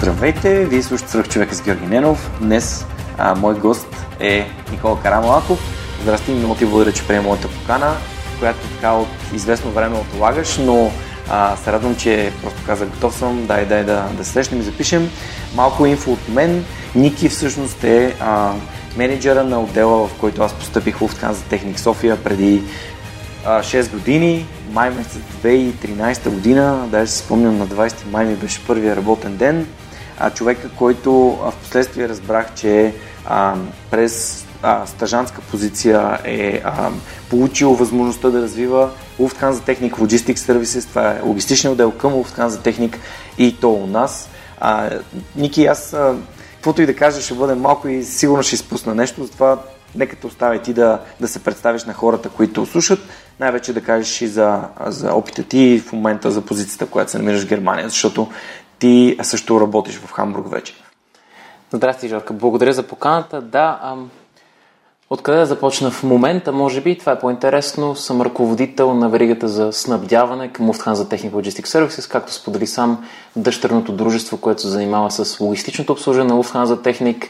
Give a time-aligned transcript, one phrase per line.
[0.00, 2.30] Здравейте, вие слушате Свърх човека с Георги Ненов.
[2.40, 2.86] Днес
[3.18, 5.58] а, мой гост е Никола Карамалаков.
[6.02, 7.96] Здрасти, много ти благодаря, че приема моята покана,
[8.38, 10.90] която така от известно време отлагаш, но
[11.30, 15.10] а, се радвам, че просто казах готов съм, дай, дай да, да срещнем и запишем.
[15.54, 16.64] Малко инфо от мен.
[16.94, 18.52] Ники всъщност е а,
[18.96, 22.62] менеджера на отдела, в който аз постъпих в за Техник София преди
[23.44, 28.66] а, 6 години, май месец 2013 година, даже си спомням на 20 май ми беше
[28.66, 29.66] първия работен ден
[30.20, 32.94] а, човека, който в последствие разбрах, че
[33.26, 33.54] а,
[33.90, 36.90] през а, стажанска позиция е а,
[37.30, 42.96] получил възможността да развива Lufthansa Technic Logistics Services, това е логистичният отдел към Lufthansa Technic
[43.38, 44.28] и то у нас.
[44.60, 44.90] А,
[45.36, 45.96] Ники, аз
[46.54, 49.58] каквото и да кажа ще бъде малко и сигурно ще изпусна нещо, затова
[49.94, 52.98] нека те оставя ти да, да се представиш на хората, които слушат,
[53.40, 57.42] най-вече да кажеш и за, за опита ти в момента за позицията, която се намираш
[57.42, 58.28] в Германия, защото
[58.80, 60.74] ти също работиш в Хамбург вече.
[61.72, 62.32] Здрасти, Жорка.
[62.32, 63.40] Благодаря за поканата.
[63.40, 64.10] Да, ам,
[65.10, 67.96] откъде да започна в момента, може би, това е по-интересно.
[67.96, 73.06] Съм ръководител на веригата за снабдяване към Lufthansa Technical Logistics Services, както сподели сам
[73.36, 77.28] дъщерното дружество, което се занимава с логистичното обслужване на Lufthansa Technic.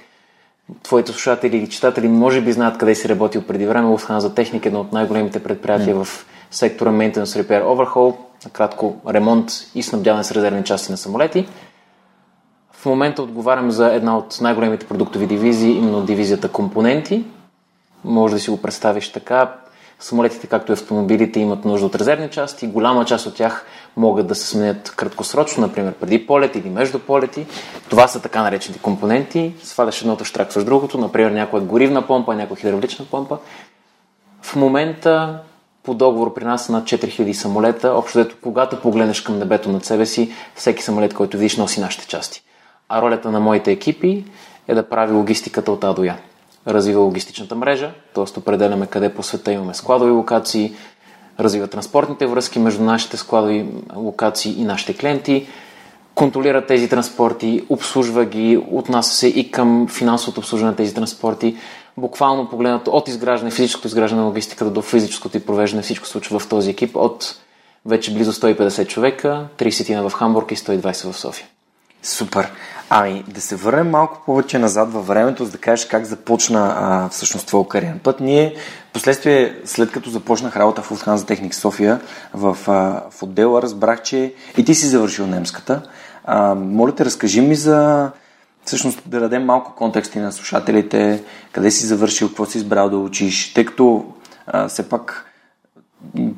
[0.83, 3.89] Твоите слушатели или читатели може би знаят къде си работил преди време.
[3.89, 6.05] Lufthansa Technic е едно от най-големите предприятия mm.
[6.05, 11.49] в сектора Maintenance Repair Overhaul накратко ремонт и снабдяване с резервни части на самолети.
[12.73, 17.25] В момента отговарям за една от най-големите продуктови дивизии, именно дивизията компоненти.
[18.05, 19.55] Може да си го представиш така.
[19.99, 22.67] Самолетите, както и автомобилите, имат нужда от резервни части.
[22.67, 27.47] Голяма част от тях могат да се сменят краткосрочно, например преди полет или между полети.
[27.89, 29.55] Това са така наречените компоненти.
[29.63, 33.39] Сваляш едното, штракваш другото, например някоя горивна помпа, някоя хидравлична помпа.
[34.43, 35.39] В момента
[35.91, 37.89] по договор при нас над 4000 самолета.
[37.89, 42.07] Общо дето, когато погледнеш към небето над себе си, всеки самолет, който видиш, носи нашите
[42.07, 42.43] части.
[42.89, 44.25] А ролята на моите екипи
[44.69, 46.17] е да прави логистиката от А до Я.
[46.67, 48.39] Развива логистичната мрежа, т.е.
[48.39, 50.73] определяме къде по света имаме складови локации,
[51.41, 55.47] развива транспортните връзки между нашите складови локации и нашите клиенти,
[56.15, 61.57] контролира тези транспорти, обслужва ги, отнася се и към финансовото обслужване на тези транспорти,
[62.01, 66.49] буквално погледнато от изграждане, физическото изграждане на логистиката до физическото и провеждане, всичко случва в
[66.49, 67.37] този екип от
[67.87, 71.47] вече близо 150 човека, 30 в Хамбург и 120 в София.
[72.03, 72.53] Супер.
[72.91, 77.09] Ами, да се върнем малко повече назад във времето, за да кажеш как започна а,
[77.09, 78.21] всъщност твоя кариерен път.
[78.21, 78.55] Ние,
[78.93, 82.01] последствие, след като започнах работа в Lufthansa Техник София,
[82.35, 85.83] в, а, в отдела, разбрах, че и ти си завършил немската.
[86.25, 88.11] А, моля те, разкажи ми за
[88.65, 93.55] всъщност да дадем малко контексти на слушателите, къде си завършил, какво си избрал да учиш,
[93.55, 94.05] тъй като
[94.47, 95.27] а, все пак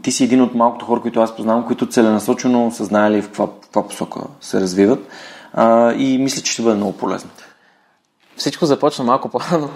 [0.02, 3.46] ти си един от малкото хора, които аз познавам, които целенасочено са знаели в каква,
[3.46, 5.08] в каква посока се развиват
[5.52, 7.30] а, и мисля, че ще бъде много полезно.
[8.36, 9.70] Всичко започна малко по-рано,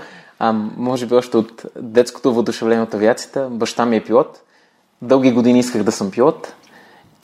[0.77, 3.49] може би още от детското въодушевление от авиацията.
[3.51, 4.43] Баща ми е пилот.
[5.03, 6.55] Дълги години исках да съм пилот.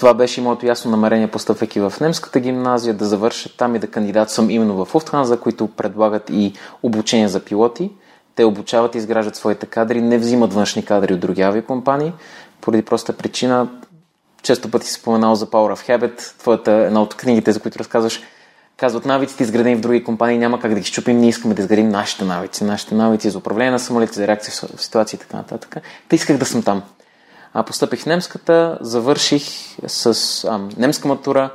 [0.03, 4.51] Това беше моето ясно намерение, постъпвайки в немската гимназия, да завърша там и да кандидатствам
[4.51, 6.53] именно в Уфтханза, които предлагат и
[6.83, 7.91] обучение за пилоти.
[8.35, 12.13] Те обучават и изграждат своите кадри, не взимат външни кадри от други авиакомпании,
[12.61, 13.69] поради проста причина.
[14.43, 18.21] Често пъти си споменал за Power of Habit, твоята една от книгите, за които разказваш,
[18.77, 21.89] казват навиците, изградени в други компании, няма как да ги щупим, ние искаме да изградим
[21.89, 25.77] нашите навици, нашите навици за управление на самолети, за реакция в ситуации и така нататък.
[26.09, 26.83] Те исках да съм там.
[27.55, 29.43] А, постъпих в немската, завърших
[29.87, 31.51] с а, немска матура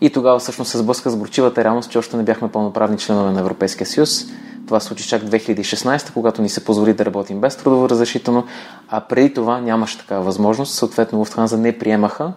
[0.00, 3.40] и тогава всъщност се сблъсках с горчивата реалност, че още не бяхме пълноправни членове на
[3.40, 4.24] Европейския съюз.
[4.66, 8.44] Това случи чак 2016, когато ни се позволи да работим без трудово разрешително,
[8.88, 10.74] а преди това нямаше такава възможност.
[10.74, 12.32] Съответно, Луфтханза не приемаха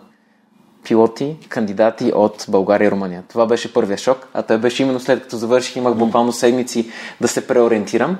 [0.83, 3.23] пилоти, кандидати от България и Румъния.
[3.29, 6.91] Това беше първия шок, а той беше именно след като завърших, имах буквално седмици
[7.21, 8.17] да се преориентирам.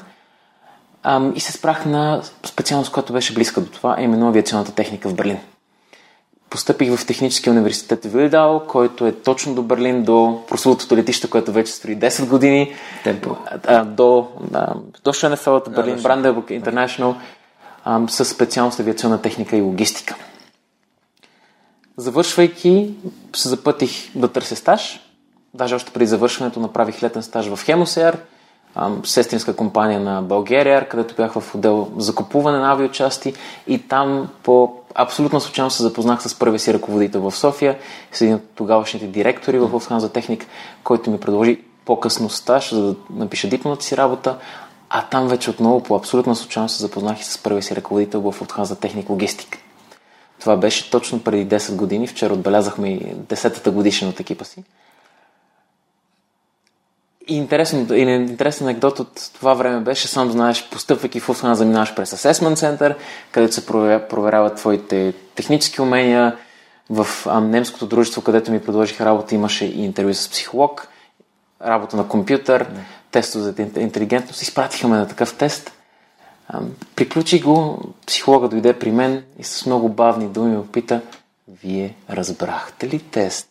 [1.03, 5.15] Ам, и се спрах на специалност, която беше близка до това, именно авиационната техника в
[5.15, 5.37] Берлин.
[6.49, 11.71] Постъпих в Техническия университет Вилдал, който е точно до Берлин, до прословутото летище, което вече
[11.71, 12.73] строи 10 години.
[13.03, 13.35] Темпо.
[13.67, 16.51] А, до, а, до Шенефелт, Берлин, да, Бранденбург
[17.85, 20.15] а, с специалност авиационна техника и логистика.
[21.97, 22.93] Завършвайки,
[23.35, 24.99] се запътих да търся стаж.
[25.53, 28.17] Даже още преди завършването направих летен стаж в Хемосер,
[29.03, 33.33] сестринска компания на България, където бях в отдел за купуване на авиочасти
[33.67, 37.77] и там по абсолютно случайно се запознах с първия си ръководител в София,
[38.11, 40.45] с един от тогавашните директори в Lufthansa Техник,
[40.83, 44.37] който ми предложи по-късно стаж, за да напиша дипломната си работа,
[44.89, 48.39] а там вече отново по абсолютно случайно се запознах и с първия си ръководител в
[48.39, 49.57] Lufthansa Техник Логистик.
[50.39, 52.07] Това беше точно преди 10 години.
[52.07, 54.63] Вчера отбелязахме и 10-та годишна от екипа си.
[57.27, 62.11] И интересен, интересен анекдот от това време беше, сам знаеш, постъпвайки в Уфана, заминаваш през
[62.11, 62.95] Assessment Center,
[63.31, 66.37] където се проверяват твоите технически умения.
[66.89, 67.07] В
[67.41, 70.87] немското дружество, където ми предложиха работа, имаше и интервю с психолог,
[71.65, 72.67] работа на компютър,
[73.11, 74.41] тесто за интелигентност.
[74.41, 75.71] Изпратиха ме на такъв тест.
[76.95, 81.01] Приключи го, психолога дойде при мен и с много бавни думи ме пита,
[81.63, 83.50] вие разбрахте ли тест?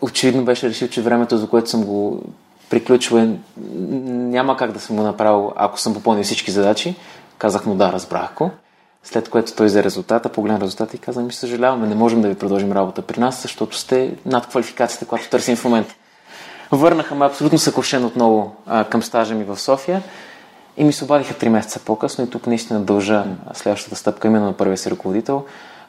[0.00, 2.22] Очевидно беше решил, че времето, за което съм го
[2.70, 3.28] приключва,
[3.66, 6.94] няма как да съм го направил, ако съм попълнил всички задачи.
[7.38, 8.50] Казах му да, разбрах го.
[9.04, 12.34] След което той взе резултата, погледна резултата и каза ми съжаляваме, не можем да ви
[12.34, 15.94] продължим работа при нас, защото сте над квалификацията, която търсим в момента.
[16.72, 20.02] Върнаха ме абсолютно съкрушен отново а, към стажа ми в София
[20.76, 23.24] и ми се обадиха 3 месеца по-късно и тук наистина дължа
[23.54, 25.44] следващата стъпка именно на първия си ръководител,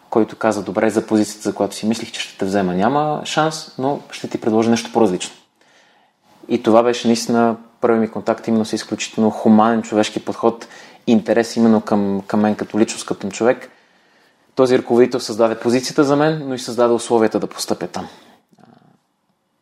[0.10, 2.74] който каза добре за позицията, за която си мислих, че ще те взема.
[2.74, 5.36] Няма шанс, но ще ти предложа нещо по-различно.
[6.48, 10.68] И това беше наистина първи ми контакт именно с изключително хуманен човешки подход,
[11.08, 13.70] интерес именно към, към мен като личност, като човек.
[14.56, 18.08] Този ръководител създаде позицията за мен, но и създаде условията да постъпя там.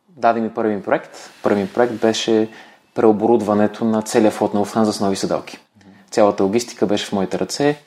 [0.08, 1.30] Даде ми първи проект.
[1.42, 2.48] Първи проект беше
[2.94, 5.58] преоборудването на целия флот на Уфан с нови седалки.
[6.10, 7.82] Цялата логистика беше в моите ръце.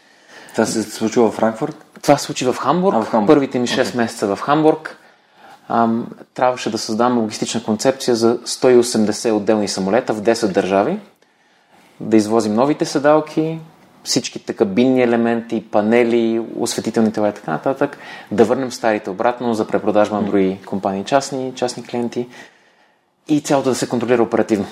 [0.51, 1.90] Това се случи в Франкфурт?
[2.01, 2.95] Това се случи в Хамбург.
[2.95, 3.27] А, в Хамбург.
[3.27, 3.95] Първите ми 6 okay.
[3.95, 4.97] месеца в Хамбург
[5.71, 10.99] ам, трябваше да създам логистична концепция за 180 отделни самолета в 10 държави,
[11.99, 13.59] да извозим новите седалки,
[14.03, 17.97] всичките кабинни елементи, панели, осветителни тела и така нататък,
[18.31, 22.27] да върнем старите обратно за препродажба на други компании, частни, частни клиенти
[23.27, 24.65] и цялото да се контролира оперативно.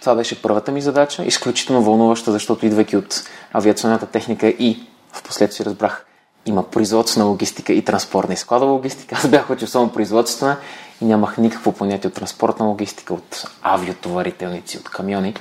[0.00, 4.80] Това беше първата ми задача, изключително вълнуваща, защото идвайки от авиационната техника и
[5.12, 6.03] в последствие разбрах
[6.46, 9.16] има производствена логистика и транспортна и складова логистика.
[9.18, 10.56] Аз бях учил само производствена
[11.00, 15.34] и нямах никакво понятие от транспортна логистика, от авиотоварителници, от камиони.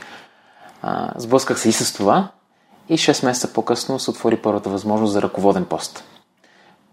[0.82, 2.28] А, сблъсках се и с това
[2.90, 6.04] и 6 месеца по-късно се отвори първата възможност за ръководен пост.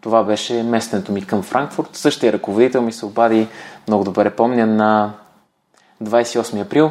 [0.01, 1.97] Това беше местенето ми към Франкфурт.
[1.97, 3.49] Същия ръководител ми се обади,
[3.89, 5.13] много добре помня, на
[6.03, 6.91] 28 април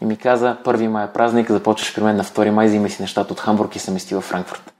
[0.00, 3.02] и ми каза, 1 май е празник, започваш при мен на 2 май, взимай си
[3.02, 4.72] нещата от Хамбург и се мести във Франкфурт.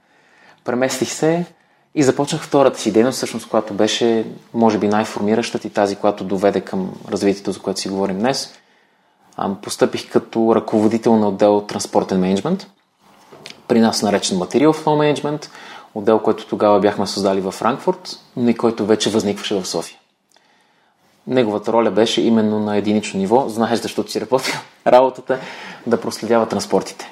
[0.63, 1.45] Преместих се,
[1.99, 6.61] и започнах втората си дейност, всъщност, която беше, може би, най-формиращата и тази, която доведе
[6.61, 8.53] към развитието, за което си говорим днес.
[9.61, 12.67] Постъпих като ръководител на отдел транспортен менеджмент.
[13.67, 15.49] При нас наречен Material Flow Management,
[15.95, 19.97] отдел, който тогава бяхме създали във Франкфурт, но и който вече възникваше в София.
[21.27, 24.53] Неговата роля беше именно на единично ниво, знаеш защото си работил
[24.87, 25.39] работата,
[25.87, 27.11] да проследява транспортите.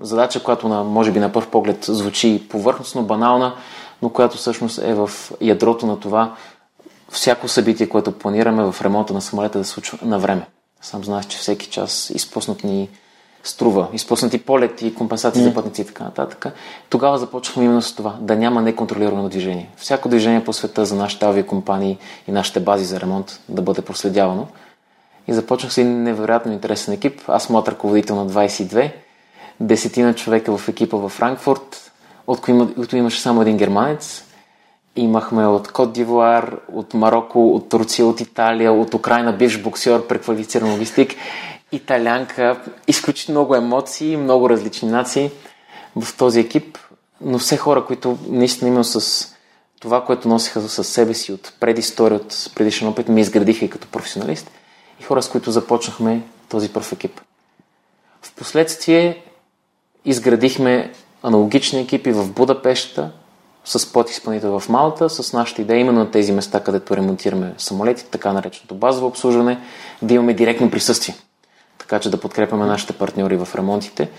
[0.00, 3.54] Задача, която на, може би на първ поглед звучи повърхностно, банална,
[4.02, 5.10] но която всъщност е в
[5.40, 6.36] ядрото на това
[7.10, 10.46] всяко събитие, което планираме в ремонта на самолета да се случва на време.
[10.82, 12.88] Сам знаеш, че всеки час изпуснат ни
[13.44, 15.44] струва, изпуснати полети, компенсации mm.
[15.44, 16.46] за пътници и така нататък.
[16.88, 19.70] Тогава започнахме именно с това, да няма неконтролирано движение.
[19.76, 21.98] Всяко движение по света за нашите авиакомпании
[22.28, 24.46] и нашите бази за ремонт да бъде проследявано.
[25.28, 27.20] И започнах с един невероятно интересен екип.
[27.28, 28.92] Аз моят ръководител на 22,
[29.60, 31.83] десетина човека в екипа във Франкфурт,
[32.26, 34.24] от които имаше само един германец.
[34.96, 40.70] Имахме от Кот Дивуар, от Марокко, от Турция, от Италия, от Украина, бивш боксер, преквалифициран
[40.70, 41.14] логистик,
[41.72, 42.60] италянка.
[42.88, 45.30] Изключително много емоции, много различни нации
[45.96, 46.78] в този екип,
[47.20, 49.28] но все хора, които наистина именно с
[49.80, 53.88] това, което носиха със себе си от предистория, от предишен опит, ми изградиха и като
[53.88, 54.50] професионалист
[55.00, 57.20] и хора, с които започнахме този първ екип.
[58.22, 59.24] Впоследствие
[60.04, 60.92] изградихме
[61.24, 63.10] аналогични екипи в Будапешта,
[63.64, 68.32] с подизпълнител в Малта, с нашата идея именно на тези места, където ремонтираме самолети, така
[68.32, 69.60] нареченото базово обслужване,
[70.02, 71.14] да имаме директно присъствие,
[71.78, 74.10] така че да подкрепяме нашите партньори в ремонтите.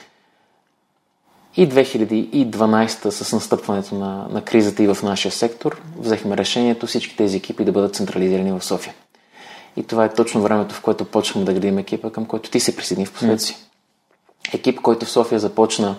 [1.58, 7.38] И 2012 с настъпването на, на кризата и в нашия сектор, взехме решението всички тези
[7.38, 8.94] екипи да бъдат централизирани в София.
[9.78, 12.76] И това е точно времето, в което почваме да градим екипа, към който ти се
[12.76, 13.58] присъедини в последствие.
[14.54, 15.96] Екип, който в София започна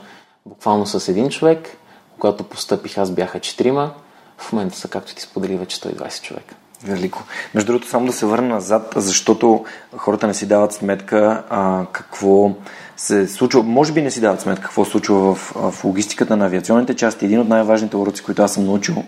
[0.46, 1.68] буквално с един човек,
[2.18, 3.94] когато постъпих, аз бяха четирима.
[4.38, 6.54] В момента са, както ти сподели, вече 120 човека.
[6.84, 7.22] Велико.
[7.54, 9.64] Между другото, само да се върна назад, защото
[9.96, 12.50] хората не си дават сметка а, какво
[12.96, 13.62] се случва.
[13.62, 17.24] Може би не си дават сметка какво се случва в, в логистиката на авиационните части.
[17.24, 19.04] Един от най-важните уроци, които аз съм научил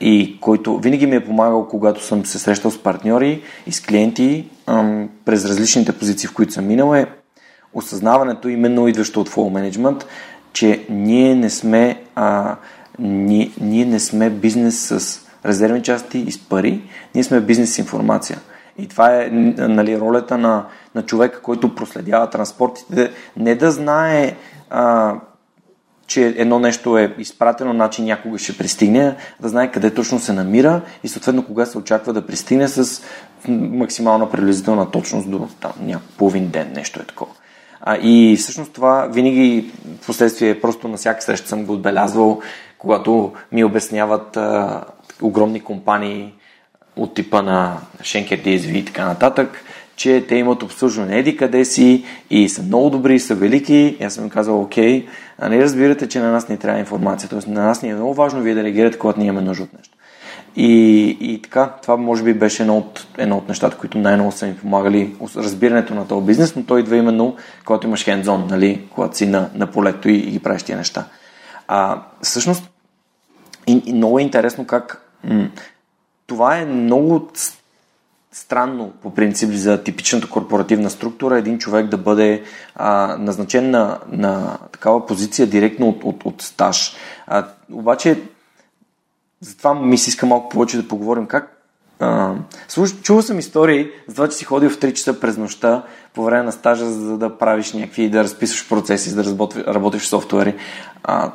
[0.00, 4.48] и който винаги ми е помагал, когато съм се срещал с партньори и с клиенти
[4.66, 7.06] ам, през различните позиции, в които съм минал е
[7.74, 10.04] осъзнаването, именно идващо от Flow Management,
[10.54, 12.56] че ние не сме, а,
[12.98, 16.82] ние, ние не сме бизнес с резервни части и с пари,
[17.14, 18.38] ние сме бизнес с информация.
[18.78, 24.36] И това е нали, ролята на, на човека, който проследява транспортите, не да знае,
[24.70, 25.14] а,
[26.06, 30.80] че едно нещо е изпратено, значи някога ще пристигне, да знае къде точно се намира
[31.04, 33.02] и съответно кога се очаква да пристигне с
[33.48, 37.32] максимална приблизителна точност до там, някакъв половин ден, нещо е такова.
[37.86, 39.70] А, и всъщност това винаги
[40.02, 42.40] в последствие просто на всяка среща съм го отбелязвал,
[42.78, 44.84] когато ми обясняват а,
[45.22, 46.32] огромни компании
[46.96, 49.64] от типа на Schenker DSV и така нататък,
[49.96, 53.96] че те имат обслужване еди къде си и са много добри, и са велики.
[54.04, 55.06] Аз съм им казал, окей,
[55.38, 57.28] а не разбирате, че на нас не трябва информация.
[57.28, 59.72] Тоест на нас ни е много важно вие да реагирате, когато ние имаме нужда от
[59.78, 59.96] нещо.
[60.56, 64.46] И, и така, това може би беше едно от, едно от нещата, които най-много са
[64.46, 69.16] ми помагали разбирането на този бизнес, но той идва именно когато имаш хендзон, нали, когато
[69.16, 71.04] си на, на полето и, и ги правиш тия неща.
[71.68, 72.70] А, всъщност,
[73.66, 75.48] и, и много е интересно как м-
[76.26, 77.30] това е много
[78.32, 82.42] странно по принцип за типичната корпоративна структура един човек да бъде
[82.74, 86.96] а, назначен на, на такава позиция директно от, от, от стаж.
[87.26, 88.20] А, обаче
[89.40, 91.50] затова ми се иска малко повече да поговорим как.
[92.00, 92.34] А,
[92.68, 95.82] слуш, чувал съм истории за това, че си ходил в 3 часа през нощта
[96.14, 100.02] по време на стажа, за да правиш някакви, да разписваш процеси, за да работи, работиш
[100.02, 100.54] в софтуери.
[101.02, 101.32] А,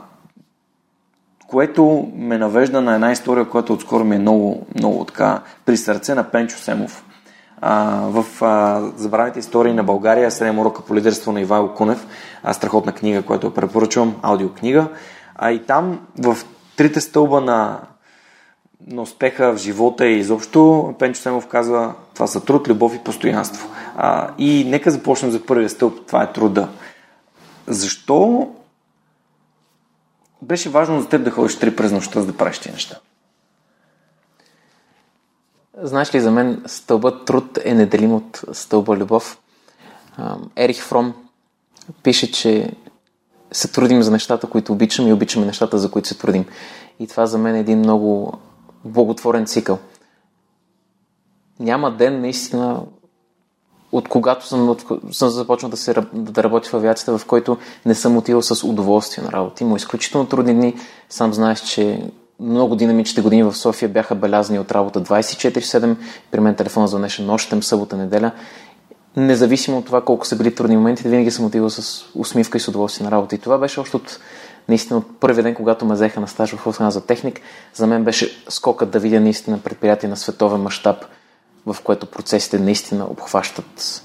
[1.48, 6.16] което ме навежда на една история, която отскоро ми е много, много така при сърце
[6.16, 7.04] на Пенчо Семов.
[7.62, 12.08] А, в а, Забравите истории на България, 7 урока по лидерство на Ивайло Кунев,
[12.44, 14.88] а, страхотна книга, която препоръчвам, аудиокнига.
[15.36, 16.38] А и там в
[16.80, 17.82] трите стълба на
[18.88, 23.70] на успеха в живота и изобщо, Пенчо Семов казва, това са труд, любов и постоянство.
[23.96, 26.70] А, и нека започнем за първия стълб, това е труда.
[27.68, 28.50] Защо
[30.42, 33.00] беше важно за теб да ходиш три през нощта, за да правиш тези неща?
[35.82, 39.40] Знаеш ли, за мен стълбът труд е неделим от стълба любов.
[40.56, 41.14] Ерих Фром
[42.04, 42.72] пише, че
[43.52, 46.46] се трудим за нещата, които обичаме и обичаме нещата, за които се трудим.
[47.00, 48.34] И това за мен е един много
[48.86, 49.80] благотворен цикъл.
[51.60, 52.82] Няма ден, наистина,
[53.92, 57.96] от когато съм, от, съм започнал да, се, да работя в авиацията, в който не
[57.96, 59.64] съм отивал с удоволствие на работа.
[59.64, 60.76] Има изключително трудни дни.
[61.10, 62.04] Сам знаеш, че
[62.40, 65.96] много динамичните години в София бяха белязани от работа 24-7.
[66.32, 68.32] При мен телефона звънеше нощем, събота, неделя.
[69.18, 72.68] Независимо от това колко са били трудни моменти, винаги съм отивал с усмивка и с
[72.68, 73.36] удоволствие на работа.
[73.36, 74.20] И това беше още от
[74.70, 77.42] наистина от първия ден, когато ме взеха на стаж в Хусана за техник,
[77.74, 81.06] за мен беше скокът да видя наистина предприятие на световен мащаб,
[81.66, 84.04] в което процесите наистина обхващат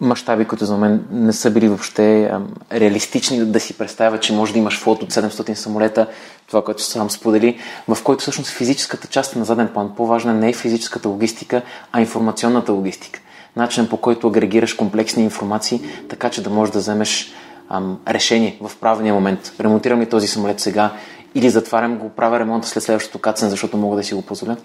[0.00, 4.52] мащаби, които за мен не са били въобще ам, реалистични да си представя, че може
[4.52, 6.06] да имаш флот от 700 самолета,
[6.46, 7.58] това, което сам сподели,
[7.88, 9.94] в който всъщност физическата част е на заден план.
[9.96, 13.20] По-важна не е физическата логистика, а информационната логистика.
[13.56, 17.32] Начин по който агрегираш комплексни информации, така че да можеш да вземеш
[17.68, 19.52] ам, решение в правилния момент.
[19.60, 20.92] Ремонтирам ли този самолет сега
[21.34, 24.56] или затварям го, правя ремонта след следващото кацане, защото мога да си го позволя.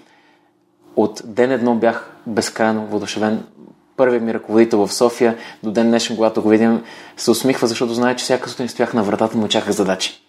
[0.96, 3.44] От ден едно бях безкрайно водушевен.
[3.96, 6.82] Първият ми ръководител в София, до ден днешен, когато го видим,
[7.16, 10.22] се усмихва, защото знае, че всяка сутрин стоях на вратата му чаках задачи.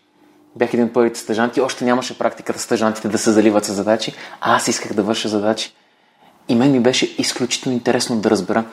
[0.56, 4.56] Бях един от първите стъжанти, още нямаше практиката стъжантите да се заливат с задачи, а
[4.56, 5.74] аз исках да върша задачи.
[6.52, 8.66] И мен ми беше изключително интересно да разбера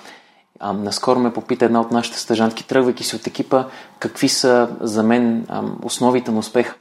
[0.61, 3.65] а, наскоро ме попита една от нашите стъжантки, тръгвайки си от екипа,
[3.99, 6.75] какви са за мен а, основите на успех.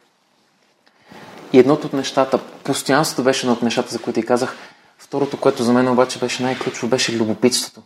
[1.53, 4.55] И едното от нещата, постоянството беше едно от нещата, за които ти казах.
[4.97, 7.81] Второто, което за мен обаче беше най-ключово, беше любопитството.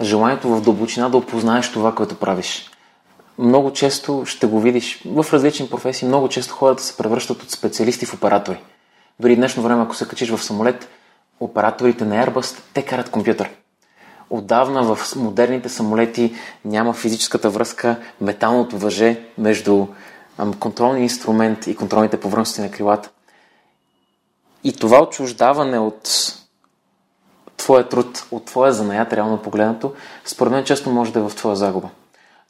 [0.00, 2.70] желанието в дълбочина да опознаеш това, което правиш.
[3.38, 8.06] Много често ще го видиш в различни професии, много често хората се превръщат от специалисти
[8.06, 8.60] в оператори.
[9.20, 10.88] Дори днешно време, ако се качиш в самолет,
[11.40, 13.50] операторите на Airbus, те карат компютър.
[14.30, 19.86] Отдавна в модерните самолети няма физическата връзка, металното въже между
[20.60, 23.10] контролния инструмент и контролните повърхности на крилата.
[24.64, 26.32] И това отчуждаване от
[27.56, 29.92] твоя труд, от твоя занаят, реално погледнато,
[30.24, 31.88] според мен често може да е в твоя загуба.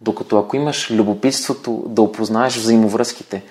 [0.01, 3.43] Докато ако имаш любопитството да опознаеш взаимовръзките,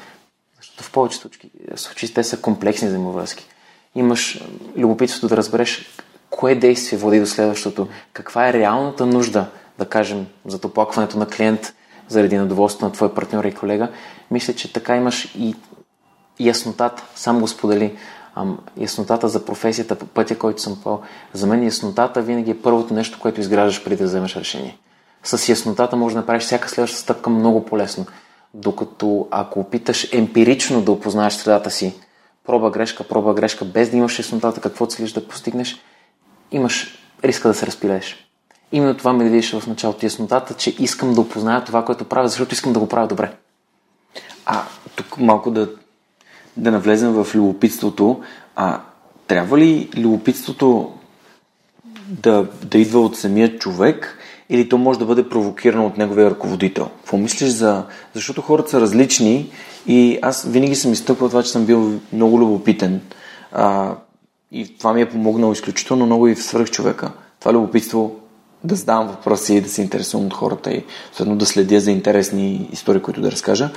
[0.57, 1.29] защото в повечето
[1.75, 3.47] случаи те са комплексни взаимовръзки,
[3.97, 4.41] имаш
[4.77, 5.85] любопитството да разбереш
[6.29, 9.45] кое действие води до следващото, каква е реалната нужда,
[9.79, 11.73] да кажем, за оплакването на клиент
[12.07, 13.89] заради недоволството на твой партньор и колега,
[14.31, 15.55] мисля, че така имаш и
[16.39, 17.97] яснотата, сам го сподели,
[18.35, 21.01] ам, яснотата за професията, пътя, който съм пал.
[21.33, 24.77] За мен яснотата винаги е първото нещо, което изграждаш преди да вземеш решение.
[25.23, 28.05] С яснотата може да направиш всяка следваща стъпка много по-лесно.
[28.53, 31.93] Докато ако опиташ емпирично да опознаеш средата си,
[32.47, 35.81] проба грешка, проба грешка, без да имаш яснотата какво целиш да постигнеш,
[36.51, 38.29] имаш риска да се разпилееш.
[38.71, 42.53] Именно това ме видиш в началото яснотата, че искам да опозная това, което правя, защото
[42.53, 43.31] искам да го правя добре.
[44.45, 44.63] А,
[44.95, 45.69] тук малко да,
[46.57, 48.23] да навлезем в любопитството.
[48.55, 48.81] А,
[49.27, 50.93] трябва ли любопитството
[52.07, 54.17] да, да идва от самия човек
[54.49, 56.89] или то може да бъде провокирано от неговия ръководител?
[56.97, 57.83] Какво мислиш за...
[58.13, 59.49] Защото хората са различни
[59.87, 63.01] и аз винаги съм изтъквал това, че съм бил много любопитен.
[63.51, 63.95] А,
[64.51, 67.11] и това ми е помогнало изключително много и в свърх човека.
[67.39, 68.15] Това любопитство
[68.63, 72.69] да задавам въпроси и да се интересувам от хората и съответно да следя за интересни
[72.71, 73.69] истории, които да разкажа.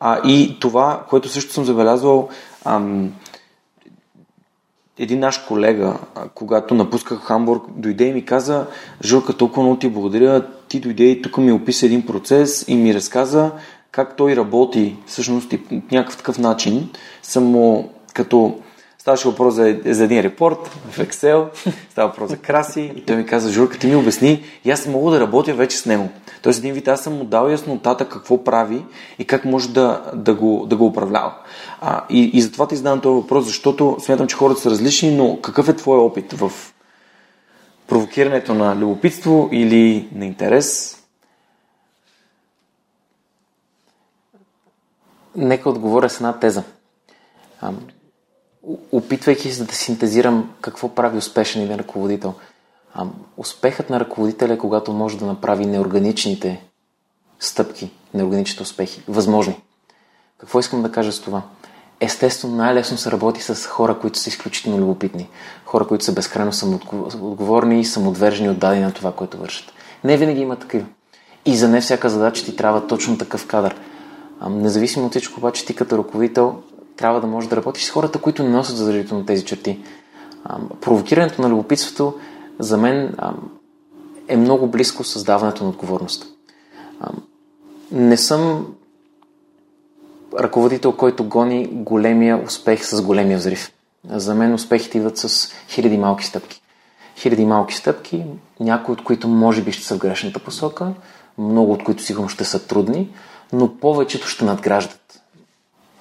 [0.00, 2.28] А, и това, което също съм забелязвал,
[2.64, 3.12] ам,
[5.02, 5.94] един наш колега,
[6.34, 8.66] когато напусках Хамбург, дойде и ми каза,
[9.04, 12.94] Жилка, толкова много ти благодаря, ти дойде и тук ми описа един процес и ми
[12.94, 13.50] разказа
[13.90, 16.88] как той работи всъщност и по някакъв такъв начин.
[17.22, 18.58] Само като
[19.02, 21.48] Ставаше въпрос за, за един репорт в Excel,
[21.90, 25.10] става въпрос за краси и той ми каза, Журка, ти ми обясни и аз мога
[25.10, 26.08] да работя вече с него.
[26.42, 28.84] Тоест един вид аз съм му дал яснотата какво прави
[29.18, 31.34] и как може да, да, го, да го управлява.
[31.80, 35.40] А, и, и затова ти задавам този въпрос, защото смятам, че хората са различни, но
[35.40, 36.52] какъв е твой опит в
[37.86, 40.98] провокирането на любопитство или на интерес?
[45.36, 46.62] Нека отговоря с една теза
[48.92, 52.34] опитвайки се да синтезирам какво прави успешен един ръководител.
[52.94, 56.64] А, успехът на ръководителя е когато може да направи неорганичните
[57.40, 59.62] стъпки, неорганичните успехи, възможни.
[60.38, 61.42] Какво искам да кажа с това?
[62.00, 65.28] Естествено, най-лесно се работи с хора, които са изключително любопитни.
[65.64, 69.72] Хора, които са безкрайно самоотговорни и самоотвержени, отдадени на това, което вършат.
[70.04, 70.86] Не винаги има такива.
[71.46, 73.76] И за не всяка задача ти трябва точно такъв кадър.
[74.50, 76.62] Независимо от всичко, обаче ти като ръководител
[76.96, 79.80] трябва да можеш да работиш с хората, които не носят задължително тези черти.
[80.80, 82.14] Провокирането на любопитството
[82.58, 83.16] за мен
[84.28, 86.26] е много близко създаването на отговорност.
[87.92, 88.66] Не съм
[90.40, 93.72] ръководител, който гони големия успех с големия взрив.
[94.08, 96.62] За мен успехите идват с хиляди малки стъпки.
[97.16, 98.24] Хиляди малки стъпки,
[98.60, 100.92] някои от които може би ще са в грешната посока,
[101.38, 103.10] много от които сигурно ще са трудни,
[103.52, 105.21] но повечето ще надграждат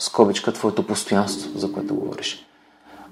[0.01, 2.45] скобичка, твоето постоянство, за което говориш.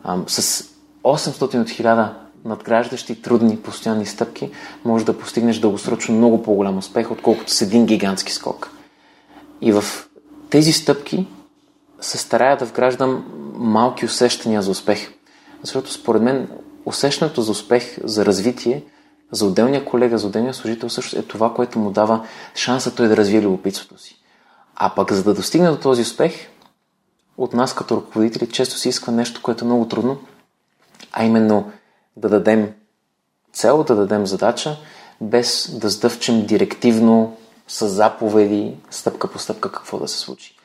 [0.04, 0.64] А, с
[1.04, 2.10] 800 от 1000
[2.46, 4.52] надграждащи трудни постоянни стъпки,
[4.86, 8.70] може да постигнеш дългосрочно много по-голям успех, отколкото с един гигантски скок.
[9.62, 9.84] И в
[10.50, 11.28] тези стъпки
[12.02, 15.14] се старая да вграждам малки усещания за успех.
[15.62, 16.50] Защото според мен
[16.86, 18.84] усещането за успех, за развитие,
[19.32, 22.26] за отделния колега, за отделния служител също е това, което му дава
[22.56, 24.20] шанса той да развие любопитството си.
[24.76, 26.49] А пък за да достигне до този успех,
[27.40, 30.18] от нас като ръководители често се иска нещо, което е много трудно,
[31.12, 31.72] а именно
[32.18, 32.72] да дадем
[33.54, 34.78] цел, да дадем задача,
[35.22, 40.56] без да сдъвчем директивно с заповеди, стъпка по стъпка какво да се случи.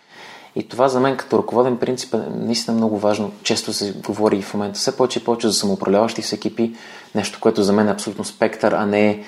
[0.56, 3.32] И това за мен като ръководен принцип е наистина много важно.
[3.42, 6.76] Често се говори и в момента все повече и повече за самоуправляващи се екипи,
[7.14, 9.24] нещо, което за мен е абсолютно спектър, а не е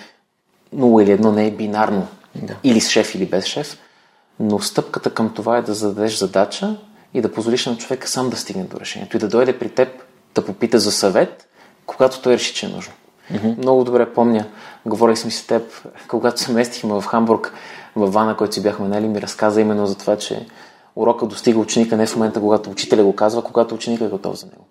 [0.77, 2.07] 0 или едно, не е бинарно.
[2.35, 2.57] Да.
[2.65, 3.79] Или с шеф, или без шеф.
[4.41, 6.77] Но стъпката към това е да зададеш задача,
[7.15, 9.89] и да позволиш на човека сам да стигне до решението и да дойде при теб
[10.35, 11.49] да попита за съвет,
[11.87, 12.93] когато той реши, че е нужно.
[13.33, 13.59] Mm-hmm.
[13.59, 14.47] Много добре помня,
[14.87, 15.63] говорих с теб,
[16.09, 17.53] когато се местихме в Хамбург,
[17.97, 20.47] в вана, който си бяхме нали, ми разказа именно за това, че
[20.97, 24.47] урока достига ученика не в момента, когато учителя го казва, когато ученика е готов за
[24.47, 24.65] него.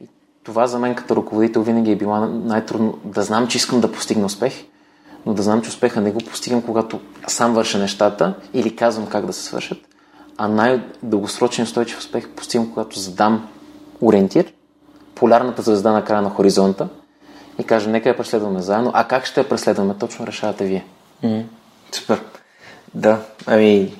[0.00, 0.08] И
[0.44, 4.26] това за мен като ръководител винаги е било най-трудно да знам, че искам да постигна
[4.26, 4.64] успех,
[5.26, 9.26] но да знам, че успеха не го постигам, когато сам върша нещата или казвам как
[9.26, 9.78] да се свършат,
[10.42, 13.48] а най-дългосрочен устойчив успех постигам, когато задам
[14.00, 14.52] ориентир,
[15.14, 16.88] полярната звезда на края на хоризонта
[17.58, 20.84] и кажа, нека я преследваме заедно, а как ще я преследваме, точно решавате вие.
[21.24, 21.42] Mm,
[21.92, 22.20] супер.
[22.94, 23.92] Да, ами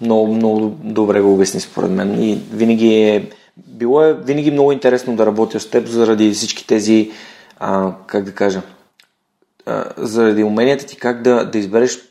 [0.00, 5.16] много, много добре го обясни според мен и винаги е било е винаги много интересно
[5.16, 7.10] да работя с теб заради всички тези
[7.58, 8.62] а, как да кажа
[9.66, 12.09] а, заради уменията ти как да, да избереш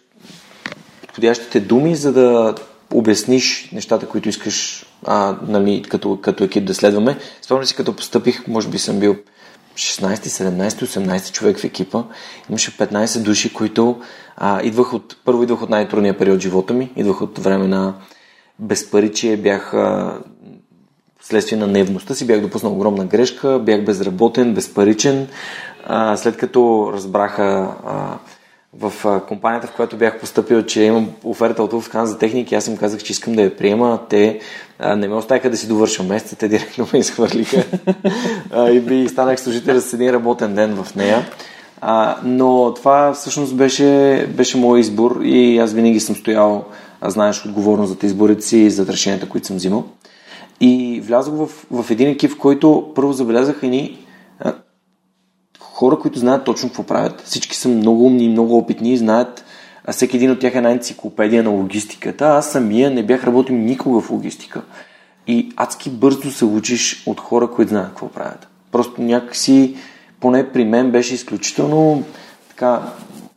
[1.20, 2.56] подходящите думи, за да
[2.94, 7.18] обясниш нещата, които искаш а, нали, като, като екип да следваме.
[7.42, 9.16] Спомням си, като постъпих, може би съм бил
[9.76, 12.04] 16, 17, 18 човек в екипа.
[12.50, 14.00] Имаше 15 души, които
[14.38, 16.92] а, идвах от, първо идвах от най-трудния период в живота ми.
[16.96, 17.94] Идвах от време на
[18.60, 20.18] безпаричие, бях а,
[21.22, 25.28] следствие на невността си, бях допуснал огромна грешка, бях безработен, безпаричен.
[25.86, 28.18] А, след като разбраха а,
[28.74, 32.78] в компанията, в която бях поступил, че имам оферта от Улфхан за техники, аз им
[32.78, 34.00] казах, че искам да я приема.
[34.10, 34.40] Те
[34.80, 37.64] а, не ме оставиха да си довърша месеца, те директно ме изхвърлиха
[38.52, 41.30] а, и би станах служител с един работен ден в нея.
[41.82, 46.66] А, но това всъщност беше, беше мой избор и аз винаги съм стоял,
[47.02, 49.84] а знаеш, отговорно за изборите си и за решенията, които съм взимал.
[50.62, 53.98] И влязох в, в един екип, в който първо забелязаха ни
[55.80, 57.22] хора, които знаят точно какво правят.
[57.22, 59.46] Всички са много умни, много опитни и знаят,
[59.86, 62.26] а всеки един от тях е една енциклопедия на логистиката.
[62.26, 64.62] Аз самия не бях работил никога в логистика.
[65.28, 68.48] И адски бързо се учиш от хора, които знаят какво правят.
[68.72, 69.76] Просто някакси,
[70.20, 72.04] поне при мен беше изключително
[72.50, 72.82] така,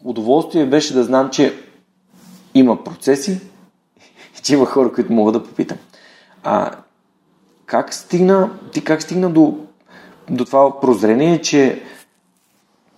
[0.04, 1.54] удоволствие беше да знам, че
[2.54, 3.40] има процеси
[4.38, 5.78] и че има хора, които мога да попитам.
[6.44, 6.70] А
[7.66, 9.58] как стигна, ти как стигна до,
[10.30, 11.82] до това прозрение, че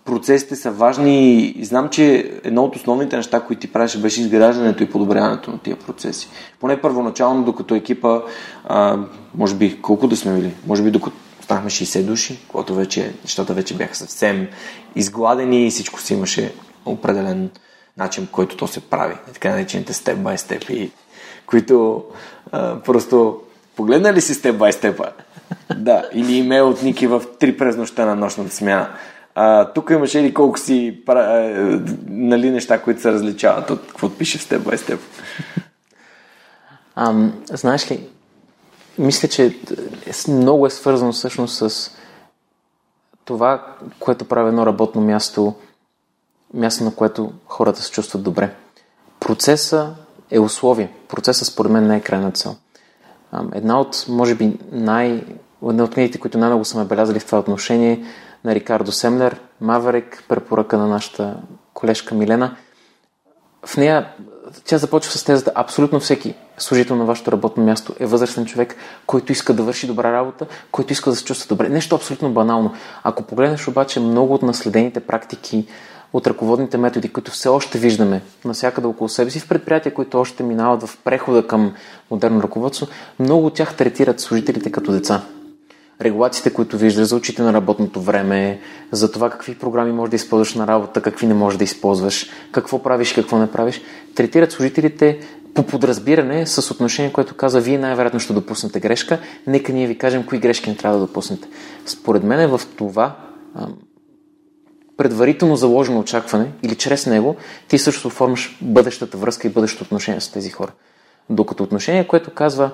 [0.04, 4.82] процесите са важни и знам, че едно от основните неща, които ти правеше, беше изграждането
[4.82, 6.28] и подобряването на тия процеси.
[6.60, 8.20] Поне първоначално, докато екипа,
[8.64, 8.98] а,
[9.34, 13.54] може би колко да сме били, може би докато станахме 60 души, когато вече нещата
[13.54, 14.48] вече бяха съвсем
[14.96, 16.54] изгладени и всичко си имаше
[16.86, 17.50] определен
[17.96, 19.14] начин, който то се прави.
[19.32, 20.90] Така наречените степ бай степ и
[21.46, 22.04] които
[22.52, 23.40] а, просто
[23.76, 25.04] погледна ли си степ бай степа?
[25.76, 28.88] да, или имейл от Ники в 3 през нощта на нощната смяна.
[29.34, 31.14] А, тук имаше ли колко си а,
[32.08, 35.00] нали, неща, които се различават от какво пише в степ бай степ.
[37.52, 38.08] знаеш ли,
[38.98, 39.58] мисля, че
[40.28, 41.90] много е свързано всъщност с
[43.24, 43.66] това,
[43.98, 45.54] което прави едно работно място,
[46.54, 48.54] място, на което хората се чувстват добре.
[49.20, 49.94] Процеса
[50.30, 50.92] е условие.
[51.08, 52.56] Процесът според мен не е крайна цел.
[53.52, 55.24] Една от, може би, най...
[55.68, 58.04] Една от книгите, които най-много са ме белязали в това отношение
[58.44, 61.36] на Рикардо Семлер, Маверик, препоръка на нашата
[61.74, 62.56] колежка Милена.
[63.66, 64.08] В нея
[64.64, 68.76] тя започва с тезата абсолютно всеки служител на вашето работно място е възрастен човек,
[69.06, 71.68] който иска да върши добра работа, който иска да се чувства добре.
[71.68, 72.74] Нещо абсолютно банално.
[73.02, 75.66] Ако погледнеш обаче много от наследените практики,
[76.12, 80.42] от ръководните методи, които все още виждаме навсякъде около себе си, в предприятия, които още
[80.42, 81.74] минават в прехода към
[82.10, 82.86] модерно ръководство,
[83.18, 85.22] много от тях третират служителите като деца
[86.00, 88.60] регулациите, които виждаш за очите на работното време,
[88.92, 92.82] за това какви програми можеш да използваш на работа, какви не можеш да използваш, какво
[92.82, 93.80] правиш, какво не правиш,
[94.14, 95.20] третират служителите
[95.54, 100.26] по подразбиране с отношение, което казва, вие най-вероятно ще допуснете грешка, нека ние ви кажем
[100.26, 101.48] кои грешки не трябва да допуснете.
[101.86, 103.16] Според мен е в това
[104.96, 107.36] предварително заложено очакване или чрез него
[107.68, 110.72] ти също формаш бъдещата връзка и бъдещото отношение с тези хора.
[111.30, 112.70] Докато отношение, което казва,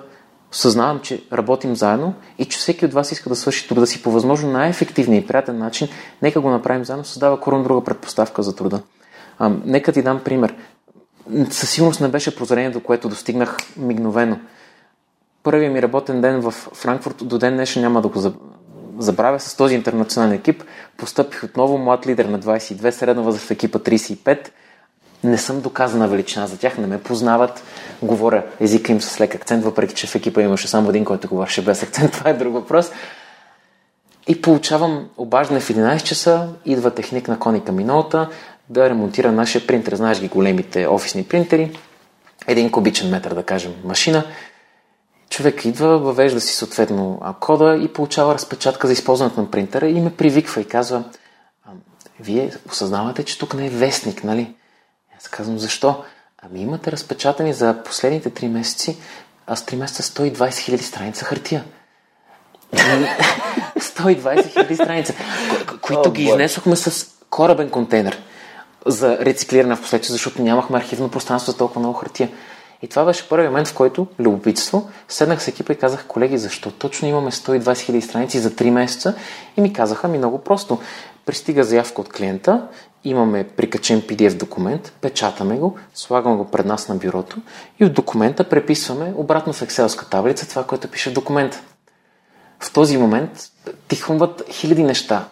[0.53, 4.11] съзнавам, че работим заедно и че всеки от вас иска да свърши труда си по
[4.11, 5.89] възможно най-ефективния и приятен начин,
[6.23, 8.83] нека го направим заедно, създава корон друга предпоставка за труда.
[9.39, 10.55] А, нека ти дам пример.
[11.51, 14.39] Със сигурност не беше прозрение, до което достигнах мигновено.
[15.43, 18.33] Първият ми работен ден в Франкфурт до ден днешен няма да го
[18.99, 20.65] забравя с този интернационален екип.
[20.97, 24.49] Постъпих отново млад лидер на 22, средна възраст в екипа 35
[25.25, 27.63] не съм доказана величина за тях, не ме познават.
[28.03, 31.65] Говоря езика им с лек акцент, въпреки че в екипа имаше само един, който говореше
[31.65, 32.13] без акцент.
[32.19, 32.91] Това е друг въпрос.
[34.29, 38.29] И получавам обаждане в 11 часа, идва техник на коника миналата
[38.69, 39.95] да ремонтира нашия принтер.
[39.95, 41.79] Знаеш ги големите офисни принтери.
[42.47, 44.25] Един кубичен метър, да кажем, машина.
[45.31, 50.17] Човек идва, въвежда си съответно кода и получава разпечатка за използването на принтера и ме
[50.17, 51.05] привиква и казва
[52.21, 54.55] вие осъзнавате, че тук не е вестник, нали?
[55.21, 56.05] Аз казвам, защо?
[56.43, 58.97] Ами имате разпечатани за последните 3 месеци,
[59.47, 61.65] а с 3 месеца 120 хиляди страница хартия.
[63.79, 65.15] 120 хиляди страница,
[65.83, 68.23] които ги изнесохме с корабен контейнер
[68.87, 72.31] за рециклиране в последствие, защото нямахме архивно пространство за толкова много хартия.
[72.83, 76.71] И това беше първият момент, в който любопитство, седнах с екипа и казах, колеги, защо
[76.71, 79.15] точно имаме 120 000 страници за 3 месеца?
[79.57, 80.79] И ми казаха, ми много просто.
[81.27, 82.69] Пристига заявка от клиента,
[83.05, 87.37] имаме прикачен PDF документ, печатаме го, слагаме го пред нас на бюрото
[87.81, 91.63] и от документа преписваме обратно в Excelска таблица това, което пише в документа.
[92.61, 93.31] В този момент
[93.89, 95.29] ти хрумват хиляди неща.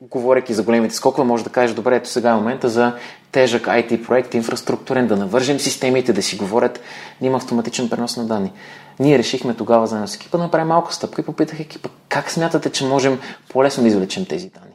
[0.00, 2.92] Говорейки за големите скокове, може да кажеш, добре, ето сега е момента за
[3.32, 6.80] тежък IT проект, инфраструктурен, да навържем системите, да си говорят,
[7.20, 8.52] да има автоматичен пренос на данни.
[9.00, 12.70] Ние решихме тогава заедно с екипа да направим малка стъпка и попитах екипа, как смятате,
[12.70, 14.73] че можем по-лесно да извлечем тези данни?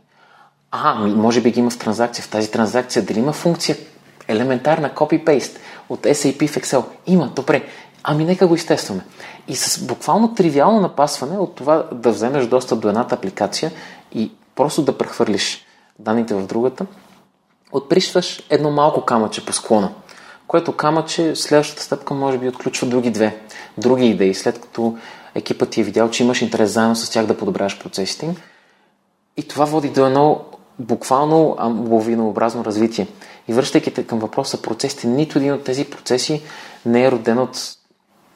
[0.72, 2.24] А, може би ги има в транзакция.
[2.24, 3.78] В тази транзакция дали има функция
[4.28, 5.58] елементарна copy-paste
[5.90, 6.84] от SAP в Excel?
[7.08, 7.64] Има, добре.
[8.04, 9.02] Ами нека го изтестваме.
[9.48, 13.72] И с буквално тривиално напасване от това да вземеш достъп до едната апликация
[14.12, 15.66] и просто да прехвърлиш
[16.00, 16.86] данните в другата,
[17.72, 19.92] отприщваш едно малко камъче по склона,
[20.48, 23.38] което камъче следващата стъпка може би отключва други две,
[23.78, 24.98] други идеи, след като
[25.36, 28.36] екипът ти е видял, че имаш интерес заедно с тях да подобряваш процесите им.
[29.38, 30.46] И това води до едно
[30.80, 31.58] буквално
[31.90, 33.08] лавинообразно развитие.
[33.48, 36.42] И връщайки към въпроса процесите, нито един от тези процеси
[36.86, 37.76] не е роден от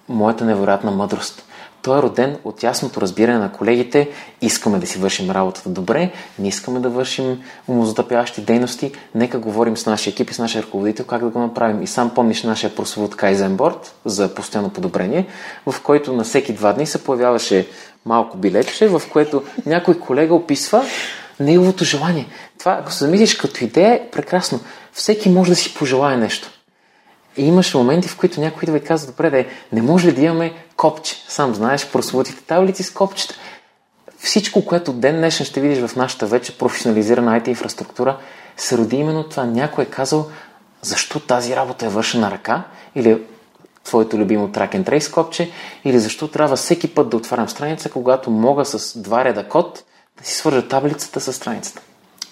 [0.09, 1.45] моята невероятна мъдрост.
[1.81, 4.09] Той е роден от ясното разбиране на колегите.
[4.41, 8.91] Искаме да си вършим работата добре, не искаме да вършим умозатъпяващи дейности.
[9.15, 11.81] Нека говорим с нашия екип и с нашия ръководител как да го направим.
[11.81, 15.27] И сам помниш нашия прословут Kaizen Board за постоянно подобрение,
[15.65, 17.67] в който на всеки два дни се появяваше
[18.05, 20.83] малко билетче, в което някой колега описва
[21.43, 22.27] неговото желание.
[22.59, 24.59] Това, ако се замислиш като идея, е прекрасно.
[24.93, 26.49] Всеки може да си пожелае нещо.
[27.37, 30.11] И имаше моменти, в които някой идва и казва, добре, да е, не може ли
[30.11, 31.15] да имаме копче?
[31.27, 33.35] Сам знаеш, прословутите таблици с копчета.
[34.17, 38.17] Всичко, което ден днешен ще видиш в нашата вече професионализирана IT инфраструктура,
[38.57, 39.45] се роди именно това.
[39.45, 40.27] Някой е казал,
[40.81, 42.63] защо тази работа е вършена ръка,
[42.95, 43.21] или
[43.83, 45.51] твоето любимо track and trace копче,
[45.85, 49.83] или защо трябва всеки път да отварям страница, когато мога с два реда код
[50.17, 51.81] да си свържа таблицата с страницата.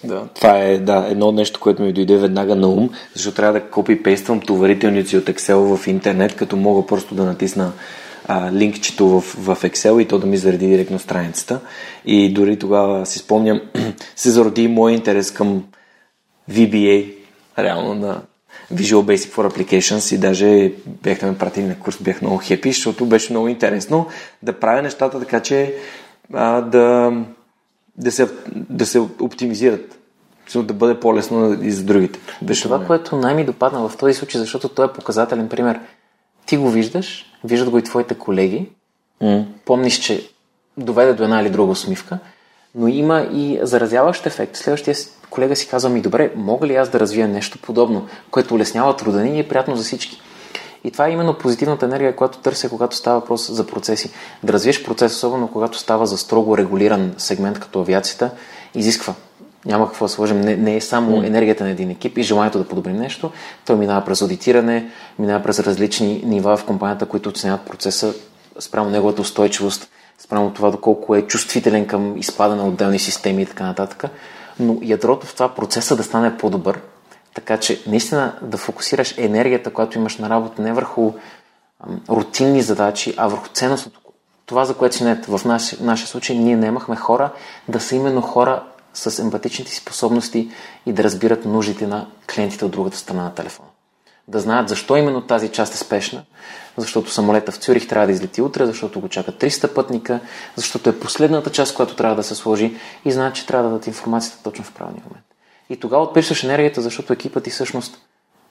[0.04, 3.70] Да, това е да, едно нещо, което ми дойде веднага на ум, защото трябва да
[3.70, 7.72] копипействам товарителници от Excel в интернет, като мога просто да натисна
[8.28, 11.60] а, линкчето в, в Excel и то да ми зареди директно страницата.
[12.06, 13.62] И дори тогава си спомням,
[14.16, 15.64] се зароди мой интерес към
[16.52, 17.14] VBA,
[17.60, 18.22] реално на
[18.74, 23.06] Visual Basic for Applications и даже бяхте ме пратили на курс, бях много хепи, защото
[23.06, 24.08] беше много интересно
[24.44, 25.74] да правя нещата така, че
[26.34, 27.14] а, да
[28.02, 29.98] да се, да се оптимизират.
[30.56, 32.20] Да бъде по-лесно и за другите.
[32.42, 35.80] Беше това, което най-ми допадна в този случай, защото той е показателен пример.
[36.46, 38.70] Ти го виждаш, виждат го и твоите колеги,
[39.22, 39.46] mm.
[39.66, 40.30] помниш, че
[40.78, 42.20] доведе до една или друга усмивка,
[42.76, 44.56] но има и заразяващ ефект.
[44.56, 44.96] Следващия
[45.30, 49.22] колега си казва ми, добре, мога ли аз да развия нещо подобно, което улеснява труда
[49.22, 50.22] ни и е приятно за всички.
[50.84, 54.12] И това е именно позитивната енергия, която търся, когато става въпрос за процеси.
[54.44, 58.32] Да развиеш процес, особено когато става за строго регулиран сегмент като авиацията,
[58.76, 59.14] изисква.
[59.66, 60.42] Няма какво да сложим.
[60.42, 63.32] Не, не е само енергията на един екип и желанието да подобрим нещо.
[63.66, 64.90] Той минава през аудитиране,
[65.20, 68.14] минава през различни нива в компанията, които оценяват процеса
[68.60, 69.90] спрямо неговата устойчивост,
[70.20, 74.04] спрямо това доколко е чувствителен към изпада на отделни системи и така нататък.
[74.60, 76.80] Но ядрото в това процеса да стане по-добър,
[77.34, 81.14] така че наистина да фокусираш енергията, която имаш на работа, не върху
[82.10, 84.02] рутинни задачи, а върху ценностното.
[84.46, 85.26] Това, за което си нет.
[85.26, 87.32] В наш, нашия случай ние не имахме хора
[87.68, 88.64] да са именно хора
[88.94, 90.52] с емпатичните способности
[90.86, 93.70] и да разбират нуждите на клиентите от другата страна на телефона.
[94.28, 96.24] Да знаят защо именно тази част е спешна,
[96.78, 100.20] защото самолета в Цюрих трябва да излети утре, защото го чакат 300 пътника,
[100.56, 103.88] защото е последната част, която трябва да се сложи и знаят, че трябва да дадат
[103.88, 105.31] информацията точно в правилния момент.
[105.72, 107.98] И тогава отписваш енергията, защото екипът ти всъщност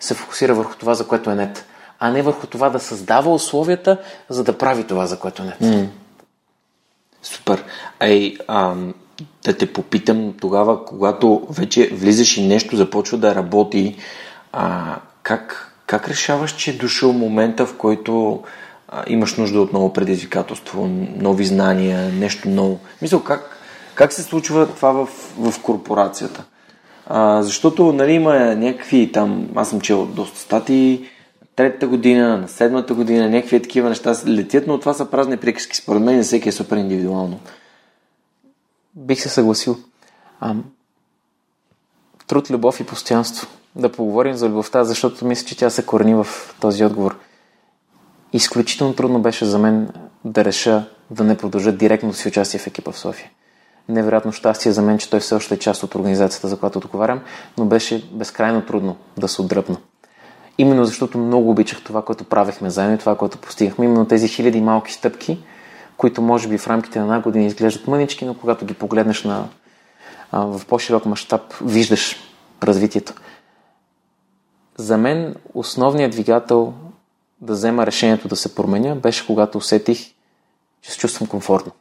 [0.00, 1.66] се фокусира върху това, за което е нет,
[1.98, 5.58] а не върху това да създава условията, за да прави това, за което е нет.
[5.62, 5.86] Mm.
[7.22, 7.64] Супер.
[8.00, 8.94] Ей, ам,
[9.44, 13.96] да те попитам тогава, когато вече влизаш и нещо започва да работи,
[14.52, 18.42] а, как, как решаваш, че е дошъл момента, в който
[18.88, 22.78] а, имаш нужда от ново предизвикателство, нови знания, нещо ново?
[23.02, 23.56] Мисля, как,
[23.94, 26.44] как се случва това в, в корпорацията?
[27.40, 31.08] Защото нали, има някакви там, аз съм чел доста статии,
[31.56, 35.76] третата година, на седмата година, някакви такива неща летят, но това са празни приказки.
[35.76, 37.40] Според мен всеки е супер индивидуално.
[38.94, 39.76] Бих се съгласил.
[40.40, 40.54] А,
[42.26, 43.48] труд, любов и постоянство.
[43.76, 46.26] Да поговорим за любовта, защото мисля, че тя се корени в
[46.60, 47.18] този отговор.
[48.32, 49.88] Изключително трудно беше за мен
[50.24, 53.30] да реша да не продължа директно си участие в екипа в София.
[53.90, 57.20] Невероятно щастие за мен, че той все още е част от организацията, за която отговарям,
[57.58, 59.76] но беше безкрайно трудно да се отдръпна.
[60.58, 63.84] Именно защото много обичах това, което правехме заедно и това, което постигахме.
[63.84, 65.38] Именно тези хиляди малки стъпки,
[65.96, 69.48] които може би в рамките на една година изглеждат мънички, но когато ги погледнеш на,
[70.32, 72.16] в по-широк мащаб, виждаш
[72.62, 73.12] развитието.
[74.76, 76.74] За мен основният двигател
[77.40, 79.98] да взема решението да се променя беше когато усетих,
[80.82, 81.72] че се чувствам комфортно.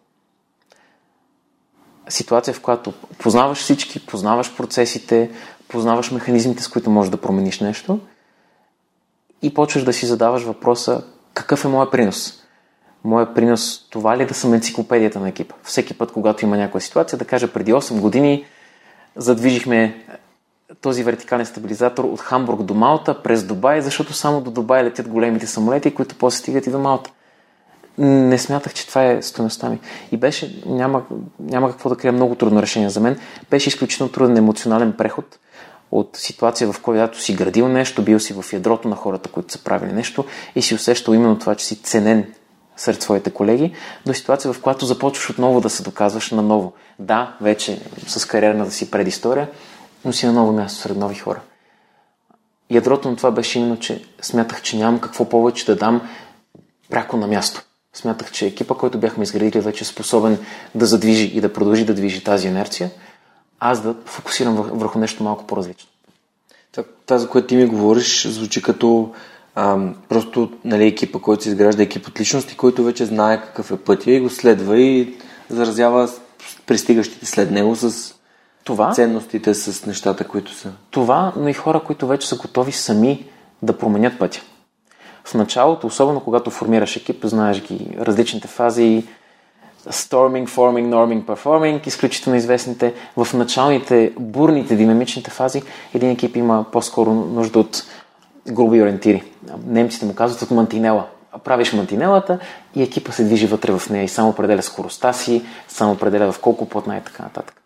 [2.10, 5.32] Ситуация, в която познаваш всички, познаваш процесите,
[5.67, 8.00] познаваш механизмите, с които можеш да промениш нещо
[9.41, 12.34] и почваш да си задаваш въпроса какъв е моят принос.
[13.04, 15.56] Моя принос това ли е да съм енциклопедията на екипа?
[15.63, 18.45] Всеки път, когато има някаква ситуация, да кажа преди 8 години
[19.15, 20.06] задвижихме
[20.82, 25.48] този вертикален стабилизатор от Хамбург до Малта, през Дубай, защото само до Дубай летят големите
[25.48, 27.12] самолети, които после стигат и до Малта.
[28.02, 29.80] Не смятах, че това е стоеността ми.
[30.12, 31.04] И беше, няма,
[31.40, 33.20] няма какво да крия, много трудно решение за мен.
[33.50, 35.40] Беше изключително труден емоционален преход
[35.92, 39.64] от ситуация, в която си градил нещо, бил си в ядрото на хората, които са
[39.64, 42.34] правили нещо и си усещал именно това, че си ценен
[42.78, 43.74] сред своите колеги,
[44.06, 46.74] до ситуация, в която започваш отново да се доказваш наново.
[47.00, 49.50] Да, вече с кариерната си предистория,
[50.06, 51.42] но си на ново място сред нови хора.
[52.70, 56.02] Ядрото на това беше именно, че смятах, че нямам какво повече да дам
[56.90, 57.64] пряко на място.
[58.00, 60.38] Смятах, че екипа, който бяхме изградили, вече е способен
[60.76, 62.92] да задвижи и да продължи да движи тази инерция,
[63.60, 65.90] аз да фокусирам върху нещо малко по-различно.
[67.06, 69.14] Това, за което ти ми говориш, звучи като
[69.56, 73.78] ам, просто нали, екипа, който се изгражда екип от личности, който вече знае какъв е
[73.78, 75.18] пътя и го следва и
[75.50, 76.10] заразява
[76.66, 78.14] пристигащите след него с
[78.64, 80.72] това, ценностите, с нещата, които са.
[80.92, 83.26] Това, но и хора, които вече са готови сами
[83.62, 84.42] да променят пътя.
[85.26, 89.04] В началото, особено когато формираш екип, знаеш ги различните фази,
[89.88, 92.94] Storming, Forming, Norming, Performing, изключително известните.
[93.18, 95.62] В началните, бурните, динамичните фази,
[95.94, 97.84] един екип има по-скоро нужда от
[98.48, 99.24] груби ориентири.
[99.66, 101.06] Немците му казват от мантинела.
[101.44, 102.40] Правиш мантинелата
[102.76, 106.40] и екипа се движи вътре в нея и само определя скоростта си, само определя в
[106.40, 107.62] колко плотна и така нататък.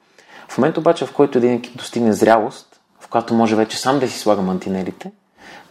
[0.48, 4.08] В момента обаче, в който един екип достигне зрялост, в която може вече сам да
[4.08, 5.12] си слага мантинелите,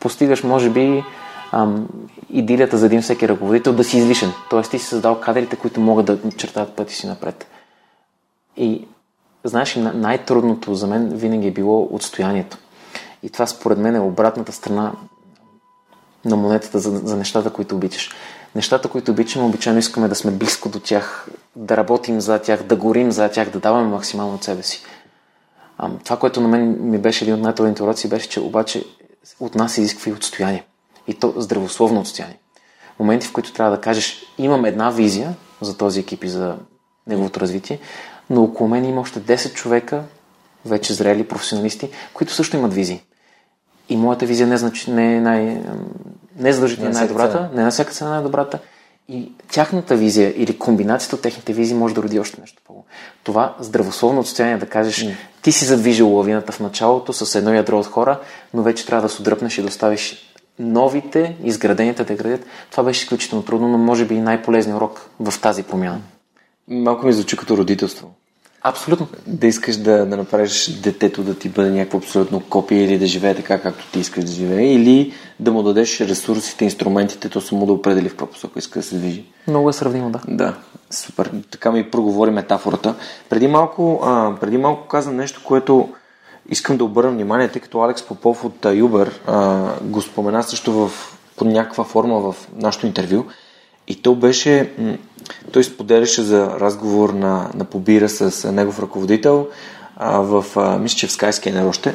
[0.00, 1.04] постигаш, може би,
[1.52, 1.88] ам,
[2.30, 4.32] идилията за един всеки ръководител да си излишен.
[4.50, 7.46] Тоест ти си създал кадрите, които могат да чертаят пъти си напред.
[8.56, 8.86] И
[9.44, 12.58] знаеш, най-трудното за мен винаги е било отстоянието.
[13.22, 14.92] И това според мен е обратната страна
[16.24, 18.10] на монетата за, за нещата, които обичаш.
[18.54, 22.76] Нещата, които обичаме, обичайно искаме да сме близко до тях, да работим за тях, да
[22.76, 24.84] горим за тях, да даваме максимално от себе си.
[25.78, 28.84] А, това, което на мен ми беше един от най-трудните уроци, беше, че обаче
[29.40, 30.64] от нас изисква и отстояние.
[31.06, 32.38] И то здравословно отстояние.
[32.98, 36.56] Моменти, в които трябва да кажеш, имам една визия за този екип и за
[37.06, 37.78] неговото развитие,
[38.30, 40.02] но около мен има още 10 човека,
[40.64, 43.02] вече зрели професионалисти, които също имат визии.
[43.88, 45.62] И моята визия не, значи, не е най,
[46.36, 48.58] не е задължително не най-добрата, не е на всяка цена най-добрата.
[49.08, 52.84] И тяхната визия или комбинацията от техните визии може да роди още нещо по
[53.24, 55.14] Това здравословно отстояние да кажеш, mm.
[55.42, 58.20] ти си задвижил лавината в началото с едно ядро от хора,
[58.54, 60.31] но вече трябва да се отдръпнеш и да оставиш
[60.62, 62.46] новите, изградените да градят.
[62.70, 66.00] Това беше изключително трудно, но може би и най-полезният урок в тази промяна.
[66.68, 68.10] Малко ми звучи като родителство.
[68.64, 69.06] Абсолютно.
[69.26, 73.34] Да искаш да, да направиш детето да ти бъде някакво абсолютно копие или да живее
[73.34, 77.72] така, както ти искаш да живее, или да му дадеш ресурсите, инструментите, то само да
[77.72, 79.24] определи в каква посока иска да се движи.
[79.48, 80.20] Много е сравнимо, да.
[80.28, 80.54] Да,
[80.90, 81.30] супер.
[81.50, 82.94] Така ми проговори метафората.
[83.28, 85.88] Преди малко, а, преди малко каза нещо, което
[86.48, 89.20] искам да обърна внимание, тъй като Алекс Попов от Юбер
[89.82, 90.90] го спомена също в,
[91.36, 93.24] под някаква форма в нашото интервю.
[93.88, 94.72] И то беше,
[95.52, 99.48] той споделяше за разговор на, на побира с негов ръководител
[99.96, 101.94] а, в, а, мисля, че в Skyscanner още.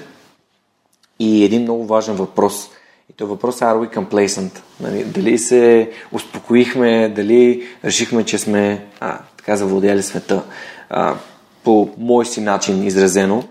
[1.20, 2.70] И един много важен въпрос.
[3.10, 4.52] И то въпрос е, are we complacent?
[4.80, 10.44] Нали, дали се успокоихме, дали решихме, че сме а, така завладяли света
[10.90, 11.16] а,
[11.64, 13.44] по мой си начин изразено.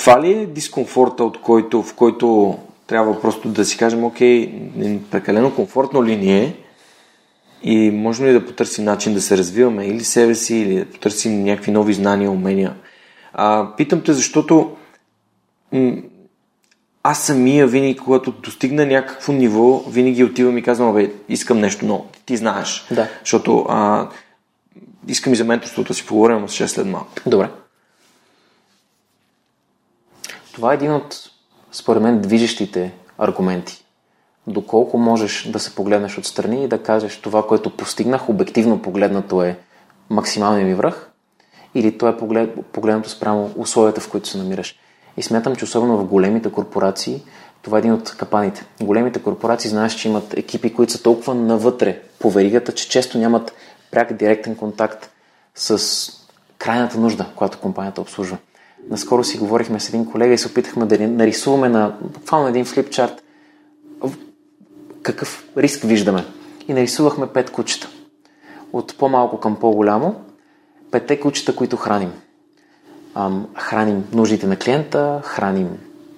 [0.00, 4.52] Това ли е дискомфорта, от който, в който трябва просто да си кажем, окей,
[5.10, 6.56] прекалено комфортно ли ни е,
[7.62, 11.44] и можем ли да потърсим начин да се развиваме или себе си, или да потърсим
[11.44, 12.74] някакви нови знания, умения.
[13.32, 14.76] А, питам те, защото
[15.72, 15.96] м-
[17.02, 22.06] аз самия винаги, когато достигна някакво ниво, винаги отивам и казвам, бе, искам нещо ново.
[22.26, 22.86] Ти знаеш.
[22.90, 23.08] Да.
[23.20, 24.08] Защото а,
[25.08, 27.12] искам и за менторството да си поговорим с 6 след малко.
[27.26, 27.48] Добре.
[30.60, 31.30] Това е един от,
[31.72, 33.84] според мен, движещите аргументи
[34.46, 39.58] доколко можеш да се погледнеш отстрани и да кажеш това, което постигнах, обективно погледнато е
[40.10, 41.10] максималния ми връх
[41.74, 42.16] или то е
[42.72, 44.76] погледнато спрямо условията, в които се намираш.
[45.16, 47.22] И смятам, че особено в големите корпорации,
[47.62, 48.66] това е един от капаните.
[48.82, 53.52] Големите корпорации знаеш, че имат екипи, които са толкова навътре по веригата, че често нямат
[53.90, 55.10] пряк директен контакт
[55.54, 55.82] с
[56.58, 58.36] крайната нужда, която компанията обслужва.
[58.88, 63.22] Наскоро си говорихме с един колега и се опитахме да нарисуваме на буквално един флипчарт
[65.02, 66.24] какъв риск виждаме.
[66.68, 67.88] И нарисувахме пет кучета.
[68.72, 70.14] От по-малко към по-голямо,
[70.90, 72.12] петте кучета, които храним.
[73.14, 75.68] Ам, храним нуждите на клиента, храним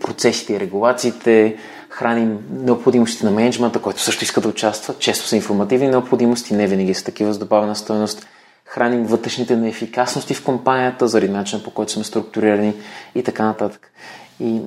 [0.00, 1.56] процесите и регулациите,
[1.88, 4.94] храним необходимости на менеджмента, който също иска да участва.
[4.98, 8.26] Често са информативни необходимости, не винаги са такива с добавена стоеност.
[8.72, 12.74] Храним вътрешните неефикасности в компанията, заради начина по който сме структурирани
[13.14, 13.92] и така нататък.
[14.40, 14.60] И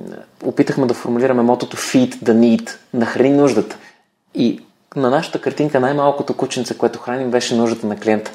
[0.44, 3.78] опитахме да формулираме мотото Feed the need, нахрани нуждата.
[4.34, 4.64] И
[4.96, 8.32] на нашата картинка най-малкото кученце, което храним, беше нуждата на клиента.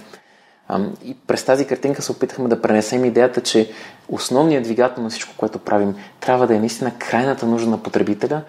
[1.05, 3.71] И през тази картинка се опитахме да пренесем идеята, че
[4.09, 8.41] основният двигател на всичко, което правим, трябва да е наистина крайната нужда на потребителя,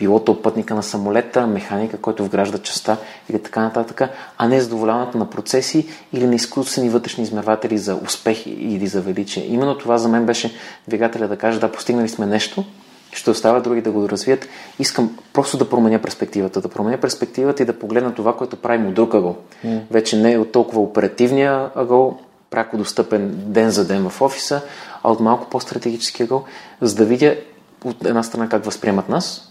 [0.00, 2.96] пилота, пътника на самолета, механика, който вгражда частта
[3.30, 4.02] или така нататък,
[4.38, 9.46] а не задоволяването на процеси или на изкуствени вътрешни измерватели за успех или за величие.
[9.46, 10.52] Именно това за мен беше
[10.88, 12.64] двигателя да каже, да, постигнали сме нещо,
[13.12, 14.48] ще оставя други да го развият.
[14.78, 18.94] Искам просто да променя перспективата, да променя перспективата и да погледна това, което правим от
[18.94, 19.36] друг ъгъл.
[19.64, 19.80] Mm.
[19.90, 22.18] Вече не е от толкова оперативния ъгъл,
[22.50, 24.62] пряко достъпен ден за ден в офиса,
[25.02, 26.44] а от малко по-стратегически ъгъл,
[26.80, 27.36] за да видя
[27.84, 29.49] от една страна как възприемат нас,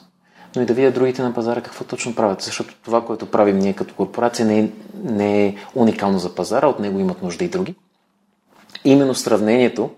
[0.55, 2.41] но и да видя другите на пазара какво точно правят.
[2.41, 4.69] Защото това, което правим ние като корпорация, не е,
[5.03, 7.75] не е уникално за пазара, от него имат нужда и други.
[8.85, 9.89] Именно сравнението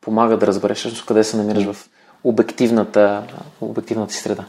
[0.00, 1.88] помага да разбереш къде се намираш в
[2.24, 3.22] обективната,
[3.60, 4.44] обективната си среда.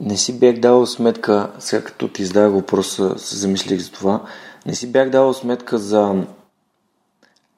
[0.00, 4.20] Не си бях давал сметка, сега като ти задавах въпроса, се замислих за това,
[4.66, 6.14] не си бях давал сметка за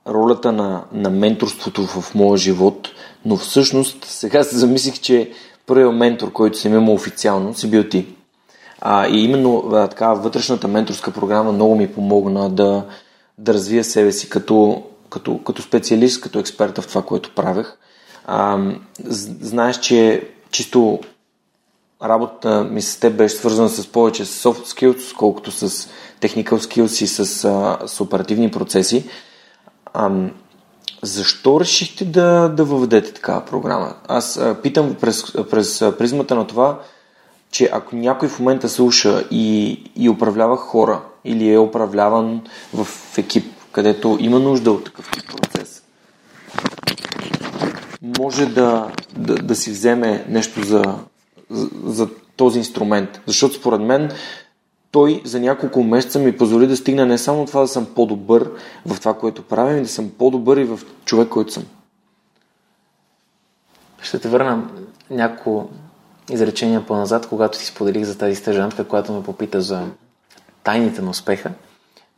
[0.06, 2.88] ролята на, на менторството в моя живот,
[3.24, 5.32] но всъщност сега се замислих, че
[5.66, 8.06] първият ментор, който съм имал официално, си бил ти.
[8.80, 12.84] А, и именно а, така, вътрешната менторска програма много ми помогна да,
[13.38, 17.76] да развия себе си като, като, като специалист, като експерта в това, което правех.
[18.26, 18.58] А,
[19.40, 21.00] знаеш, че чисто
[22.02, 25.88] работата ми с теб беше свързана с повече с soft skills, колкото с
[26.20, 29.04] technical skills и с, а, с оперативни процеси.
[29.92, 30.10] А,
[31.02, 33.94] защо решихте да, да въведете такава програма?
[34.08, 36.80] Аз а, питам през, през призмата на това,
[37.50, 42.42] че ако някой в момента слуша и, и управлява хора или е управляван
[42.74, 42.86] в
[43.18, 45.82] екип, където има нужда от такъв тип процес,
[48.18, 50.84] може да, да, да си вземе нещо за,
[51.50, 53.20] за, за този инструмент.
[53.26, 54.10] Защото според мен
[54.92, 58.50] той за няколко месеца ми позволи да стигна не само това да съм по-добър
[58.86, 61.64] в това, което правя, и да съм по-добър и в човек, който съм.
[64.02, 64.70] Ще те върна
[65.10, 65.68] няколко
[66.30, 69.86] изречения по-назад, когато ти споделих за тази стъжантка, която ме попита за
[70.64, 71.52] тайните на успеха.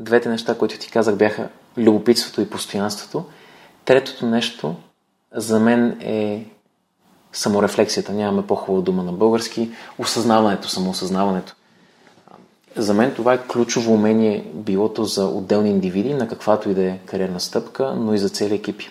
[0.00, 3.24] Двете неща, които ти казах, бяха любопитството и постоянството.
[3.84, 4.74] Третото нещо
[5.32, 6.46] за мен е
[7.32, 8.12] саморефлексията.
[8.12, 9.70] Нямаме по-хубава дума на български.
[9.98, 11.54] Осъзнаването, самоосъзнаването.
[12.76, 16.98] За мен това е ключово умение, билото за отделни индивиди, на каквато и да е
[17.06, 18.90] кариерна стъпка, но и за цели екипи.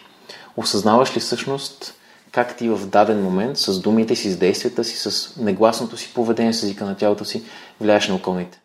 [0.58, 1.96] Осъзнаваш ли всъщност
[2.32, 6.54] как ти в даден момент с думите си, с действията си, с негласното си поведение,
[6.54, 7.44] с езика на тялото си,
[7.82, 8.63] влияеш на околните.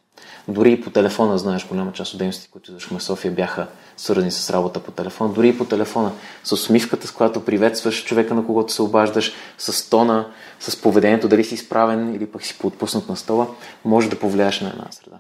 [0.49, 4.31] Дори и по телефона, знаеш, голяма част от дейностите, които извършваме в София, бяха свързани
[4.31, 5.35] с работа по телефона.
[5.35, 6.13] Дори и по телефона,
[6.45, 10.27] с усмивката, с която приветстваш човека, на когото се обаждаш, с тона,
[10.61, 13.47] с поведението, дали си изправен или пък си поотпуснат на стола,
[13.85, 15.19] може да повлияеш на една среда.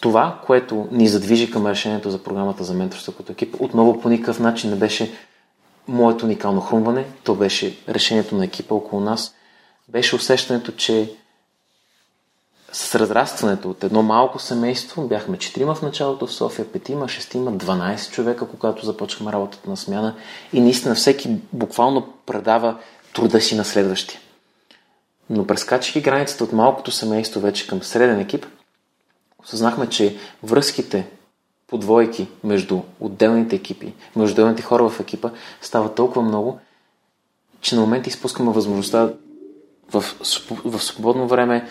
[0.00, 4.40] Това, което ни задвижи към решението за програмата за менторство като екип, отново по никакъв
[4.40, 5.12] начин не беше
[5.88, 9.34] моето уникално хрумване, то беше решението на екипа около нас,
[9.88, 11.12] беше усещането, че
[12.72, 18.10] с разрастването от едно малко семейство, бяхме четирима в началото в София, петима, шестима, 12
[18.10, 20.14] човека, когато започваме работата на смяна
[20.52, 22.76] и наистина всеки буквално предава
[23.12, 24.20] труда си на следващия.
[25.30, 28.46] Но прескачайки границата от малкото семейство вече към среден екип,
[29.44, 31.06] осъзнахме, че връзките
[31.66, 36.60] по двойки между отделните екипи, между отделните хора в екипа стават толкова много,
[37.60, 39.12] че на момента изпускаме възможността
[39.90, 40.04] в,
[40.64, 41.68] в свободно време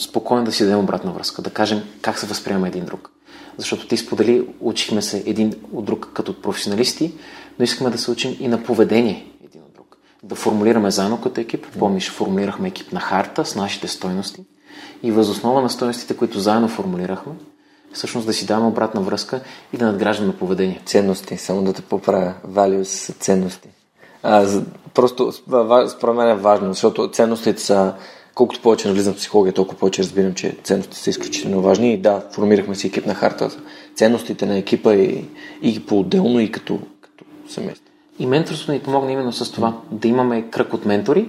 [0.00, 3.10] спокойно да си дадем обратна връзка, да кажем как се възприема един друг.
[3.58, 7.12] Защото ти сподели, учихме се един от друг като професионалисти,
[7.58, 9.96] но искаме да се учим и на поведение един от друг.
[10.22, 11.66] Да формулираме заедно като екип.
[11.78, 14.44] Помниш, формулирахме екип на харта с нашите стойности
[15.02, 17.32] и възоснова на стойностите, които заедно формулирахме,
[17.92, 19.40] всъщност да си даваме обратна връзка
[19.72, 20.82] и да надграждаме поведение.
[20.86, 22.34] Ценности, само да те поправя.
[22.48, 23.68] Values са ценности.
[24.22, 24.62] А,
[24.94, 25.32] просто
[25.88, 27.94] според мен е важно, защото ценностите са
[28.34, 32.22] колкото повече навлизам в психология, толкова повече разбирам, че ценностите са изключително важни и да,
[32.32, 33.50] формирахме си екип на харта.
[33.94, 35.24] Ценностите на екипа и,
[35.62, 37.86] и по-отделно и като, като семейство.
[38.18, 41.28] И менторството ни помогна именно с това, да имаме кръг от ментори,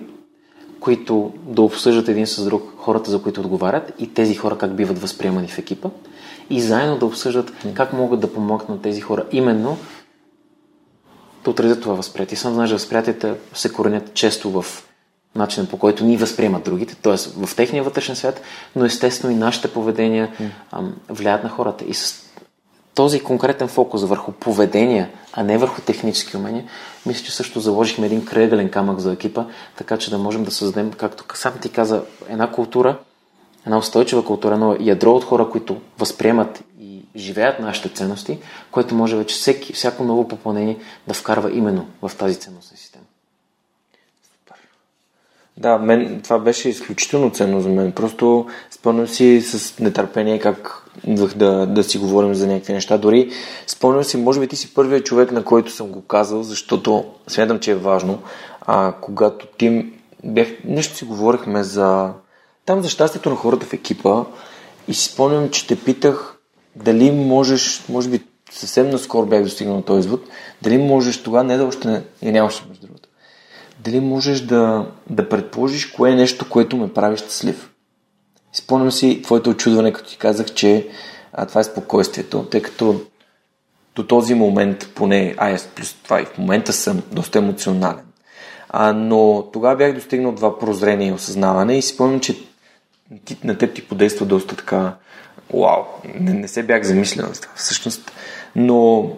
[0.79, 4.99] които да обсъждат един с друг хората, за които отговарят и тези хора как биват
[4.99, 5.89] възприемани в екипа
[6.49, 9.77] и заедно да обсъждат как могат да помогнат на тези хора именно
[11.43, 12.37] да отразят това възприятие.
[12.37, 14.65] Сам знаеш, възприятията се коренят често в
[15.35, 17.45] начина по който ни възприемат другите, т.е.
[17.45, 18.41] в техния вътрешен свят,
[18.75, 20.31] но естествено и нашите поведения
[20.71, 21.85] ам, влияят на хората.
[21.85, 22.31] И с
[22.95, 26.65] този конкретен фокус върху поведения, а не върху технически умения,
[27.05, 29.45] мисля, че също заложихме един кръгален камък за екипа,
[29.77, 32.97] така че да можем да създадем, както сам ти каза, една култура,
[33.65, 38.39] една устойчива култура, но ядро от хора, които възприемат и живеят нашите ценности,
[38.71, 40.77] което може вече всеки, всяко ново попълнение
[41.07, 43.05] да вкарва именно в тази ценностна система.
[45.57, 47.91] Да, мен това беше изключително ценно за мен.
[47.91, 52.97] Просто спомням си с нетърпение как да, да си говорим за някакви неща.
[52.97, 53.31] Дори
[53.67, 57.59] спомням си, може би ти си първият човек, на който съм го казал, защото смятам,
[57.59, 58.19] че е важно.
[58.61, 59.85] А когато ти
[60.23, 62.13] бях, нещо си говорихме за
[62.65, 64.23] там за щастието на хората в екипа
[64.87, 66.37] и си спомням, че те питах
[66.75, 68.21] дали можеш, може би
[68.51, 70.21] съвсем наскоро бях достигнал на този извод,
[70.61, 73.00] дали можеш тогава, не да още не, я нямаше между другото,
[73.83, 77.71] дали можеш да, да предположиш кое е нещо, което ме прави щастлив.
[78.53, 80.87] Спомням си твоето очудване, като ти казах, че
[81.33, 83.01] а, това е спокойствието, тъй като
[83.95, 88.05] до този момент, поне аз плюс това и в момента съм доста емоционален.
[88.69, 92.37] А, но тогава бях достигнал това прозрение и осъзнаване и си спомням, че
[93.25, 94.95] ти, на теб ти подейства доста така
[95.53, 95.83] вау,
[96.19, 98.11] не, не се бях замислял за това всъщност,
[98.55, 99.09] но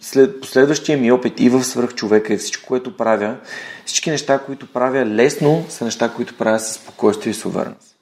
[0.00, 3.36] след последващия ми опит и в свръхчовека и всичко, което правя,
[3.84, 7.96] всички неща, които правя лесно, са неща, които правя с спокойствие и с увереност.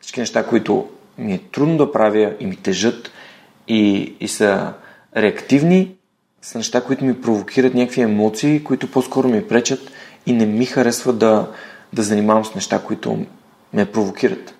[0.00, 0.88] Всички неща, които
[1.18, 3.10] ми е трудно да правя и ми тежат
[3.68, 4.72] и, и са
[5.16, 5.96] реактивни,
[6.42, 9.90] са неща, които ми провокират някакви емоции, които по-скоро ми пречат
[10.26, 11.50] и не ми харесва да,
[11.92, 13.26] да занимавам с неща, които
[13.72, 14.54] ме провокират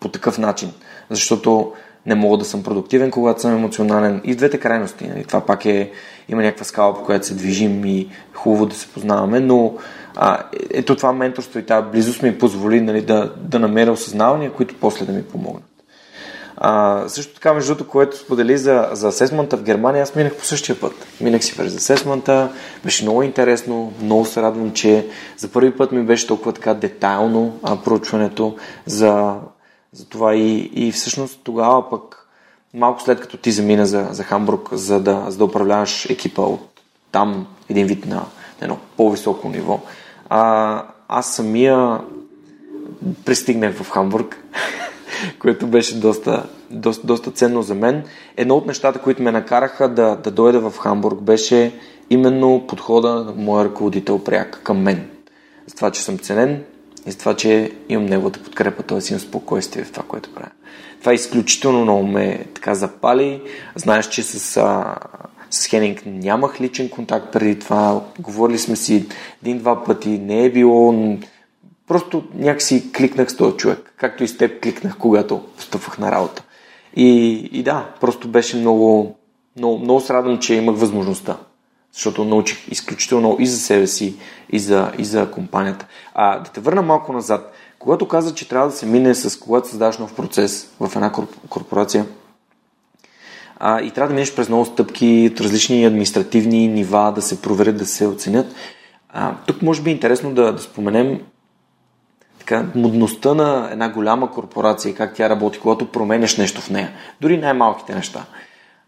[0.00, 0.72] по такъв начин.
[1.10, 1.72] Защото
[2.08, 4.20] не мога да съм продуктивен, когато съм емоционален.
[4.24, 5.06] И двете крайности.
[5.06, 5.24] Нали?
[5.24, 5.90] Това пак е,
[6.28, 9.74] има някаква скала, по която се движим и хубаво да се познаваме, но
[10.16, 10.38] а,
[10.70, 15.06] ето това менторство и тази близост ми позволи нали, да, да намеря осъзнавания, които после
[15.06, 15.64] да ми помогнат.
[16.56, 20.44] А, също така, между другото, което сподели за, за асесмента в Германия, аз минах по
[20.44, 20.92] същия път.
[21.20, 22.48] Минах си през асесмента,
[22.84, 25.06] беше много интересно, много се радвам, че
[25.36, 28.56] за първи път ми беше толкова така детайлно а, проучването
[28.86, 29.34] за
[29.98, 32.28] затова и, и всъщност тогава пък,
[32.74, 36.80] малко след като ти замина за, за Хамбург, за да, за да управляваш екипа от
[37.12, 38.26] там, един вид на, на
[38.62, 39.80] едно по-високо ниво,
[40.28, 42.00] а, аз самия
[43.24, 44.44] пристигнах в Хамбург,
[45.38, 48.04] което беше доста, доста, доста ценно за мен.
[48.36, 51.72] Едно от нещата, които ме накараха да, да дойда в Хамбург, беше
[52.10, 55.10] именно подхода на моя ръководител пряк към мен.
[55.66, 56.64] За това, че съм ценен,
[57.08, 58.98] и за това, че имам неговата подкрепа, т.е.
[59.10, 60.50] имам спокойствие в това, което правя.
[61.00, 63.42] Това изключително много ме така запали.
[63.74, 64.96] Знаеш, че с, а,
[65.50, 68.04] с Хенинг нямах личен контакт преди това.
[68.18, 69.06] Говорили сме си
[69.42, 70.08] един-два пъти.
[70.08, 70.94] Не е било...
[71.86, 73.94] Просто някакси кликнах с този човек.
[73.96, 76.42] Както и с теб кликнах, когато постъпвах на работа.
[76.96, 79.16] И, и да, просто беше много,
[79.56, 81.36] много, много се че имах възможността
[81.98, 84.16] защото научих изключително и за себе си,
[84.50, 85.86] и за, и за компанията.
[86.14, 87.52] А да те върна малко назад.
[87.78, 91.12] Когато каза, че трябва да се мине с когато създаваш нов процес в една
[91.48, 92.06] корпорация,
[93.56, 97.76] а, и трябва да минеш през много стъпки от различни административни нива, да се проверят,
[97.76, 98.54] да се оценят.
[99.08, 101.20] А, тук може би е интересно да, да споменем
[102.38, 106.92] така, модността на една голяма корпорация как тя работи, когато променяш нещо в нея.
[107.20, 108.24] Дори най-малките неща.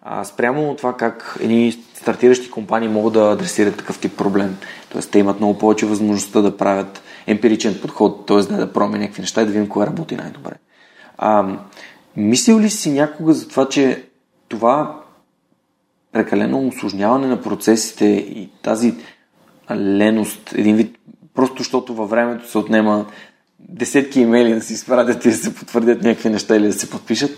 [0.02, 4.56] А, спрямо това как едни стартиращи компании могат да адресират такъв тип проблем.
[4.88, 8.36] Тоест, те имат много повече възможността да правят емпиричен подход, т.е.
[8.36, 10.52] да, да пробваме някакви неща и да видим кое работи най-добре.
[11.18, 11.56] А,
[12.16, 14.04] мислил ли си някога за това, че
[14.48, 15.00] това
[16.12, 18.94] прекалено осложняване на процесите и тази
[19.70, 20.98] леност, един вид,
[21.34, 23.06] просто защото във времето се отнема
[23.58, 27.30] десетки имейли да си изпратят и да се потвърдят някакви неща или да се подпишат,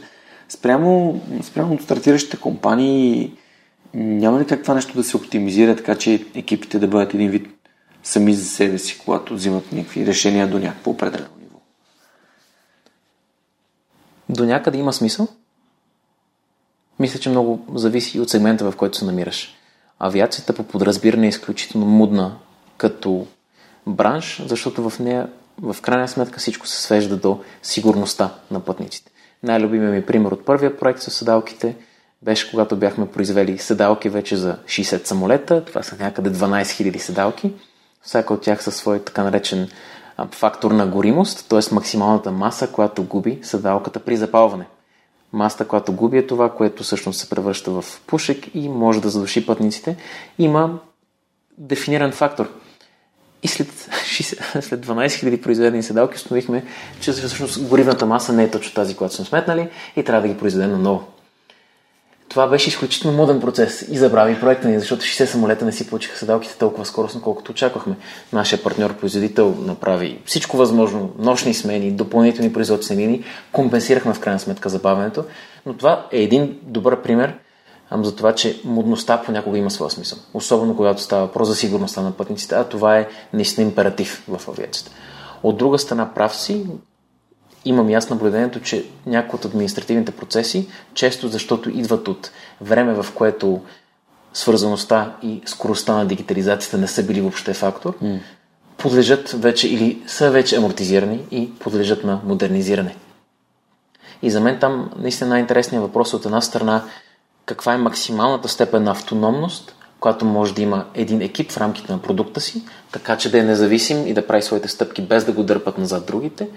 [0.52, 3.32] спрямо, спрямо стартиращите компании
[3.94, 7.48] няма ли как това нещо да се оптимизира, така че екипите да бъдат един вид
[8.02, 11.58] сами за себе си, когато взимат някакви решения до някакво определено ниво?
[14.28, 15.28] До някъде има смисъл,
[16.98, 19.54] Мисля, че много зависи от сегмента, в който се намираш.
[19.98, 22.36] Авиацията по подразбиране е изключително мудна
[22.76, 23.26] като
[23.86, 25.28] бранш, защото в нея
[25.62, 29.11] в крайна сметка всичко се свежда до сигурността на пътниците.
[29.42, 31.76] Най-любимият ми пример от първия проект с седалките
[32.22, 35.64] беше когато бяхме произвели седалки вече за 60 самолета.
[35.64, 37.52] Това са някъде 12 000 седалки.
[38.02, 39.68] Всяка от тях със свой така наречен
[40.30, 41.74] фактор на горимост, т.е.
[41.74, 44.66] максималната маса, която губи седалката при запалване.
[45.32, 49.46] Масата, която губи е това, което всъщност се превръща в пушек и може да задуши
[49.46, 49.96] пътниците.
[50.38, 50.78] Има
[51.58, 52.48] дефиниран фактор–
[53.42, 53.88] и след,
[54.60, 56.64] след 12 000 произведени седалки установихме,
[57.00, 60.38] че всъщност горивната маса не е точно тази, която сме сметнали и трябва да ги
[60.40, 61.04] произведем наново.
[62.28, 66.18] Това беше изключително моден процес и забрави проекта ни, защото 60 самолета не си получиха
[66.18, 67.96] седалките толкова скоростно, колкото очаквахме.
[68.32, 75.24] Нашия партньор-производител направи всичко възможно, нощни смени, допълнителни производствени линии, компенсирахме в крайна сметка забавянето,
[75.66, 77.34] но това е един добър пример–
[78.00, 80.18] за това, че модността понякога има своя смисъл.
[80.34, 84.90] Особено когато става въпрос за сигурността на пътниците, а това е наистина императив в авиацията.
[85.42, 86.66] От друга страна, прав си,
[87.64, 92.30] имам ясно наблюдението, че някои от административните процеси, често защото идват от
[92.60, 93.60] време, в което
[94.34, 98.18] свързаността и скоростта на дигитализацията не са били въобще фактор, mm.
[98.76, 102.96] подлежат вече или са вече амортизирани и подлежат на модернизиране.
[104.22, 106.84] И за мен там наистина най-интересният въпрос от една страна
[107.46, 112.02] каква е максималната степен на автономност, която може да има един екип в рамките на
[112.02, 112.62] продукта си,
[112.92, 116.06] така че да е независим и да прави своите стъпки без да го дърпат назад
[116.06, 116.48] другите.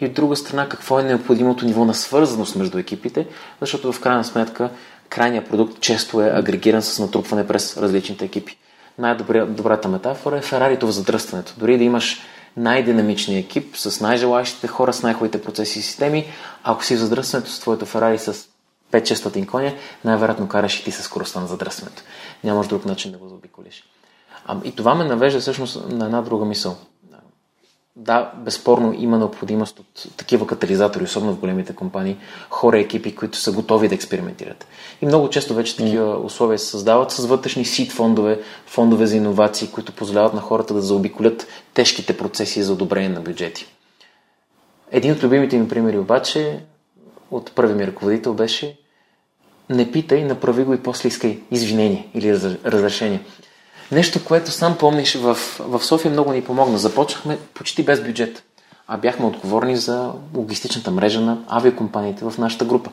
[0.00, 3.26] И от друга страна, какво е необходимото ниво на свързаност между екипите,
[3.60, 4.70] защото в крайна сметка
[5.08, 8.58] крайният продукт често е агрегиран с натрупване през различните екипи.
[8.98, 11.54] Най-добрата метафора е Ферарито в задръстването.
[11.58, 12.20] Дори да имаш
[12.56, 16.26] най-динамичния екип, с най-желащите хора, с най-хубавите процеси и системи,
[16.64, 18.49] ако си в задръстването с твоето Ферари с
[18.90, 19.74] 5-600 коня,
[20.04, 22.02] най-вероятно караш и ти със скоростта на задръстването.
[22.44, 23.84] Нямаш друг начин да го заобиколиш.
[24.46, 26.76] А, и това ме навежда всъщност на една друга мисъл.
[27.96, 32.16] Да, безспорно има необходимост от такива катализатори, особено в големите компании,
[32.50, 34.66] хора, екипи, които са готови да експериментират.
[35.02, 39.70] И много често вече такива условия се създават с вътрешни сит фондове, фондове за иновации,
[39.70, 43.66] които позволяват на хората да заобиколят тежките процеси за одобрение на бюджети.
[44.90, 46.64] Един от любимите ми примери обаче
[47.30, 48.79] от първи ми ръководител беше
[49.70, 53.20] не питай, направи го и после искай извинение или разрешение.
[53.92, 56.78] Нещо, което сам помниш в, в София много ни помогна.
[56.78, 58.42] Започнахме почти без бюджет,
[58.86, 62.90] а бяхме отговорни за логистичната мрежа на авиакомпаниите в нашата група.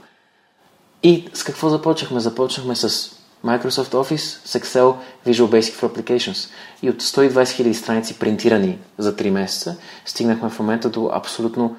[1.03, 2.19] И с какво започнахме?
[2.19, 3.11] Започнахме с
[3.45, 4.95] Microsoft Office, с Excel,
[5.28, 6.49] Visual Basic for Applications.
[6.82, 11.75] И от 120 000 страници принтирани за 3 месеца, стигнахме в момента до абсолютно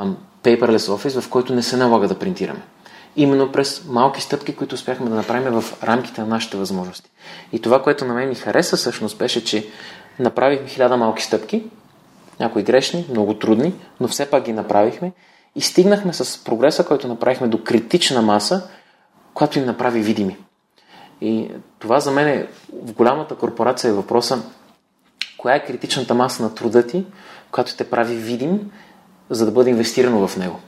[0.00, 2.62] um, paperless Office, в който не се налага да принтираме
[3.16, 7.10] именно през малки стъпки, които успяхме да направим в рамките на нашите възможности.
[7.52, 9.66] И това, което на мен ми хареса всъщност, беше, че
[10.18, 11.64] направихме хиляда малки стъпки,
[12.40, 15.12] някои грешни, много трудни, но все пак ги направихме
[15.56, 18.68] и стигнахме с прогреса, който направихме до критична маса,
[19.34, 20.36] която ни направи видими.
[21.20, 22.46] И това за мен е
[22.82, 24.42] в голямата корпорация е въпроса
[25.38, 27.06] коя е критичната маса на труда ти,
[27.50, 28.70] която те прави видим,
[29.30, 30.60] за да бъде инвестирано в него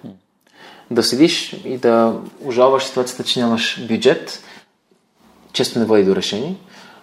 [0.90, 4.44] да седиш и да ожалваш ситуацията, че нямаш бюджет,
[5.52, 6.56] често не води до решение,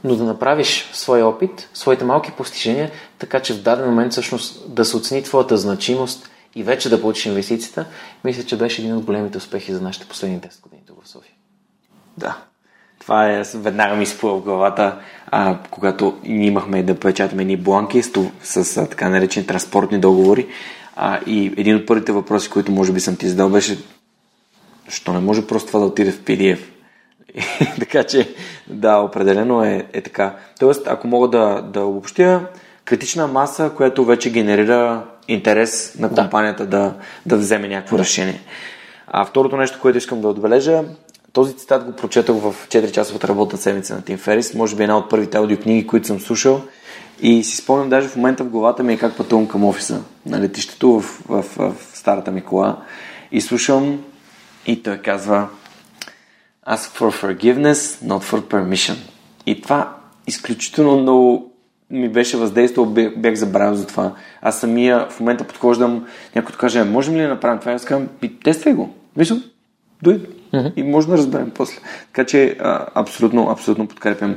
[0.04, 4.86] но да направиш своя опит, своите малки постижения, така че в даден момент всъщност да
[4.86, 7.86] се оцени твоята значимост и вече да получиш инвестицията,
[8.24, 11.34] мисля, че беше един от големите успехи за нашите последни 10 години тук в София.
[12.18, 12.38] Да.
[13.00, 18.12] Това е, веднага ми спува в главата, а, когато имахме да печатаме ни бланки с,
[18.44, 20.48] с, с така наречени транспортни договори.
[20.96, 23.78] А, и един от първите въпроси, които може би съм ти задал, беше
[24.86, 26.60] защо не може просто това да отиде в PDF?
[27.80, 28.36] така че,
[28.68, 30.36] да, определено е, е така.
[30.60, 32.48] Тоест, ако мога да, да обобщя,
[32.86, 36.94] критична маса, която вече генерира интерес на компанията да, да,
[37.26, 38.04] да вземе някакво да.
[38.04, 38.42] решение.
[39.08, 40.84] А второто нещо, което искам да отбележа,
[41.34, 45.10] този цитат го прочетах в 4-часовата работна седмица на Тим Ферис, може би една от
[45.10, 46.62] първите аудиокниги, които съм слушал
[47.22, 50.42] и си спомням даже в момента в главата ми е как пътувам към офиса на
[50.42, 52.78] летището в, в, в, старата ми кола
[53.32, 54.04] и слушам
[54.68, 55.48] и той казва
[56.68, 58.96] Ask for forgiveness, not for permission.
[59.46, 59.96] И това
[60.28, 61.52] изключително много
[61.90, 62.86] ми беше въздействал,
[63.18, 64.14] бях забравил за това.
[64.42, 66.06] Аз самия в момента подхождам,
[66.36, 67.72] някой каже, можем ли да направим това?
[67.72, 68.10] Аз казвам,
[68.44, 68.96] тествай го.
[69.18, 69.44] Виждам,
[70.02, 70.26] дойде.
[70.54, 70.74] Mm-hmm.
[70.76, 71.80] И може да разберем после.
[72.08, 74.36] Така че а, абсолютно, абсолютно подкрепям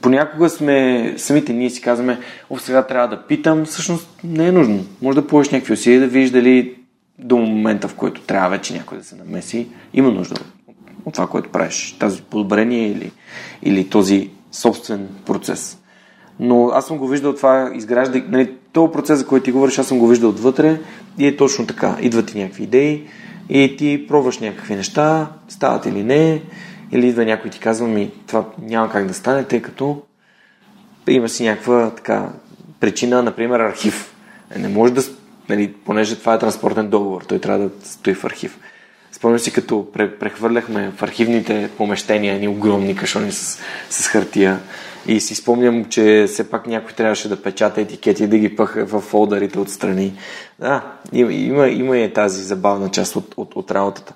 [0.00, 2.18] Понякога сме, самите ние си казваме,
[2.50, 4.84] о, сега трябва да питам, всъщност не е нужно.
[5.02, 6.74] Може да положиш някакви усилия да видиш дали
[7.18, 10.34] до момента, в който трябва вече някой да се намеси, има нужда
[11.04, 13.12] от това, което правиш, тази подобрение или,
[13.62, 15.78] или този собствен процес.
[16.40, 19.86] Но аз съм го виждал това изгражда, нали, този процес, за който ти говориш, аз
[19.86, 20.80] съм го виждал отвътре
[21.18, 21.96] и е точно така.
[22.00, 23.04] Идват ти някакви идеи
[23.48, 26.42] и ти пробваш някакви неща, стават или не,
[26.92, 30.02] или идва някой и ти казва ми, това няма как да стане, тъй като
[31.08, 32.28] има си някаква така
[32.80, 34.14] причина, например архив.
[34.54, 35.02] Е, не може да,
[35.48, 38.58] нали, понеже това е транспортен договор, той трябва да стои в архив.
[39.12, 43.60] Спомням си, като прехвърляхме в архивните помещения едни огромни кашони с,
[43.90, 44.60] с хартия
[45.06, 48.84] и си спомням, че все пак някой трябваше да печата етикети и да ги пъха
[48.86, 50.12] в фолдерите отстрани.
[50.58, 54.14] Да, има, има, има и тази забавна част от, от, от работата.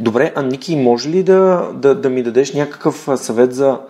[0.00, 3.80] Добре, а Ники, може ли да, да, да ми дадеш някакъв съвет за...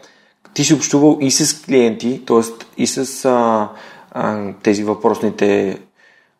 [0.54, 2.40] Ти си общувал и с клиенти, т.е.
[2.76, 3.68] и с а,
[4.12, 5.78] а, тези въпросните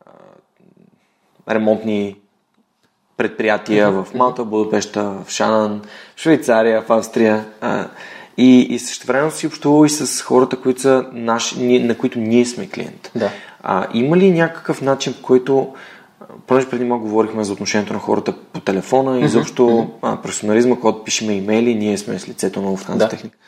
[0.06, 2.16] а, ремонтни
[3.16, 4.04] предприятия mm-hmm.
[4.04, 5.82] в Малта, Будапешта, в Шанан,
[6.16, 7.44] в Швейцария, в Австрия.
[7.60, 7.88] А,
[8.36, 12.46] и, и също време си общувал и с хората, които са наши, на които ние
[12.46, 13.10] сме клиент.
[13.14, 13.30] Да.
[13.62, 15.74] А, има ли някакъв начин, по който
[16.46, 19.26] понеже преди малко говорихме за отношението на хората по телефона и mm-hmm.
[19.26, 20.22] защо mm-hmm.
[20.22, 23.08] професионализма, когато пишеме имейли, ние сме с лицето на Lufthansa да.
[23.08, 23.38] техника.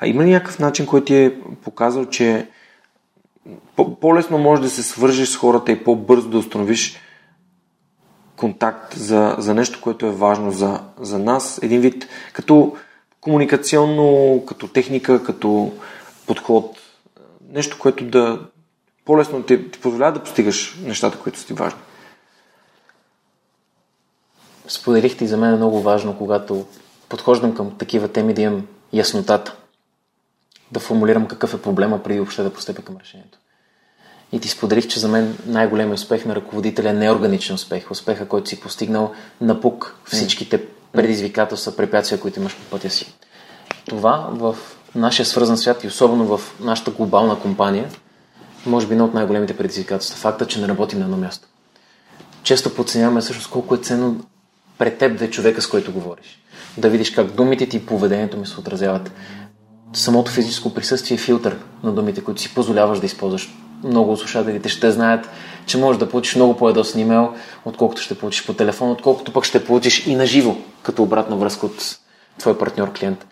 [0.00, 1.34] А има ли някакъв начин, който ти е
[1.64, 2.48] показал, че
[4.00, 6.96] по-лесно може да се свържеш с хората и по-бързо да установиш
[8.36, 11.60] контакт за, за нещо, което е важно за, за нас.
[11.62, 12.76] Един вид като
[13.20, 15.72] комуникационно, като техника, като
[16.26, 16.76] подход.
[17.52, 18.40] Нещо, което да
[19.04, 21.80] по-лесно ти, ти позволява да постигаш нещата, които са ти важни.
[24.68, 26.66] Споделихте и за мен е много важно, когато
[27.08, 29.56] подхождам към такива теми, да имам яснотата.
[30.72, 33.38] Да формулирам какъв е проблема, преди въобще да постъпя към решението.
[34.32, 37.90] И ти споделих, че за мен най-големият успех на ръководителя е неорганичен успех.
[37.90, 43.14] Успеха, който си постигнал на пук всичките предизвикателства, препятствия, които имаш по пътя си.
[43.88, 44.56] Това в
[44.94, 47.88] нашия свързан свят и особено в нашата глобална компания,
[48.66, 50.16] може би едно от най-големите предизвикателства.
[50.16, 51.48] Факта, че не работим на едно място.
[52.42, 54.24] Често подценяваме всъщност колко е ценно
[54.78, 56.42] пред теб да е човека, с който говориш.
[56.78, 59.12] Да видиш как думите ти и поведението ми се отразяват.
[59.92, 63.54] Самото физическо присъствие е филтър на думите, които си позволяваш да използваш
[63.84, 65.30] много от слушателите ще знаят,
[65.66, 69.64] че можеш да получиш много по-ядосен имейл, отколкото ще получиш по телефон, отколкото пък ще
[69.64, 71.98] получиш и на живо, като обратна връзка от
[72.38, 73.26] твой партньор клиент.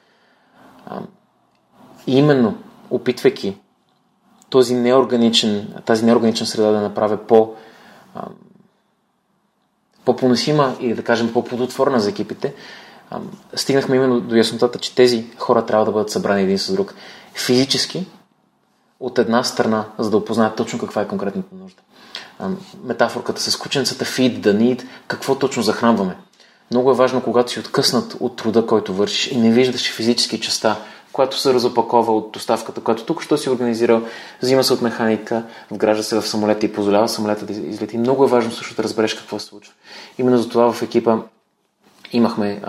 [2.07, 2.59] И именно,
[2.91, 3.57] опитвайки
[4.51, 7.55] този неорганичен, тази неорганична среда да направя по,
[10.05, 12.55] по-поносима и да кажем по-плодотворна за екипите,
[13.55, 16.95] стигнахме именно до яснотата, че тези хора трябва да бъдат събрани един с друг
[17.35, 18.07] физически,
[19.01, 21.83] от една страна, за да опознаят точно каква е конкретната нужда.
[22.85, 26.17] Метафорката с кученцата feed the need, какво точно захранваме.
[26.71, 30.77] Много е важно, когато си откъснат от труда, който вършиш и не виждаш физически частта,
[31.13, 34.03] която се разопакова от доставката, която тук що си организирал,
[34.43, 37.99] взима се от механика, вгражда се в самолета и позволява самолета да излети.
[37.99, 39.75] Много е важно също да разбереш какво се случва.
[40.23, 41.19] Именно за това в екипа
[42.13, 42.61] имахме,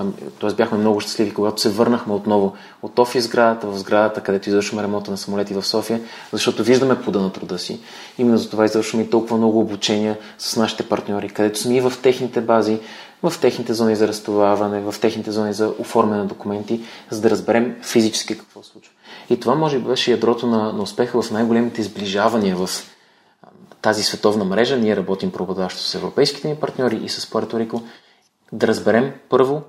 [0.42, 0.54] т.е.
[0.54, 5.12] бяхме много щастливи, когато се върнахме отново от офис сградата в сградата, където извършваме ремонта
[5.12, 6.02] на самолети в София,
[6.32, 7.80] защото виждаме плода на труда си.
[8.18, 11.94] Именно за това извършваме и толкова много обучения с нашите партньори, където сме и в
[12.04, 12.80] техните бази,
[13.24, 17.76] в техните зони за разтоварване, в техните зони за оформяне на документи, за да разберем
[17.82, 18.94] физически какво случва.
[19.30, 22.70] И това може би беше ядрото на, на успеха в най-големите изближавания в
[23.84, 24.78] тази световна мрежа.
[24.78, 27.82] Ние работим преобладаващо с европейските ни партньори и с Пуерто Рико
[28.52, 29.62] да разберем първо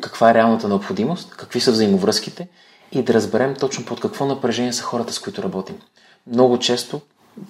[0.00, 2.48] каква е реалната необходимост, какви са взаимовръзките
[2.92, 5.76] и да разберем точно под какво напрежение са хората, с които работим.
[6.26, 7.00] Много често,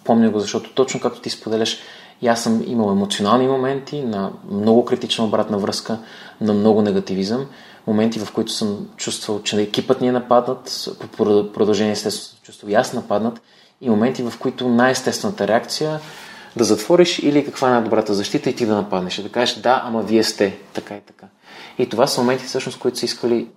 [0.05, 1.79] помня го, защото точно както ти споделяш,
[2.23, 5.99] и аз съм имал емоционални моменти на много критична обратна връзка,
[6.41, 7.47] на много негативизъм,
[7.87, 11.07] моменти, в които съм чувствал, че екипът ни е нападнат, по
[11.53, 13.41] продължение естествено съм чувствал и аз нападнат,
[13.81, 16.01] и моменти, в които най-естествената реакция
[16.57, 19.17] да затвориш или каква е най-добрата защита и ти да нападнеш.
[19.17, 21.27] Да кажеш, да, ама вие сте така и така.
[21.79, 23.49] И това са моменти, всъщност, които са искали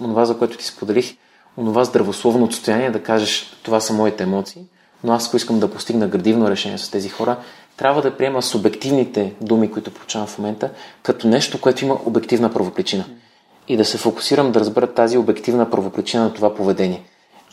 [0.00, 1.16] онова, за което ти споделих,
[1.56, 4.62] онова здравословно отстояние, да кажеш, това са моите емоции,
[5.04, 7.36] но аз, ако искам да постигна градивно решение с тези хора,
[7.76, 10.70] трябва да приема субективните думи, които получавам в момента,
[11.02, 13.04] като нещо, което има обективна правопричина.
[13.68, 17.02] И да се фокусирам да разбера тази обективна правопричина на това поведение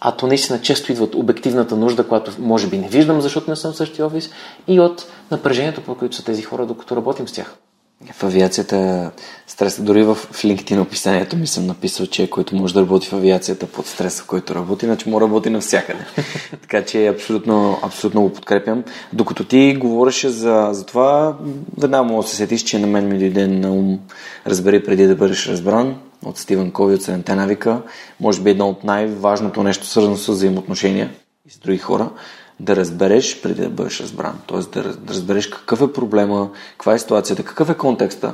[0.01, 3.55] а то наистина често идва от обективната нужда, която може би не виждам, защото не
[3.55, 4.29] съм в същия офис,
[4.67, 7.55] и от напрежението, по което са тези хора, докато работим с тях.
[8.13, 9.11] В авиацията
[9.47, 13.67] стреса, дори в LinkedIn описанието ми съм написал, че който може да работи в авиацията
[13.67, 15.99] под стреса, в който работи, значи може да работи навсякъде.
[16.61, 18.83] така че абсолютно, абсолютно го подкрепям.
[19.13, 21.37] Докато ти говореше за, за това,
[21.77, 23.99] веднага мога да се сетиш, че на мен ми дойде на ум
[24.47, 25.95] разбери преди да бъдеш разбран
[26.25, 27.81] от Стивен Кови от Седемте навика.
[28.19, 31.11] Може би едно от най-важното нещо, свързано с взаимоотношения
[31.47, 32.09] и с други хора
[32.61, 34.39] да разбереш преди да бъдеш разбран.
[34.45, 38.33] Тоест да, да разбереш какъв е проблема, каква е ситуацията, какъв е контекста,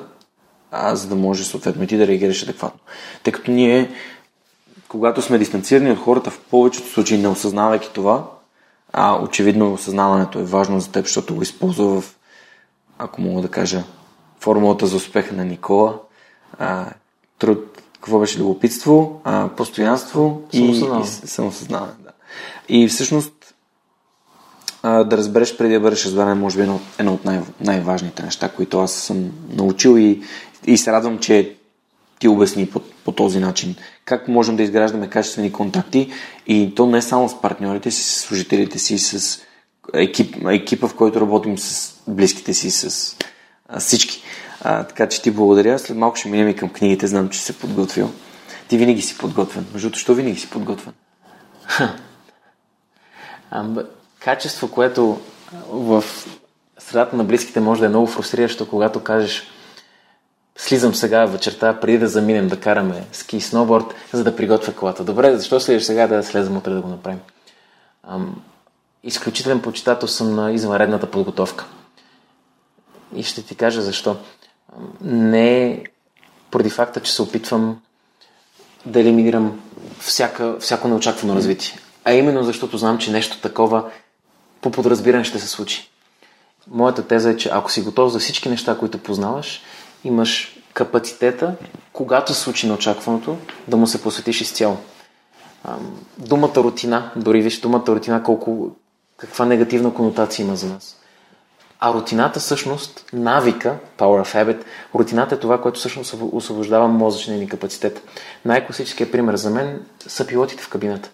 [0.71, 2.79] а, за да може съответно и ти да реагираш адекватно.
[3.23, 3.91] Тъй като ние,
[4.87, 8.27] когато сме дистанцирани от хората, в повечето случаи не осъзнавайки това,
[8.93, 12.15] а очевидно осъзнаването е важно за теб, защото го използва в,
[12.97, 13.83] ако мога да кажа,
[14.39, 15.99] формулата за успеха на Никола.
[16.59, 16.85] А,
[17.39, 21.93] труд, какво беше любопитство, а, постоянство и, и самосъзнаване.
[22.03, 22.11] Да.
[22.69, 23.36] И всъщност
[24.83, 28.79] да разбереш преди да бъдеш разбран, може би едно, едно от най- най-важните неща, които
[28.79, 30.21] аз съм научил и,
[30.65, 31.55] и се радвам, че
[32.19, 33.75] ти обясни по, по този начин.
[34.05, 36.11] Как можем да изграждаме качествени контакти
[36.47, 39.41] и то не само с партньорите си, с служителите си, с
[39.93, 43.15] екип, екипа, в който работим с близките си, с
[43.69, 44.23] а, всички.
[44.61, 45.79] А, така че ти благодаря.
[45.79, 47.07] След малко ще минем и към книгите.
[47.07, 48.11] Знам, че се подготвил.
[48.67, 49.65] Ти винаги си подготвен.
[49.73, 50.93] Между що винаги си подготвен?
[54.19, 55.19] Качество, което
[55.69, 56.03] в
[56.77, 59.47] средата на близките може да е много фрустриращо, когато кажеш
[60.57, 65.03] слизам сега вечерта, преди да заминем да караме ски и сноуборд, за да приготвя колата.
[65.03, 67.19] Добре, защо слизаш сега да слезем утре да го направим?
[68.07, 68.41] Ам,
[69.03, 71.65] изключителен почитател съм на извънредната подготовка.
[73.15, 74.17] И ще ти кажа защо.
[75.01, 75.83] Не е
[76.51, 77.81] поради факта, че се опитвам
[78.85, 79.61] да елиминирам
[79.99, 81.79] всяка, всяко неочаквано развитие.
[82.03, 83.91] А именно защото знам, че нещо такова
[84.61, 85.89] по подразбиране ще се случи.
[86.71, 89.61] Моята теза е, че ако си готов за всички неща, които познаваш,
[90.03, 91.55] имаш капацитета,
[91.93, 93.37] когато се случи неочакваното,
[93.67, 94.77] да му се посветиш изцяло.
[96.17, 98.75] Думата рутина, дори виж думата рутина, колко,
[99.17, 100.97] каква негативна конотация има за нас.
[101.79, 104.63] А рутината всъщност, навика, power of habit,
[104.95, 108.01] рутината е това, което всъщност освобождава мозъчния ни капацитет.
[108.45, 111.09] Най-класическият пример за мен са пилотите в кабината.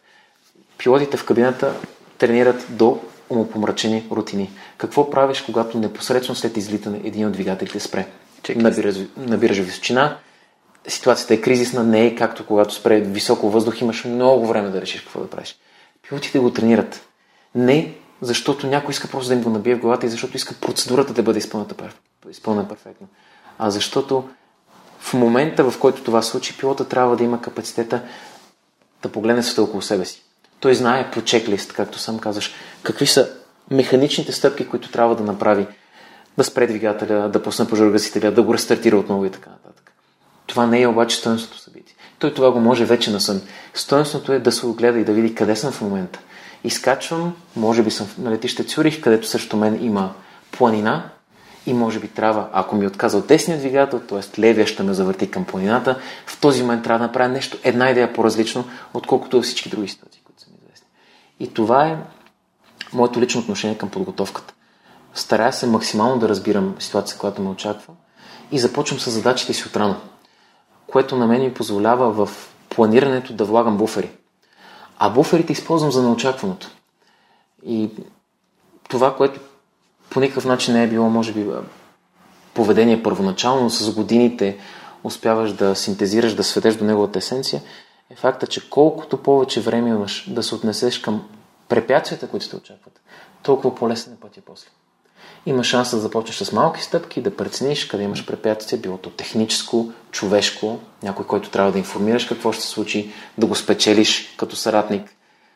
[0.77, 1.73] Пилотите в кабината
[2.17, 4.51] тренират до умопомрачени рутини.
[4.77, 8.07] Какво правиш, когато непосредствено след излитане един от двигателите спре?
[8.55, 10.17] Набираш, набираш височина,
[10.87, 15.01] ситуацията е кризисна, не е както когато спре високо въздух, имаш много време да решиш
[15.01, 15.55] какво да правиш.
[16.07, 17.05] Пилотите го тренират.
[17.55, 21.13] Не защото някой иска просто да им го набие в главата и защото иска процедурата
[21.13, 21.73] да бъде изпълнена,
[22.29, 23.07] изпълнена перфектно.
[23.59, 24.29] А защото
[24.99, 28.03] в момента, в който това случи, пилота трябва да има капацитета
[29.01, 30.22] да погледне света около себе си.
[30.63, 32.53] Той знае по чеклист, както сам казаш,
[32.83, 33.29] какви са
[33.71, 35.67] механичните стъпки, които трябва да направи.
[36.37, 39.91] Да спре двигателя, да пусне пожаргасителя, да го рестартира отново и така нататък.
[40.47, 41.95] Това не е обаче стоенството събитие.
[42.19, 43.41] Той това го може вече на сън.
[43.73, 46.19] Стоенството е да се огледа и да види къде съм в момента.
[46.63, 50.13] Изкачвам, може би съм на летище Цюрих, където срещу мен има
[50.51, 51.09] планина
[51.65, 54.41] и може би трябва, ако ми е отказал десният двигател, т.е.
[54.41, 58.13] левия ще ме завърти към планината, в този момент трябва да направя нещо, една идея
[58.13, 60.22] по-различно, отколкото всички други ситуации.
[61.39, 61.97] И това е
[62.93, 64.53] моето лично отношение към подготовката.
[65.13, 67.93] Старая се максимално да разбирам ситуация, която ме очаква
[68.51, 69.95] и започвам с задачите си отрано,
[70.87, 74.11] което на мен ми позволява в планирането да влагам буфери.
[74.97, 76.71] А буферите използвам за неочакваното.
[77.65, 77.89] И
[78.89, 79.39] това, което
[80.09, 81.47] по никакъв начин не е било, може би,
[82.53, 84.57] поведение първоначално, но с годините
[85.03, 87.61] успяваш да синтезираш, да сведеш до неговата есенция,
[88.13, 91.29] е факта, че колкото повече време имаш да се отнесеш към
[91.69, 93.01] препятствията, които те очакват,
[93.43, 94.67] толкова по-лесен е пътя после.
[95.45, 99.91] Има шанс да започнеш с малки стъпки, да прецениш къде имаш препятствия, било то техническо,
[100.11, 105.15] човешко, някой, който трябва да информираш какво ще се случи, да го спечелиш като съратник,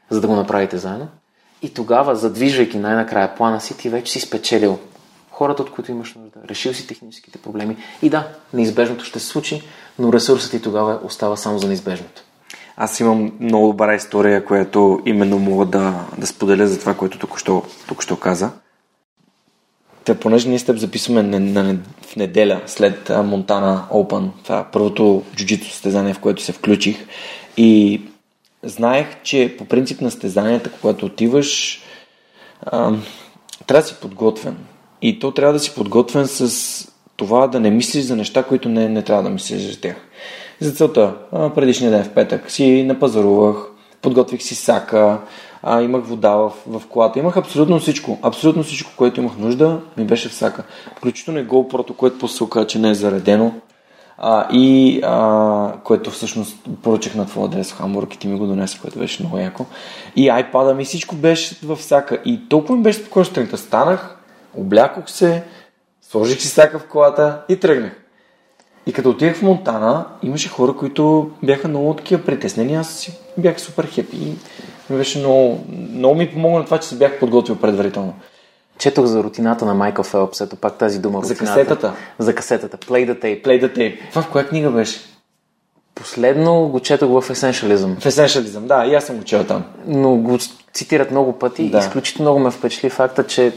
[0.09, 1.07] за да го направите заедно.
[1.61, 4.79] И тогава, задвижвайки най-накрая плана си, ти вече си спечелил
[5.31, 7.77] хората, от които имаш нужда, решил си техническите проблеми.
[8.01, 9.63] И да, неизбежното ще се случи,
[9.99, 12.23] но ресурсът ти тогава остава само за неизбежното.
[12.79, 17.39] Аз имам много добра история, която именно мога да, да споделя за това, което тук
[17.39, 18.51] що, тук що каза.
[20.03, 24.71] Те, понеже ние с теб записваме на, на, в неделя след Монтана Open, това е
[24.71, 27.07] първото джуджито състезание, в което се включих
[27.57, 28.01] и
[28.63, 31.81] знаех, че по принцип на състезанията, когато отиваш,
[32.61, 32.93] а,
[33.67, 34.57] трябва да си подготвен.
[35.01, 38.89] И то трябва да си подготвен с това да не мислиш за неща, които не,
[38.89, 39.95] не трябва да мислиш за тях.
[40.59, 41.13] За целта,
[41.55, 43.57] предишния ден в петък си напазарувах,
[44.01, 45.17] подготвих си сака,
[45.63, 48.19] а, имах вода в, в колата, имах абсолютно всичко.
[48.21, 50.63] Абсолютно всичко, което имах нужда, ми беше всяка.
[50.97, 53.53] Включително и GoPro, което после се оказа, че не е заредено.
[54.17, 58.47] А, и а, което всъщност поръчах на твоя адрес в Хамбург и ти ми го
[58.47, 59.65] донесе, което беше много яко.
[60.15, 62.19] И iPad ми всичко беше във всяка.
[62.25, 63.57] И толкова ми беше спокойно сутринта.
[63.57, 64.17] Станах,
[64.57, 65.43] облякох се,
[66.01, 68.06] сложих си всяка в колата и тръгнах.
[68.87, 72.75] И като отидах в Монтана, имаше хора, които бяха много такива притеснени.
[72.75, 74.17] Аз си бях супер хепи.
[74.89, 75.63] Ми беше много,
[75.93, 78.13] много ми помогна това, че се бях подготвил предварително.
[78.79, 81.21] Четох за рутината на Майкъл Фелпс, ето пак тази дума.
[81.23, 81.53] За рутината.
[81.59, 81.93] касетата.
[82.19, 82.77] За касетата.
[82.77, 83.43] Play the tape.
[83.43, 83.99] Play the tape.
[84.09, 84.99] Това в коя книга беше?
[85.95, 89.63] Последно го четох в Essentialism, В Essentialism, да, и аз съм го чел там.
[89.87, 90.37] но го
[90.73, 91.69] цитират много пъти.
[91.69, 91.77] Да.
[91.77, 93.51] Изключително много ме впечатли факта, че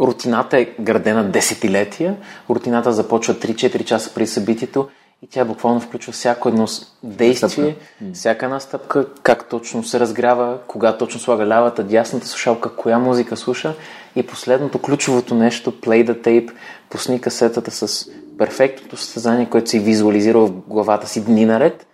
[0.00, 2.16] рутината е градена десетилетия.
[2.50, 4.88] Рутината започва 3-4 часа преди събитието
[5.22, 6.66] и тя буквално включва всяко едно
[7.02, 7.76] действие,
[8.12, 13.36] всяка една стъпка, как точно се разгрява, кога точно слага лявата, дясната слушалка, коя музика
[13.36, 13.74] слуша
[14.16, 16.52] и последното, ключовото нещо, play the tape,
[16.90, 21.86] пусни касетата с перфектното състезание, което си визуализирал в главата си дни наред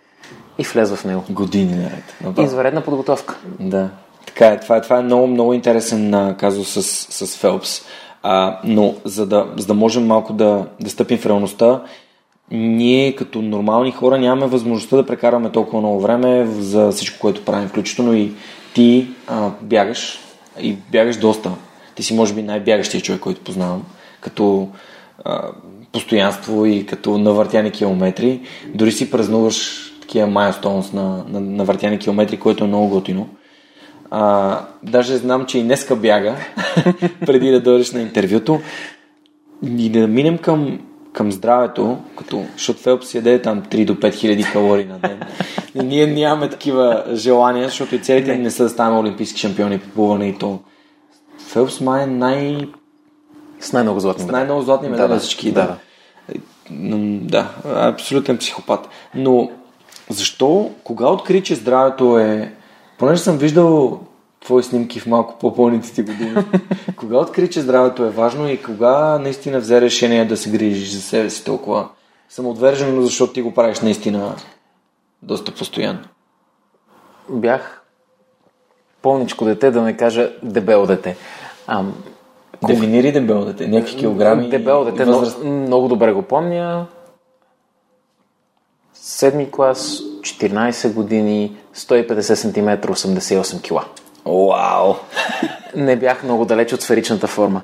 [0.57, 1.23] и влез в него.
[1.29, 2.37] Години наред.
[2.39, 3.35] Изваредна подготовка.
[3.59, 3.89] Да.
[4.35, 4.59] Така е.
[4.59, 6.83] Това е, това е много, много интересен а, казус с,
[7.25, 7.81] с Фелпс.
[8.23, 11.81] А, но за да, за да можем малко да, да стъпим в реалността,
[12.51, 17.67] ние като нормални хора нямаме възможността да прекараме толкова много време за всичко, което правим.
[17.67, 18.31] Включително и
[18.73, 20.19] ти а, бягаш
[20.61, 21.51] и бягаш доста.
[21.95, 23.83] Ти си може би най-бягащия човек, който познавам.
[24.21, 24.69] Като
[25.25, 25.41] а,
[25.91, 28.41] постоянство и като навъртяни километри.
[28.67, 33.29] Дори си празнуваш такива milestones на, на, на въртяни километри, което е много готино.
[34.17, 36.35] А, даже знам, че и днеска бяга,
[37.25, 38.59] преди да дойдеш на интервюто.
[39.77, 40.79] И да минем към,
[41.13, 45.19] към здравето, като, защото Фелпс яде там 3 до 5 хиляди калории на ден.
[45.75, 49.79] И ние нямаме такива желания, защото и целите ни не са да ставаме олимпийски шампиони
[49.79, 50.59] по плуване и то.
[51.47, 52.57] Фелпс май е най...
[53.59, 54.37] С най-много златни с медали.
[54.37, 55.51] най-много златни медали Да, всички.
[55.51, 55.75] Да,
[56.71, 58.89] Да, да, абсолютен психопат.
[59.15, 59.49] Но
[60.09, 62.53] защо, кога откри, че здравето е...
[62.97, 63.99] Понеже съм виждал
[64.39, 66.35] твои снимки в малко по-пълните ти години.
[66.95, 71.01] кога откри, че здравето е важно и кога наистина взе решение да се грижиш за
[71.01, 71.89] себе си толкова
[72.29, 74.35] самоотвержено, защото ти го правиш наистина
[75.21, 75.99] доста постоянно.
[77.29, 77.81] Бях
[79.01, 81.17] пълничко дете, да не кажа дебело дете.
[81.67, 81.93] Ам,
[82.67, 85.43] Дефинири дебел дете, някакви килограми Дебело и дете, много, възраст.
[85.43, 86.87] много добре го помня.
[88.93, 93.85] Седми клас, 14 години, 150 см, 88 кг.
[94.25, 94.95] Вау!
[95.75, 97.61] Не бях много далеч от сферичната форма.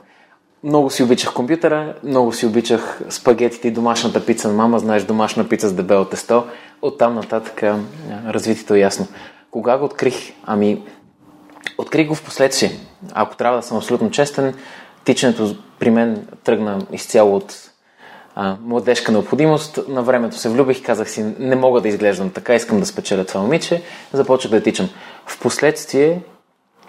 [0.64, 4.80] Много си обичах компютъра, много си обичах спагетите и домашната пица на мама.
[4.80, 6.44] Знаеш, домашна пица с дебело тесто.
[6.82, 7.64] Оттам нататък
[8.28, 9.08] развитието е ясно.
[9.52, 10.34] Кога го открих?
[10.46, 10.84] Ами,
[11.78, 12.72] открих го в последствие.
[13.14, 14.54] Ако трябва да съм абсолютно честен,
[15.04, 17.71] тичането при мен тръгна изцяло от
[18.44, 19.80] а, младежка необходимост.
[19.88, 23.42] На времето се влюбих казах си, не мога да изглеждам така, искам да спечеля това
[23.42, 23.84] момиче.
[24.14, 24.90] Започнах да тичам.
[25.26, 26.22] Впоследствие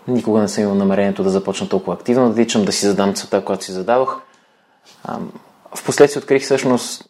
[0.08, 3.44] никога не съм имал намерението да започна толкова активно да тичам, да си задам целта,
[3.44, 4.20] която си зададох.
[5.04, 5.18] А,
[5.74, 7.04] впоследствие открих всъщност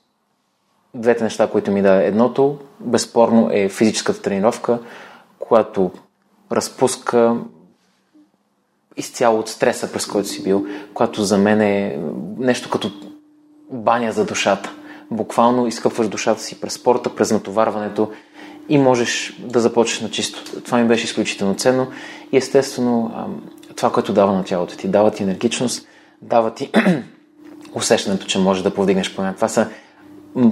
[0.94, 2.06] двете неща, които ми даде.
[2.06, 4.78] Едното, безспорно, е физическата тренировка,
[5.38, 5.90] която
[6.52, 7.36] разпуска
[8.96, 11.98] изцяло от стреса, през който си бил, която за мен е
[12.38, 12.90] нещо като
[13.72, 14.72] баня за душата.
[15.10, 18.10] Буквално изкъпваш душата си през спорта, през натоварването
[18.68, 20.62] и можеш да започнеш на чисто.
[20.62, 21.86] Това ми беше изключително ценно
[22.32, 23.10] и естествено
[23.76, 24.88] това, което дава на тялото ти.
[24.88, 25.88] Дава ти енергичност,
[26.22, 26.70] дава ти
[27.74, 29.34] усещането, че можеш да повдигнеш плана.
[29.34, 29.68] Това са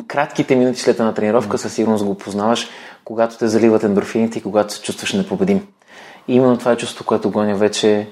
[0.06, 2.68] кратките минути след една тренировка, със сигурност го познаваш,
[3.04, 5.66] когато те заливат ендорфините и когато се чувстваш непобедим.
[6.28, 8.08] И именно това е чувство, което гоня вече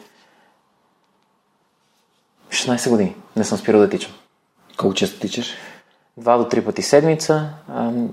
[2.50, 3.14] 16 години.
[3.36, 4.12] Не съм спирал да тичам.
[4.78, 5.54] Колко често тичаш?
[6.16, 7.50] Два до три пъти седмица.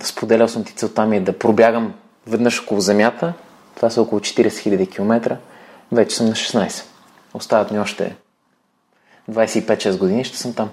[0.04, 1.94] Споделял съм ти целта ми е да пробягам
[2.28, 3.34] веднъж около Земята.
[3.76, 5.38] Това са около 40 000 км.
[5.92, 6.84] Вече съм на 16.
[7.34, 8.16] Остават ми още
[9.32, 10.70] 25-6 години, ще съм там.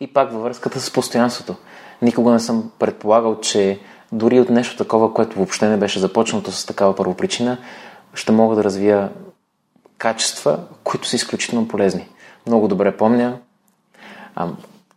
[0.00, 1.56] И пак във връзката с постоянството.
[2.02, 3.80] Никога не съм предполагал, че
[4.12, 7.58] дори от нещо такова, което въобще не беше започнато с такава първопричина,
[8.14, 9.10] ще мога да развия
[9.98, 12.08] качества, които са изключително полезни.
[12.46, 13.38] Много добре помня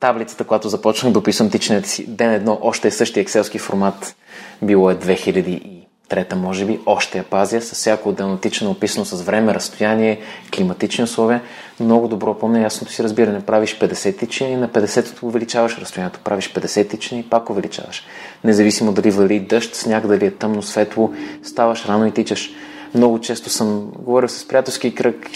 [0.01, 4.15] таблицата, която започнах да описвам тичането си, ден едно, още е същия екселски формат,
[4.61, 5.81] било е 2003
[6.35, 10.19] може би, още я пазя, с всяко отделно тичане, описано с време, разстояние,
[10.55, 11.41] климатични условия.
[11.79, 13.41] Много добро помня ясното си разбиране.
[13.41, 16.19] Правиш 50 тичания на 50-то увеличаваш разстоянието.
[16.19, 18.03] Правиш 50 тичания и пак увеличаваш.
[18.43, 22.51] Независимо дали вали дъжд, сняг, дали е тъмно, светло, ставаш рано и тичаш.
[22.95, 25.29] Много често съм говорил с приятелски кръг,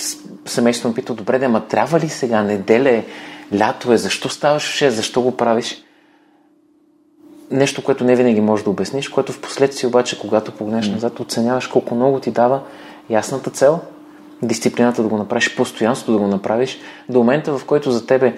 [0.45, 3.05] семейството ме пита, добре, да, ама трябва ли сега, неделя е,
[3.53, 5.83] лято е, защо ставаш в 6, защо го правиш?
[7.51, 11.67] Нещо, което не винаги можеш да обясниш, което в последствие обаче, когато погледнеш назад, оценяваш
[11.67, 12.61] колко много ти дава
[13.09, 13.79] ясната цел,
[14.41, 16.79] дисциплината да го направиш, постоянството да го направиш,
[17.09, 18.37] до момента, в който за тебе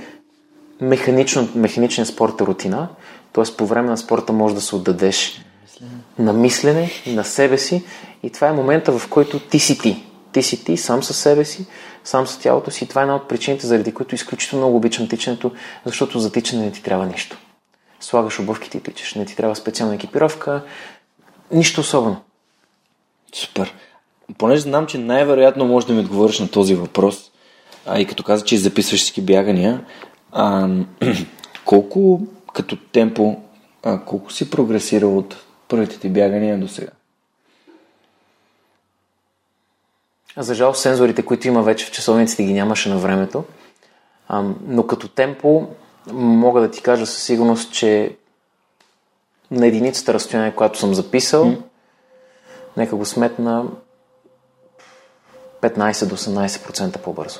[0.81, 2.87] механично, механичен спорт е рутина,
[3.33, 3.43] т.е.
[3.57, 5.41] по време на спорта можеш да се отдадеш
[6.19, 7.83] на мислене, на себе си
[8.23, 10.06] и това е момента, в който ти си ти.
[10.31, 11.65] Ти си ти, сам със себе си,
[12.03, 12.87] сам с тялото си.
[12.87, 15.51] Това е една от причините, заради които изключително много обичам тичането,
[15.85, 17.37] защото за тичане не ти трябва нищо.
[17.99, 19.15] Слагаш обувките и тичаш.
[19.15, 20.63] Не ти трябва специална екипировка.
[21.51, 22.21] Нищо особено.
[23.35, 23.73] Супер.
[24.37, 27.31] Понеже знам, че най-вероятно може да ми отговориш на този въпрос,
[27.85, 29.85] а и като каза, че записваш ски бягания,
[30.31, 30.69] а,
[31.65, 32.21] колко
[32.53, 33.35] като темпо,
[33.83, 36.91] а, колко си прогресирал от първите ти бягания до сега?
[40.37, 43.43] За жал, сензорите, които има вече в часовниците, ги нямаше на времето.
[44.67, 45.67] Но като темпо,
[46.13, 48.15] мога да ти кажа със сигурност, че
[49.51, 51.61] на единицата разстояние, което съм записал, mm.
[52.77, 53.65] нека го сметна
[55.61, 57.39] 15 до 18% по-бързо.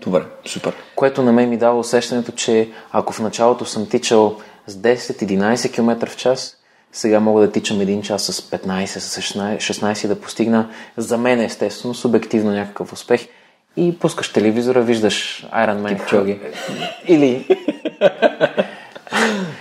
[0.00, 0.74] Добре, супер.
[0.96, 4.36] Което на мен ми дава усещането, че ако в началото съм тичал
[4.66, 6.57] с 10-11 км в час,
[6.92, 11.40] сега мога да тичам един час с 15, с 16, 16 да постигна за мен
[11.40, 13.28] естествено, субективно някакъв успех.
[13.76, 16.40] И пускаш телевизора, виждаш Iron Man Кипчоги.
[17.06, 17.58] Или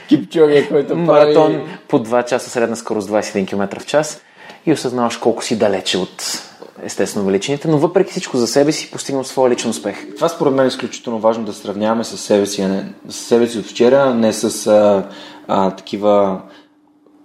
[0.07, 1.77] Кипчоги, който маратон прави...
[1.87, 4.21] по 2 часа средна скорост 21 км в час
[4.65, 6.43] и осъзнаваш колко си далече от
[6.83, 10.15] естествено величините, но въпреки всичко за себе си постигнал своя личен успех.
[10.15, 13.47] Това според мен е изключително важно да сравняваме с себе си, а не, с себе
[13.47, 15.07] си от вчера, не с а,
[15.47, 16.41] а, такива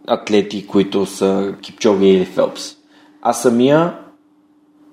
[0.06, 2.76] атлети, които са Кипчоги или Фелпс.
[3.22, 3.94] Аз самия,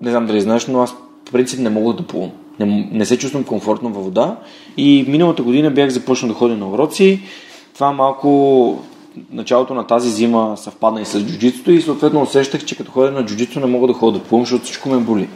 [0.01, 0.95] не знам дали знаеш, но аз
[1.25, 2.31] по принцип не мога да плувам.
[2.59, 4.37] Не, не се чувствам комфортно във вода
[4.77, 7.21] и миналата година бях започнал да ходя на уроци.
[7.73, 8.79] Това малко
[9.31, 13.25] началото на тази зима съвпадна и с джуджитото и съответно усещах, че като ходя на
[13.25, 15.29] джуджито не мога да ходя да плувам, защото всичко ме боли.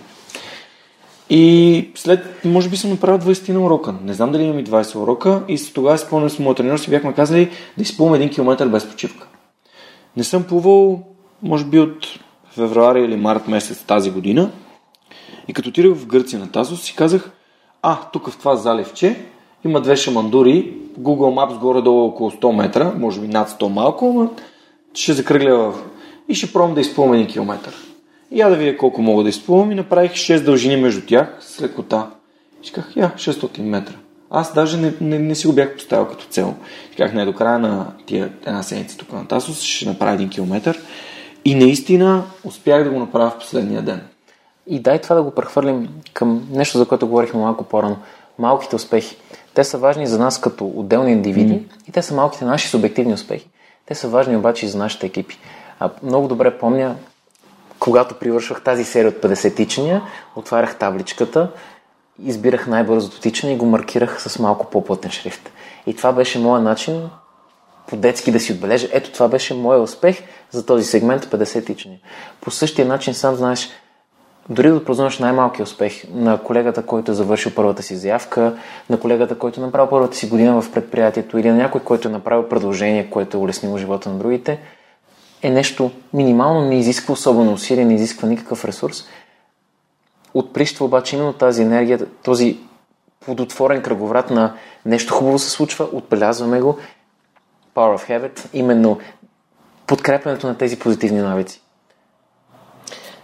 [1.30, 3.94] И след, може би съм направил 20 на урока.
[4.04, 5.42] Не знам дали имам и 20 урока.
[5.48, 9.28] И тогава спомням с моят тренер си бяхме казали да изплувам един километър без почивка.
[10.18, 11.04] Не съм плувал,
[11.44, 12.08] може би от
[12.52, 14.52] февруари или март месец тази година.
[15.48, 17.32] И като отидох в Гърция на Тазос си казах,
[17.82, 19.26] а, тук в това заливче
[19.66, 24.30] има две шамандури, Google Maps горе-долу около 100 метра, може би над 100 малко, но
[24.94, 25.74] ще закръгля в...
[26.30, 27.76] и ще пробвам да изплувам един километър.
[28.32, 31.62] И я да видя колко мога да изплувам и направих 6 дължини между тях с
[31.62, 32.10] лекота.
[32.68, 33.94] И казах, я, 600 метра.
[34.36, 36.56] Аз даже не, не, не си го бях поставил като цел.
[36.98, 40.80] Казах, не, до края на тия една седмица тук на Тасос ще направя един километър.
[41.46, 44.02] И наистина успях да го направя в последния ден.
[44.68, 47.98] И дай това да го прехвърлим към нещо, за което говорихме малко по-рано.
[48.40, 49.18] Малките успехи.
[49.54, 51.90] Те са важни за нас като отделни индивиди mm.
[51.90, 53.50] и те са малките наши субективни успехи.
[53.86, 55.38] Те са важни обаче и за нашите екипи.
[55.80, 56.96] А, много добре помня,
[57.80, 60.02] когато привършвах тази серия от 50 тичания,
[60.36, 61.50] отварях табличката,
[62.24, 65.52] избирах най-бързото тичане и го маркирах с малко по-плътен шрифт.
[65.88, 67.10] И това беше моят начин
[67.88, 68.88] по-детски да си отбележа.
[68.92, 72.00] Ето това беше моят успех за този сегмент 50 тичания.
[72.42, 73.70] По същия начин сам знаеш,
[74.50, 78.58] дори да отпразнуваш най-малкия успех на колегата, който е завършил първата си заявка,
[78.90, 82.12] на колегата, който е направил първата си година в предприятието или на някой, който е
[82.12, 84.60] направил предложение, което е улеснило живота на другите,
[85.42, 89.06] е нещо минимално, не изисква особено усилие, не изисква никакъв ресурс.
[90.34, 92.58] Отприщва обаче именно тази енергия, този
[93.26, 94.54] плодотворен кръговрат на
[94.86, 96.78] нещо хубаво се случва, отбелязваме го.
[97.76, 99.00] Power of Habit, именно
[99.88, 101.62] подкрепянето на тези позитивни навици.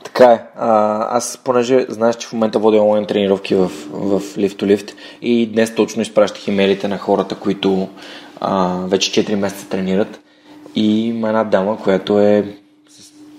[0.03, 0.43] Така е.
[0.55, 4.93] А, аз, понеже знаеш, че в момента водя онлайн тренировки в, в Lift to Lift
[5.21, 7.89] и днес точно изпращах имейлите на хората, които
[8.41, 10.19] а, вече 4 месеца тренират.
[10.75, 12.58] И има една дама, която е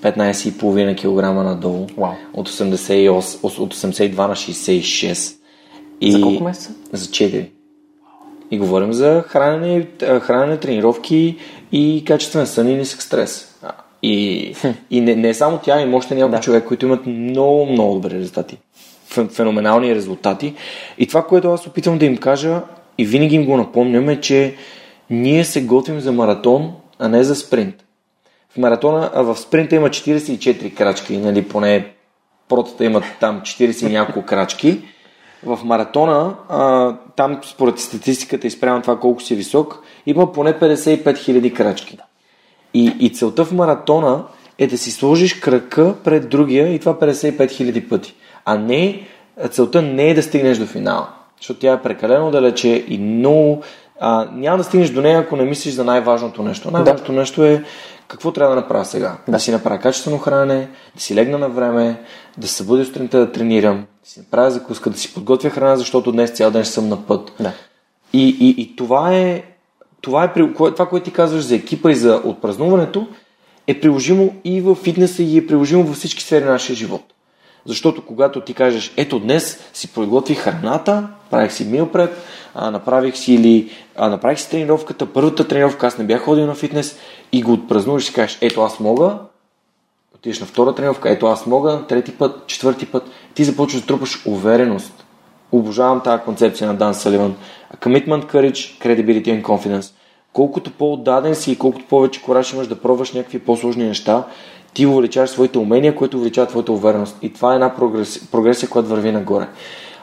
[0.03, 1.87] 15,5 кг надолу.
[1.87, 2.15] Wow.
[2.33, 5.37] От, 88, от 82 на 66.
[6.01, 6.75] И за колко месеца?
[6.93, 7.47] За 4.
[8.51, 9.87] И говорим за хранене,
[10.21, 11.37] хранене тренировки
[11.73, 13.59] и качествен сън и нисък стрес.
[14.03, 14.55] И,
[14.91, 16.41] и не, не само тя, има още няколко да.
[16.41, 18.59] човек, които имат много, много добри резултати.
[19.31, 20.55] Феноменални резултати.
[20.99, 22.61] И това, което аз опитвам да им кажа
[22.99, 24.55] и винаги им го напомням е, че
[25.11, 27.75] ние се готвим за маратон, а не за спринт.
[28.55, 31.93] В маратона, а в спринта има 44 крачки, нали, поне
[32.49, 34.83] протата имат там 40 и няколко крачки.
[35.47, 41.05] В маратона, а, там според статистиката и спрямо това колко си висок, има поне 55
[41.05, 41.99] 000 крачки.
[42.75, 44.25] И, и целта в маратона
[44.59, 48.15] е да си сложиш крака пред другия и това 55 000 пъти.
[48.45, 49.07] А не,
[49.51, 51.09] целта не е да стигнеш до финала,
[51.39, 53.63] защото тя е прекалено далече и много...
[54.01, 56.71] А, няма да стигнеш до нея, ако не мислиш за най-важното нещо.
[56.71, 57.19] Най-важното да.
[57.19, 57.65] нещо е
[58.09, 59.17] какво трябва да направя сега?
[59.27, 62.03] Да, да си направя качествено хранене, да си легна на време,
[62.39, 66.13] да се събудя сутринта да тренирам, да си направя закуска, да си подготвя храна, защото
[66.13, 67.33] днес цял ден съм на път.
[67.41, 67.53] Да.
[68.13, 69.43] И, и, и това е
[70.01, 73.07] това, е, това, което ти казваш за екипа и за отпразнуването,
[73.67, 77.03] е приложимо и в фитнеса и е приложимо във всички сфери на нашия живот.
[77.67, 82.17] Защото когато ти кажеш, ето днес си подготвих храната, правих си мил пред,
[82.55, 86.55] а, направих си или а, направих си тренировката, първата тренировка, аз не бях ходил на
[86.55, 86.99] фитнес
[87.33, 89.19] и го отпразнуваш и кажеш, ето аз мога,
[90.15, 93.03] отидеш на втора тренировка, ето аз мога, трети път, четвърти път,
[93.35, 95.05] ти започваш да трупаш увереност.
[95.53, 97.35] Обожавам тази концепция на Дан Саливан.
[97.81, 99.93] Commitment, courage, credibility and confidence.
[100.33, 104.25] Колкото по-отдаден си и колкото повече кораж имаш да пробваш някакви по-сложни неща,
[104.75, 107.17] ти увеличаваш своите умения, което увеличава твоята увереност.
[107.23, 109.49] И това е една прогресия, прогресия която върви нагоре.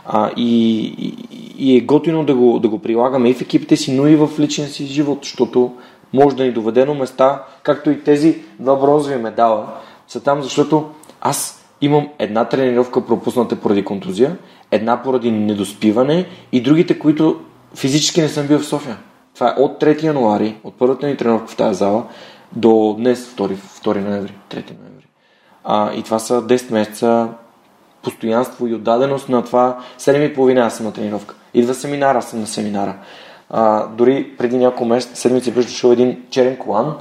[0.05, 1.15] А, и, и,
[1.57, 4.29] и е готино да го, да го прилагаме и в екипите си, но и в
[4.39, 5.73] личния си живот, защото
[6.13, 9.67] може да ни доведе на места, както и тези два бронзови медала
[10.07, 10.85] са там, защото
[11.21, 14.37] аз имам една тренировка пропусната поради контузия,
[14.71, 17.39] една поради недоспиване и другите, които
[17.75, 18.97] физически не съм бил в София.
[19.37, 22.03] Това е от 3 януари, от първата ни тренировка в тази зала,
[22.51, 23.55] до днес, 2,
[23.85, 25.07] 2 ноември, 3 ноември.
[25.63, 27.27] А, и това са 10 месеца
[28.03, 31.35] постоянство и отдаденост на това 7,5 аз съм на тренировка.
[31.53, 32.95] Идва семинар, аз съм на семинара.
[33.49, 36.95] А, дори преди няколко месеца, седмици беше дошъл един черен колан,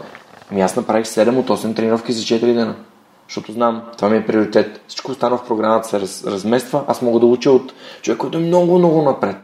[0.50, 2.74] ами аз направих 7 от 8 тренировки за 4 дена.
[3.28, 4.80] Защото знам, това ми е приоритет.
[4.88, 6.84] Всичко останало в програмата се раз, размества.
[6.88, 7.72] Аз мога да уча от
[8.02, 9.36] човек, който е много, много напред.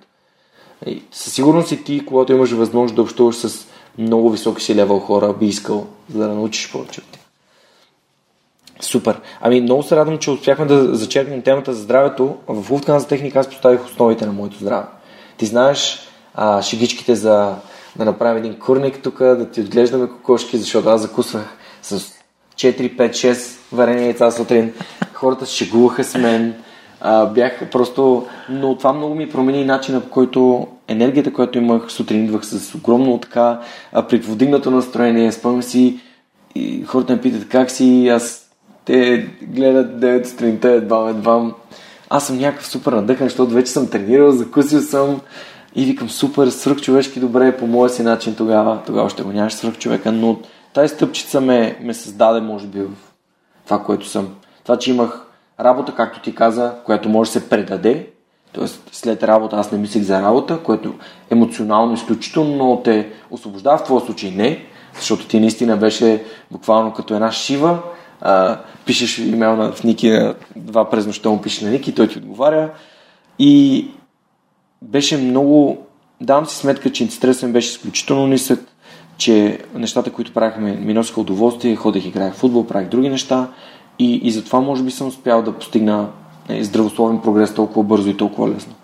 [1.13, 3.67] Със сигурност и ти, когато имаш възможност да общуваш с
[3.99, 7.23] много високи си левел хора, би искал да научиш повече от тях.
[8.81, 9.21] Супер.
[9.41, 12.37] Ами много се радвам, че успяхме да зачерпнем темата за здравето.
[12.49, 14.87] В за техника аз поставих основите на моето здраве.
[15.37, 15.99] Ти знаеш
[16.35, 17.55] а, шегичките за
[17.97, 22.01] да направим един курник тук, да ти отглеждаме кокошки, защото аз закусвах с
[22.55, 24.73] 4, 5, 6 варени яйца сутрин.
[25.13, 26.55] Хората шегуваха с мен.
[27.01, 28.27] А, бях просто...
[28.49, 33.19] Но това много ми промени начина, по който енергията, която имах сутрин, идвах с огромно
[33.19, 33.61] така
[34.09, 35.33] предводигнато настроение.
[35.33, 36.01] Спомням си
[36.55, 38.51] и хората ме питат как си, аз
[38.85, 41.51] те гледат 9 сутринта, едва едва.
[42.11, 45.21] Аз съм някакъв супер надъхан, защото вече съм тренирал, закусил съм
[45.75, 48.79] и викам супер, свръх човешки добре, по моя си начин тогава.
[48.87, 50.39] Тогава ще го нямаш свръх човека, но
[50.75, 52.89] тази стъпчица ме, ме създаде, може би, в
[53.65, 54.29] това, което съм.
[54.65, 55.27] Това, че имах
[55.61, 58.11] работа, както ти каза, която може да се предаде,
[58.53, 58.67] т.е.
[58.93, 60.95] след работа аз не мислех за работа, което
[61.31, 64.65] емоционално изключително много те освобождава, в твоя случай не,
[64.97, 67.79] защото ти наистина беше буквално като една шива,
[68.21, 72.19] а, пишеш имейл на, Ники, на, два през нощта му пише на Ники, той ти
[72.19, 72.71] отговаря
[73.39, 73.87] и
[74.83, 75.79] беше много,
[76.21, 78.61] давам си сметка, че стресът беше изключително нисък,
[79.17, 83.49] че нещата, които правихме, ми носиха удоволствие, ходех, играех футбол, правих други неща
[83.99, 88.17] и, и затова може би съм успял да постигна е, здравословен прогрес толкова бързо и
[88.17, 88.75] толкова лесно.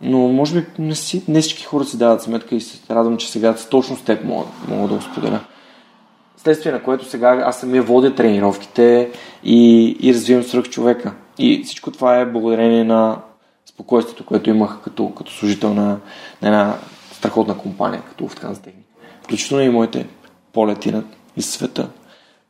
[0.00, 3.30] Но може би не, си, не всички хора си дават сметка и се радвам, че
[3.30, 5.40] сега точно с теб мога, мога да го споделя.
[6.36, 9.10] Следствие на което сега аз самия водя тренировките
[9.44, 11.12] и, и развивам свръх човека.
[11.38, 13.18] И всичко това е благодарение на
[13.66, 15.84] спокойствието, което имах като, като служител на,
[16.42, 16.76] на една
[17.12, 18.86] страхотна компания, като Lufthansa Техник.
[19.22, 20.06] Включително и моите
[20.52, 21.02] полети на
[21.36, 21.88] из света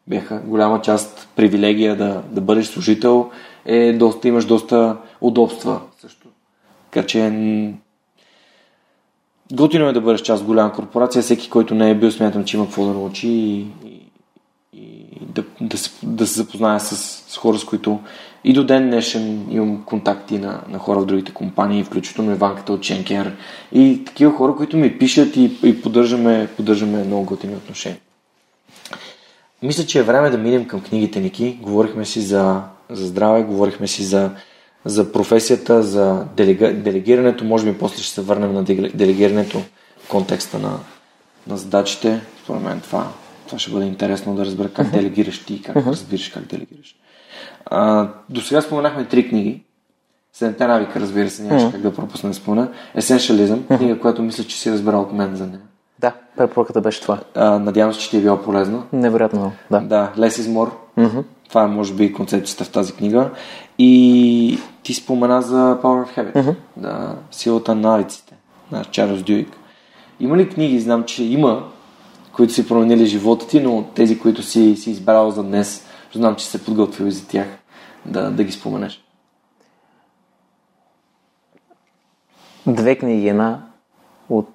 [0.07, 3.31] бяха голяма част привилегия да, да бъдеш служител,
[3.65, 6.29] е доста, имаш доста удобства също.
[6.91, 7.21] Така че
[9.53, 11.23] готино е да бъдеш част от голяма корпорация.
[11.23, 14.01] Всеки, който не е бил, смятам, че има какво да научи и, и,
[14.73, 16.97] и да, да, се, да се запознае с,
[17.29, 18.01] с хора, с които
[18.45, 22.83] и до ден днешен имам контакти на, на хора в другите компании, включително Иванката от
[22.83, 23.37] Ченкер
[23.73, 28.01] и такива хора, които ми пишат и, и поддържаме, поддържаме много готини отношения.
[29.63, 31.59] Мисля, че е време да минем към книгите, Ники.
[31.63, 34.31] Говорихме си за, за здраве, говорихме си за,
[34.85, 37.45] за професията, за делега, делегирането.
[37.45, 38.65] Може би после ще се върнем на
[38.95, 39.63] делегирането
[40.05, 40.79] в контекста на,
[41.47, 42.21] на задачите.
[42.45, 43.09] Според мен това,
[43.47, 46.97] това ще бъде интересно да разбера как делегираш ти, как разбираш как делегираш.
[47.67, 49.63] А, до сега споменахме три книги.
[50.33, 52.69] Седемте навика, разбира се, нямаше как да пропусна да спомена.
[52.95, 55.61] Есеншализъм, книга, която мисля, че си разбрал от мен за нея.
[55.99, 57.19] Да, препоръката беше това.
[57.35, 58.87] А, надявам се, че ти е било полезно.
[58.93, 59.81] Невероятно, да.
[59.81, 60.71] Да, Less is more.
[60.99, 61.25] Mm-hmm.
[61.51, 63.31] Това е, може би, концепцията в тази книга.
[63.79, 66.55] И ти спомена за Power of Habit, mm-hmm.
[66.77, 68.35] да, силата на навиците,
[68.73, 69.57] на Чарлз Дюик.
[70.21, 71.69] Има ли книги, знам, че има,
[72.33, 76.47] които си променили живота ти, но тези, които си, си избрал за днес, Знам, че
[76.47, 77.47] се подготвил и за тях
[78.07, 79.05] да, да ги споменеш.
[82.67, 83.67] Две книги, една
[84.29, 84.49] от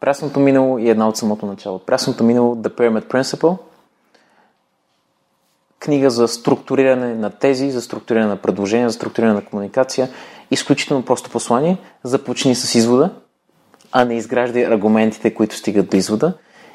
[0.00, 1.78] прясното минало и една от самото начало.
[1.78, 3.56] Прясното минало The Pyramid Principle–
[5.84, 10.08] книга за структуриране на тези, за структуриране на предложения, за структуриране на комуникация.
[10.50, 11.76] Изключително просто послание.
[12.04, 13.10] Започни с извода,
[13.92, 16.32] а не изграждай аргументите, които стигат до извода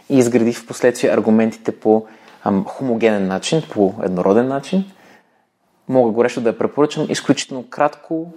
[0.10, 2.06] и изгради в последствие аргументите по
[2.44, 4.86] ам, хомогенен начин, по еднороден начин.
[5.88, 7.08] Мога горещо да я препоръчам.
[7.10, 8.28] Изключително кратко,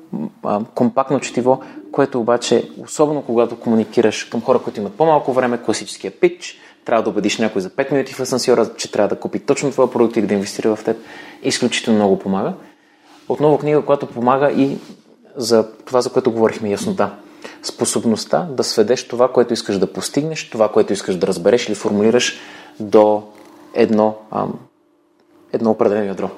[0.45, 1.63] ам, компактно четиво,
[1.93, 7.11] което обаче, особено когато комуникираш към хора, които имат по-малко време, класическия пич– трябва да
[7.11, 10.23] убедиш някой за 5 минути в асансьора, че трябва да купи точно твоя продукт и
[10.23, 10.97] да инвестира в теб,
[11.43, 12.55] изключително много помага.
[13.29, 14.79] Отново книга, която помага и
[15.37, 17.11] за това, за което говорихме яснота.
[17.63, 22.39] Способността да сведеш това, което искаш да постигнеш, това, което искаш да разбереш или формулираш
[22.81, 23.23] до
[23.75, 24.59] едно, ам,
[25.53, 26.31] едно определено ядро.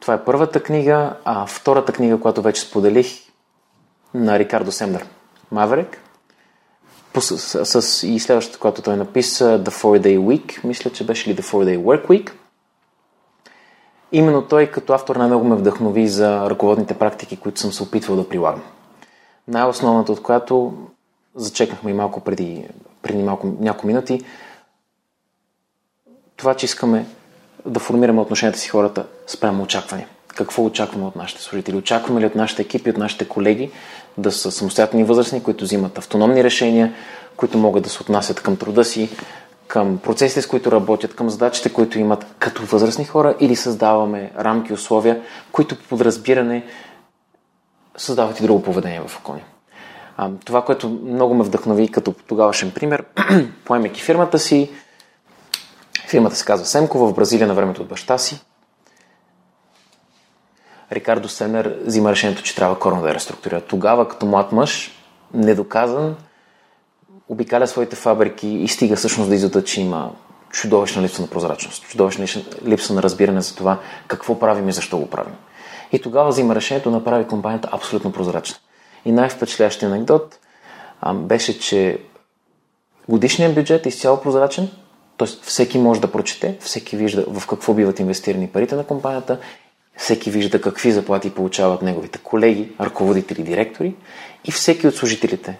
[0.00, 3.06] Това е първата книга, а втората книга, която вече споделих
[4.14, 5.06] на Рикардо Семнер.
[5.50, 6.00] Маверик
[7.20, 11.36] с, с, с, и следващата, която той написа, The 4-Day Week, мисля, че беше ли
[11.36, 12.32] The 4-Day Work Week.
[14.12, 18.28] Именно той като автор най-много ме вдъхнови за ръководните практики, които съм се опитвал да
[18.28, 18.62] прилагам.
[19.48, 20.72] Най-основната от която
[21.34, 22.68] зачекнахме и малко преди,
[23.02, 24.20] преди малко, няколко минути,
[26.36, 27.06] това, че искаме
[27.66, 30.06] да формираме отношенията си хората спрямо очакване.
[30.28, 31.76] Какво очакваме от нашите служители?
[31.76, 33.70] Очакваме ли от нашите екипи, от нашите колеги
[34.18, 36.94] да са самостоятелни възрастни, които взимат автономни решения,
[37.36, 39.10] които могат да се отнасят към труда си,
[39.68, 44.72] към процесите, с които работят, към задачите, които имат като възрастни хора или създаваме рамки,
[44.72, 45.22] условия,
[45.52, 46.64] които по подразбиране
[47.96, 49.44] създават и друго поведение в окони.
[50.44, 53.04] Това, което много ме вдъхнови като тогавашен пример,
[53.64, 54.70] поемайки фирмата си,
[56.08, 58.44] фирмата се казва Семко в Бразилия на времето от баща си,
[60.92, 63.60] Рикардо Сенер взима решението, че трябва коренно да реструктурира.
[63.60, 64.90] Тогава, като млад мъж,
[65.34, 66.16] недоказан,
[67.28, 70.10] обикаля своите фабрики и стига всъщност да извода, че има
[70.50, 75.10] чудовищна липса на прозрачност, чудовищна липса на разбиране за това какво правим и защо го
[75.10, 75.34] правим.
[75.92, 78.56] И тогава взима решението да направи компанията абсолютно прозрачна.
[79.04, 80.38] И най-впечатляващия анекдот
[81.00, 81.98] а, беше, че
[83.08, 84.68] годишният бюджет е изцяло прозрачен,
[85.18, 85.26] т.е.
[85.42, 89.38] всеки може да прочете, всеки вижда в какво биват инвестирани парите на компанията
[89.96, 93.94] всеки вижда какви заплати получават неговите колеги, ръководители, директори
[94.44, 95.58] и всеки от служителите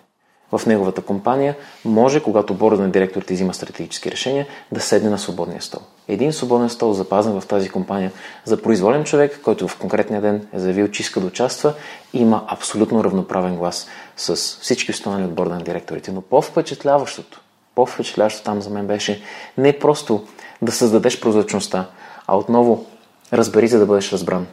[0.59, 5.63] в неговата компания може, когато борда на директорите взима стратегически решения, да седне на свободния
[5.63, 5.81] стол.
[6.09, 8.13] Един свободен стол, запазен в тази компания
[8.45, 11.75] за произволен човек, който в конкретния ден е заявил, че иска да участва,
[12.13, 13.87] има абсолютно равноправен глас
[14.17, 16.13] с всички останали от борда на директорите.
[16.13, 17.41] Но по-впечатляващото,
[17.75, 19.23] по-впечатляващото там за мен беше
[19.59, 20.27] не просто
[20.63, 21.87] да създадеш прозрачността,
[22.27, 22.87] а отново
[23.35, 24.47] разбери, за да бъдеш разбран.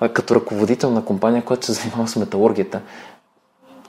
[0.00, 2.80] А като ръководител на компания, която се занимава с металургията,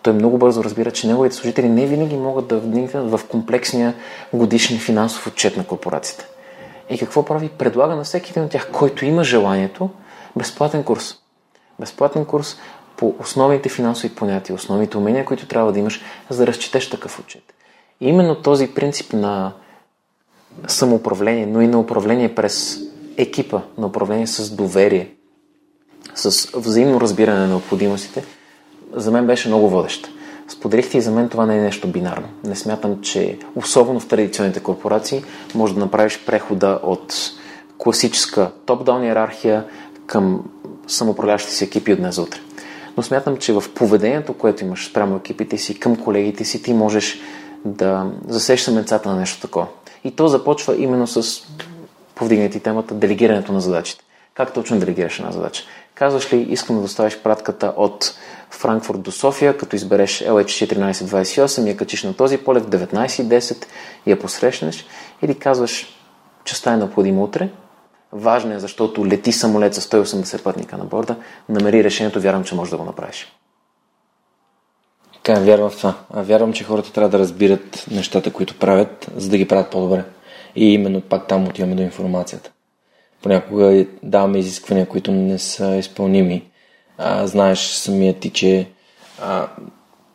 [0.03, 3.93] той много бързо разбира, че неговите служители не винаги могат да вникнат в комплексния
[4.33, 6.27] годишен финансов отчет на корпорацията.
[6.89, 7.49] И какво прави?
[7.49, 9.89] Предлага на всеки един от тях, който има желанието,
[10.35, 11.15] безплатен курс.
[11.79, 12.57] Безплатен курс
[12.97, 17.43] по основните финансови понятия, основните умения, които трябва да имаш, за да разчетеш такъв отчет.
[18.01, 19.53] И именно този принцип на
[20.67, 22.79] самоуправление, но и на управление през
[23.17, 25.11] екипа на управление с доверие,
[26.15, 28.25] с взаимно разбиране на необходимостите,
[28.93, 30.09] за мен беше много водещ.
[30.47, 32.27] Споделихте и за мен това не е нещо бинарно.
[32.43, 35.23] Не смятам, че особено в традиционните корпорации
[35.55, 37.13] може да направиш прехода от
[37.77, 39.65] класическа топ-даун иерархия
[40.05, 40.43] към
[40.87, 42.39] самоуправляващи си екипи от днес утре.
[42.97, 47.19] Но смятам, че в поведението, което имаш спрямо екипите си, към колегите си, ти можеш
[47.65, 49.67] да засеш самецата на нещо такова.
[50.03, 51.43] И то започва именно с
[52.15, 54.03] повдигнати темата делегирането на задачите.
[54.33, 55.63] Как точно делегираш една задача?
[55.95, 58.13] Казваш ли, искам да доставиш пратката от
[58.49, 63.65] Франкфурт до София, като избереш LH1428 и я качиш на този полет в 19.10
[64.05, 64.85] и я посрещнеш,
[65.21, 65.87] или казваш,
[66.43, 67.49] че стане необходимо утре,
[68.11, 71.15] важно е, защото лети самолет с 180 пътника на борда,
[71.49, 73.33] намери решението, вярвам, че можеш да го направиш.
[75.23, 75.93] Така, вярвам в това.
[76.09, 80.03] Вярвам, че хората трябва да разбират нещата, които правят, за да ги правят по-добре.
[80.55, 82.51] И именно пак там отиваме до информацията.
[83.21, 86.43] Понякога даваме изисквания, които не са изпълними.
[86.97, 88.67] А, знаеш самия ти, че
[89.21, 89.47] а,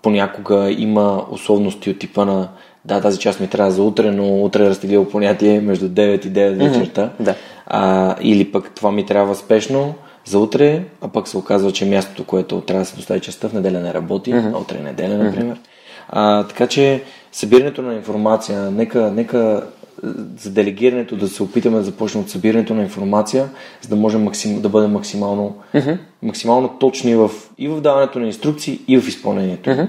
[0.02, 2.48] понякога има условности от типа на
[2.85, 6.32] да, тази част ми трябва за утре, но утре е разтеглило понятие между 9 и
[6.32, 7.02] 9 вечерта.
[7.02, 7.35] Mm-hmm, да.
[7.66, 9.94] А, или пък това ми трябва спешно
[10.24, 13.52] за утре, а пък се оказва, че мястото, което трябва да се достави частта в
[13.52, 14.55] неделя не работи, mm-hmm.
[14.55, 15.56] а утре е неделя, например.
[15.56, 15.69] Mm-hmm.
[16.09, 17.02] А, така че
[17.32, 19.66] събирането на информация, нека, нека
[20.39, 23.49] за делегирането, да се опитаме да започнем от събирането на информация,
[23.81, 25.99] за да можем максим, да бъдем максимално, mm-hmm.
[26.23, 29.70] максимално точни в, и в даването на инструкции, и в изпълнението.
[29.70, 29.89] Mm-hmm.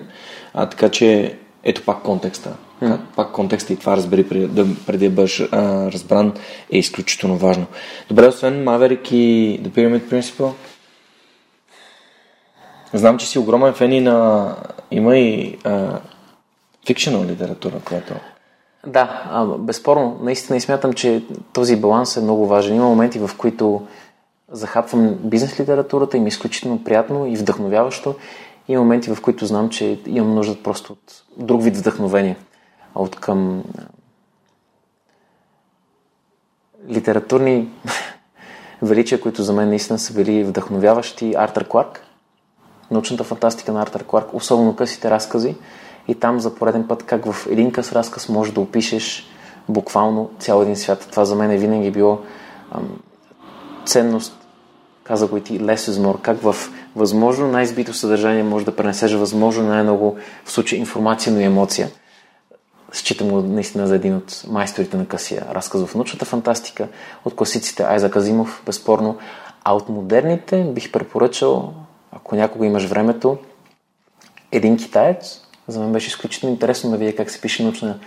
[0.54, 2.56] А, така че, ето пак контекста.
[2.82, 2.98] Mm-hmm.
[3.16, 6.34] Пак контекста и това разбери преди преди да бъдеш а, разбран
[6.72, 7.66] е изключително важно.
[8.10, 10.52] Добре, освен Maverick и The Pyramid Principle,
[12.94, 14.56] знам, че си огромен фен и на...
[14.92, 16.00] Има и а,
[16.88, 18.14] фикшенал литература, която...
[18.88, 20.18] Да, а, безспорно.
[20.22, 22.76] Наистина и смятам, че този баланс е много важен.
[22.76, 23.88] Има моменти, в които
[24.52, 28.16] захапвам бизнес литературата и ми е изключително приятно и вдъхновяващо.
[28.68, 32.38] И моменти, в които знам, че имам нужда просто от друг вид вдъхновение.
[32.96, 33.64] От към
[36.90, 37.70] литературни
[38.82, 41.34] величия, които за мен наистина са били вдъхновяващи.
[41.38, 42.04] Артър Кларк,
[42.92, 45.56] научната фантастика на Артър Кларк, особено късите разкази.
[46.10, 49.28] И там за пореден път как в един къс разказ можеш да опишеш
[49.70, 51.08] буквално цял един свят.
[51.12, 52.20] Това за мен е винаги било
[52.72, 53.00] ам,
[53.86, 54.38] ценност,
[55.04, 56.56] каза го и ти, less is more, как в
[56.96, 61.90] възможно най-избито съдържание може да пренесеш възможно най-много в случай информация, но и емоция.
[62.92, 66.88] Считам го наистина за един от майсторите на късия разказ в научната фантастика,
[67.26, 69.18] от класиците Айза Казимов, безспорно,
[69.64, 71.74] а от модерните бих препоръчал,
[72.12, 73.38] ако някога имаш времето,
[74.52, 78.00] един китаец, за мен беше изключително интересно да видя как се пише научна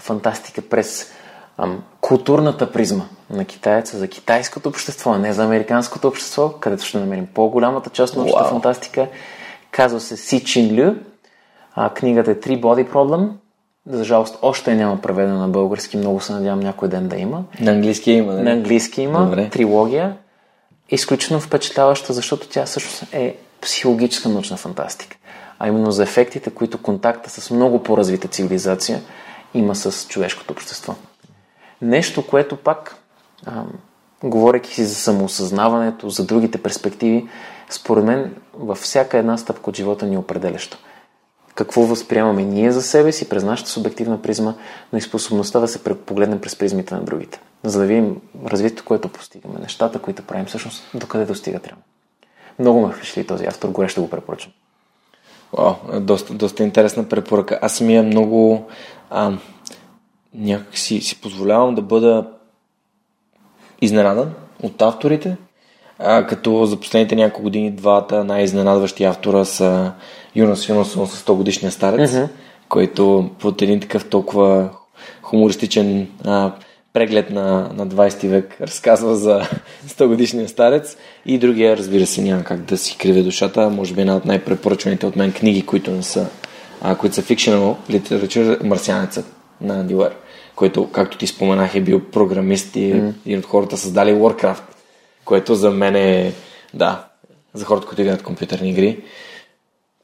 [0.00, 1.12] фантастика през
[1.58, 6.98] ам, културната призма на китаеца за китайското общество, а не за американското общество, където ще
[6.98, 8.50] намерим по-голямата част на научната wow.
[8.50, 9.08] фантастика.
[9.70, 10.94] Казва се Си Чин Лю.
[11.74, 13.28] А, книгата е Three Body Problem.
[13.86, 15.96] За жалост, още няма преведена на български.
[15.96, 17.44] Много се надявам някой ден да има.
[17.60, 18.42] На английски има, да?
[18.42, 19.24] На английски има.
[19.24, 19.50] Добре.
[19.50, 20.16] Трилогия.
[20.88, 25.16] Изключително впечатляваща, защото тя също е психологическа научна фантастика
[25.58, 29.02] а именно за ефектите, които контакта с много по-развита цивилизация
[29.54, 30.94] има с човешкото общество.
[31.82, 32.96] Нещо, което пак,
[33.46, 33.62] а,
[34.24, 37.28] говоряки си за самоосъзнаването, за другите перспективи,
[37.70, 40.78] според мен във всяка една стъпка от живота ни е определящо.
[41.54, 44.54] Какво възприемаме ние за себе си през нашата субективна призма,
[44.92, 47.40] но и способността да се погледнем през призмите на другите.
[47.64, 51.82] За да видим развитието, което постигаме, нещата, които правим, всъщност докъде достига трябва.
[52.58, 54.52] Много ме впечатли този автор, горещо го препоръчвам.
[55.56, 57.58] О, доста, доста интересна препоръка.
[57.62, 58.66] Аз самия много
[59.10, 59.32] а,
[60.34, 62.26] някак си, си позволявам да бъда
[63.80, 65.36] изненадан от авторите,
[65.98, 69.92] а, като за последните няколко години двата най-изненадващи автора са
[70.34, 72.28] Юнас Юнасон с 100 годишния старец, uh-huh.
[72.68, 74.68] който под един такъв толкова
[75.22, 76.52] хумористичен а,
[76.96, 79.42] преглед на, на 20 век разказва за
[79.88, 80.96] 100 годишния старец.
[81.26, 83.70] И другия, разбира се, няма как да си криве душата.
[83.70, 86.26] Може би една от най-препоръчваните от мен книги, които не са,
[86.82, 89.26] а, които са fictional literature, Марсианецът
[89.60, 90.16] на Анди Уер,
[90.54, 92.90] който, както ти споменах, е бил програмист и
[93.26, 94.62] един от хората създали Warcraft,
[95.24, 96.32] което за мен е,
[96.74, 97.04] да,
[97.54, 98.98] за хората, които играят компютърни игри,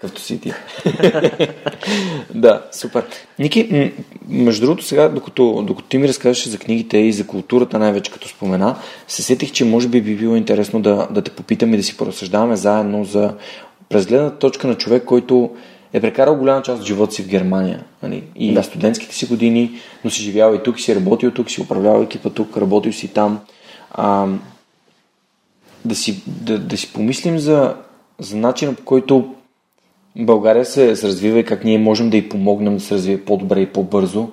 [0.02, 0.52] Както си ти.
[2.34, 3.04] да, супер.
[3.38, 3.92] Ники,
[4.28, 8.28] между другото сега, докато, докато ти ми разказваш за книгите и за културата, най-вече като
[8.28, 8.76] спомена,
[9.08, 11.96] се сетих, че може би би било интересно да, да те попитам и да си
[11.96, 13.34] поразсъждаваме заедно за
[13.88, 15.50] през гледната точка на човек, който
[15.92, 17.84] е прекарал голяма част от живота си в Германия.
[18.02, 18.24] Нали?
[18.36, 18.62] И да.
[18.62, 19.70] студентските си години,
[20.04, 23.40] но си живял и тук, си работил тук, си управлявал екипа тук, работил си там.
[23.90, 24.26] А,
[25.84, 27.74] да, си, да, да си помислим за,
[28.18, 29.34] за начина по който
[30.16, 33.72] България се, развива и как ние можем да й помогнем да се развие по-добре и
[33.72, 34.28] по-бързо.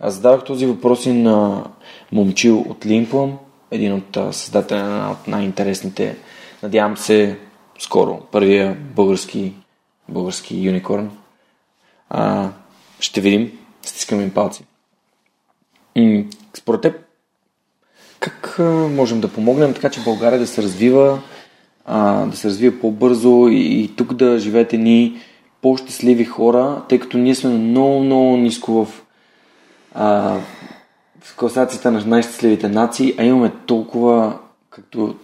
[0.00, 1.64] Аз задавах този въпрос и на
[2.12, 3.38] момчил от Лимплъм,
[3.70, 6.16] един от създателя на от най-интересните,
[6.62, 7.38] надявам се,
[7.78, 9.52] скоро, първия български,
[10.08, 11.10] български юникорн.
[12.10, 12.50] А,
[13.00, 14.64] ще видим, стискам им палци.
[16.54, 16.94] Според теб,
[18.20, 18.56] как
[18.90, 21.22] можем да помогнем така, че България да се развива
[21.84, 25.16] а, да се развие по-бързо и, и тук да живеете ни
[25.62, 29.02] по-щастливи хора, тъй като ние сме много, много ниско в,
[29.94, 30.38] а,
[31.20, 34.38] в класацията на най-щастливите нации, а имаме толкова,
[34.70, 35.14] както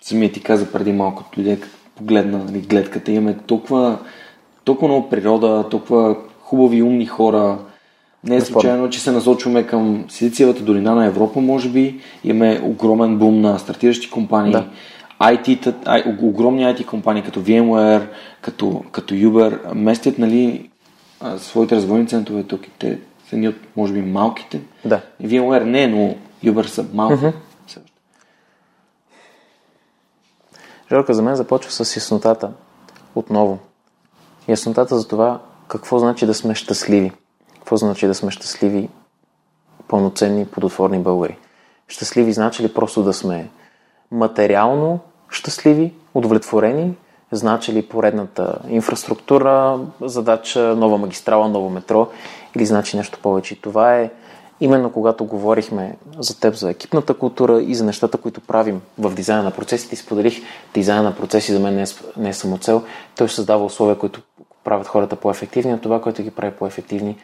[0.00, 1.58] самия ти каза преди малко, дойде
[1.96, 3.98] погледна нали, гледката, имаме толкова,
[4.64, 7.58] толкова много природа, толкова хубави, умни хора.
[8.24, 12.00] Не е случайно, че се насочваме към Силициевата долина на Европа, може би.
[12.24, 14.52] Имаме огромен бум на стартиращи компании.
[14.52, 14.66] Да
[15.20, 18.08] IT, огромни IT компании като VMware,
[18.40, 20.70] като, като Uber, местят нали,
[21.38, 22.60] своите развойни центрове тук.
[22.78, 22.98] Те
[23.28, 24.60] са ни от, може би, малките.
[24.84, 25.00] Да.
[25.22, 26.14] VMware не, но
[26.44, 27.14] Uber са малки.
[27.14, 27.32] Uh-huh.
[30.92, 32.50] Жорка, за мен започва с яснотата.
[33.14, 33.58] Отново.
[34.48, 37.12] Яснотата за това какво значи да сме щастливи.
[37.54, 38.88] Какво значи да сме щастливи
[39.88, 41.36] пълноценни, плодотворни българи.
[41.88, 43.50] Щастливи значи ли просто да сме
[44.10, 45.00] материално
[45.30, 46.94] щастливи, удовлетворени,
[47.32, 52.08] значи ли поредната инфраструктура, задача, нова магистрала, ново метро
[52.56, 53.60] или значи нещо повече.
[53.60, 54.10] Това е
[54.60, 59.42] именно когато говорихме за теб, за екипната култура и за нещата, които правим в дизайна
[59.42, 60.42] на процесите, споделих,
[60.74, 61.86] дизайна на процеси за мен не е,
[62.16, 62.82] не е самоцел.
[63.16, 64.20] Той създава условия, които
[64.64, 67.16] правят хората по-ефективни, а това, което ги прави по-ефективни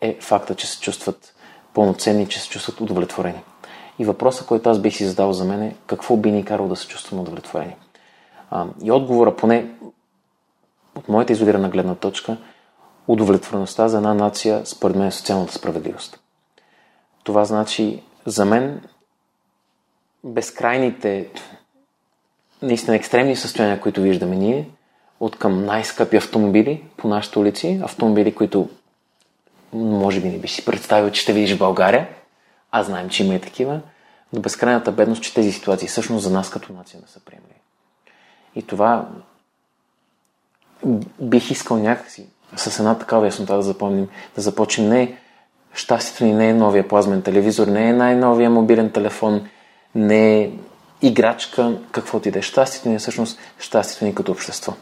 [0.00, 1.34] е факта, че се чувстват
[1.74, 3.40] пълноценни, че се чувстват удовлетворени.
[4.00, 6.76] И въпросът, който аз бих си задал за мен е какво би ни карало да
[6.76, 7.76] се чувстваме удовлетворени.
[8.50, 9.70] А, и отговора, поне
[10.94, 12.36] от моята изолирана гледна точка,
[13.08, 16.20] удовлетвореността за една нация, според мен, е социалната справедливост.
[17.24, 18.80] Това значи за мен
[20.24, 21.28] безкрайните,
[22.62, 24.70] наистина екстремни състояния, които виждаме ние,
[25.20, 28.68] от към най-скъпи автомобили по нашите улици, автомобили, които
[29.72, 32.08] може би не би си представил, че ще видиш в България,
[32.72, 33.80] а знаем, че има и такива,
[34.32, 37.60] до безкрайната бедност, че тези ситуации всъщност за нас като нация не са приемливи.
[38.54, 39.08] И това
[41.20, 42.26] бих искал някакси
[42.56, 45.18] с една такава яснота да запомним, да започнем не
[45.74, 49.48] щастието ни не е новия плазмен телевизор, не е най-новия мобилен телефон,
[49.94, 50.50] не е
[51.02, 52.42] играчка, какво ти да е.
[52.42, 54.72] Щастието ни е всъщност щастието ни като общество.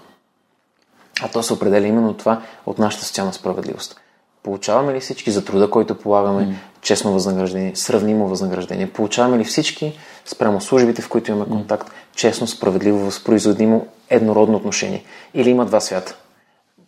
[1.22, 4.00] А то се определя именно това от нашата социална справедливост.
[4.42, 6.52] Получаваме ли всички за труда, който полагаме, mm.
[6.82, 8.90] честно възнаграждение, сравнимо възнаграждение?
[8.90, 15.04] Получаваме ли всички спрямо службите, в които имаме контакт, честно, справедливо, възпроизводимо, еднородно отношение?
[15.34, 16.16] Или има два свята?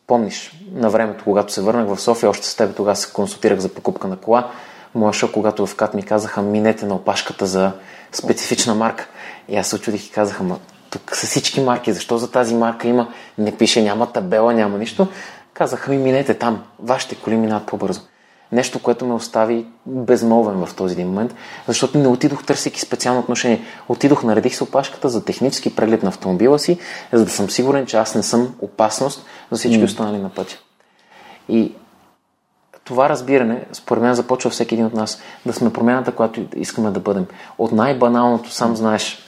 [0.07, 3.69] Помниш, на времето, когато се върнах в София, още с теб тогава се консултирах за
[3.69, 4.51] покупка на кола.
[4.95, 7.73] Моя шок, когато в КАТ ми казаха, минете на опашката за
[8.13, 9.09] специфична марка.
[9.49, 10.59] И аз се очудих и казаха, ма
[10.91, 13.09] тук са всички марки, защо за тази марка има,
[13.39, 15.09] не пише, няма табела, няма нищо.
[15.61, 18.01] Казаха ми, минете там, вашите коли минават по-бързо.
[18.53, 21.35] Нещо, което ме остави безмолвен в този един момент,
[21.69, 23.65] защото не отидох търсейки специално отношение.
[23.89, 26.79] Отидох, наредих се опашката за технически преглед на автомобила си,
[27.13, 30.59] за да съм сигурен, че аз не съм опасност за всички останали на пътя.
[31.49, 31.75] И
[32.85, 37.01] това разбиране, според мен, започва всеки един от нас да сме промяната, която искаме да
[37.01, 37.27] бъдем.
[37.59, 39.19] От най-баналното, сам знаеш,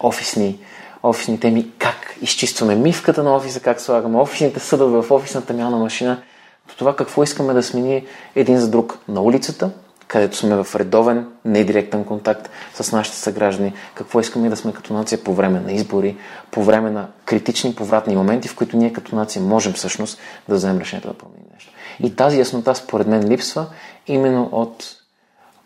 [0.00, 0.58] офисни,
[1.02, 6.22] офисни теми, как изчистваме мивката на офиса, как слагаме офисните съдове в офисната мялна машина,
[6.68, 9.70] до това какво искаме да смени един за друг на улицата,
[10.08, 15.24] където сме в редовен, недиректен контакт с нашите съграждани, какво искаме да сме като нация
[15.24, 16.16] по време на избори,
[16.50, 20.18] по време на критични повратни моменти, в които ние като нация можем всъщност
[20.48, 21.72] да вземем решението да променим нещо.
[22.00, 23.66] И тази яснота според мен липсва
[24.06, 24.84] именно от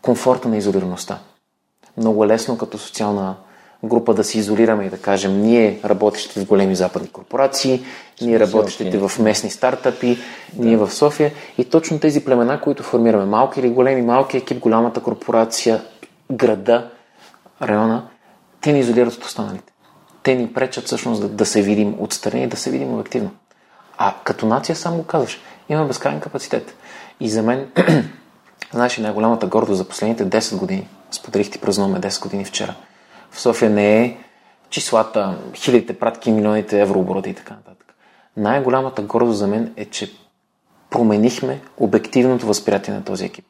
[0.02, 1.18] комфорта на изолираността.
[1.96, 3.36] Много лесно като социална
[3.84, 7.84] група да се изолираме и да кажем ние работещите в големи западни корпорации,
[8.20, 10.18] ние работещите в местни стартъпи,
[10.52, 10.66] да.
[10.66, 15.02] ние в София и точно тези племена, които формираме, малки или големи, малки екип, голямата
[15.02, 15.82] корпорация,
[16.32, 16.90] града,
[17.62, 18.08] района,
[18.60, 19.72] те ни изолират от останалите.
[20.22, 23.30] Те ни пречат всъщност да, да се видим отстрани и да се видим обективно.
[23.98, 26.74] А като нация, сам го казваш, има безкрайен капацитет.
[27.20, 27.66] И за мен,
[28.72, 32.74] знаеш, най-голямата гордост за последните 10 години, споделих ти празнуваме 10 години вчера–
[33.36, 34.16] в София не е
[34.70, 37.94] числата, хилядите пратки, милионите еврообороти и така нататък.
[38.36, 40.12] Най-голямата гордост за мен е, че
[40.90, 43.44] променихме обективното възприятие на този екип.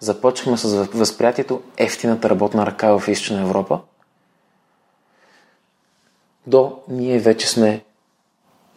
[0.00, 3.80] Започнахме с възприятието ефтината работна ръка в Източна Европа.
[6.46, 7.84] До ние вече сме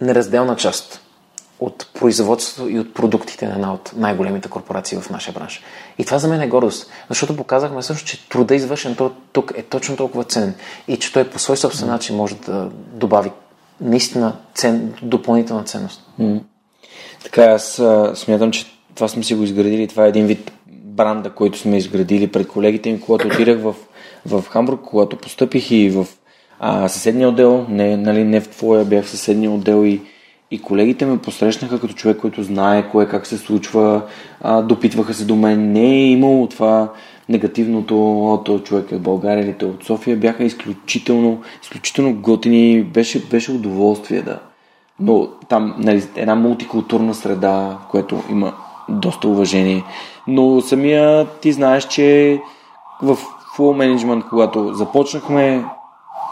[0.02, 1.02] неразделна част
[1.62, 5.62] от производството и от продуктите на една от най-големите корпорации в нашия бранш.
[5.98, 8.96] И това за мен е гордост, защото показахме също, че труда извършен
[9.32, 10.54] тук е точно толкова ценен
[10.88, 13.32] и че той по свой собствен начин може да добави
[13.82, 16.10] наистина цен, допълнителна ценност.
[16.20, 16.42] Mm.
[17.24, 17.82] Така, аз
[18.16, 18.66] смятам, че
[18.96, 19.88] това сме си го изградили.
[19.88, 23.76] Това е един вид бранда, който сме изградили пред колегите ми, когато отидах в,
[24.26, 26.08] в Хамбург, когато постъпих и в
[26.60, 30.02] а, съседния отдел, не, нали, не в твоя, бях в съседния отдел и
[30.52, 34.02] и колегите ме посрещнаха като човек, който знае кое как се случва,
[34.42, 35.72] а, допитваха се до мен.
[35.72, 36.90] Не е имало това
[37.30, 40.18] негативното от човек от България или от София.
[40.18, 42.84] Бяха изключително, изключително готини.
[42.84, 44.40] Беше, беше удоволствие да.
[45.00, 48.54] Но там нали, една мултикултурна среда, в която има
[48.90, 49.84] доста уважение.
[50.28, 52.40] Но самия ти знаеш, че
[53.02, 53.18] в
[53.58, 55.66] Full Management, когато започнахме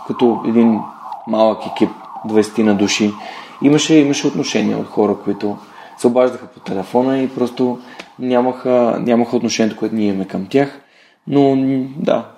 [0.07, 0.79] като един
[1.27, 1.89] малък екип,
[2.27, 3.11] 20 на души,
[3.61, 5.57] имаше, имаше отношения от хора, които
[5.97, 7.79] се обаждаха по телефона и просто
[8.19, 10.81] нямаха, нямаха отношението, което ние имаме към тях.
[11.27, 11.55] Но
[11.97, 12.31] да,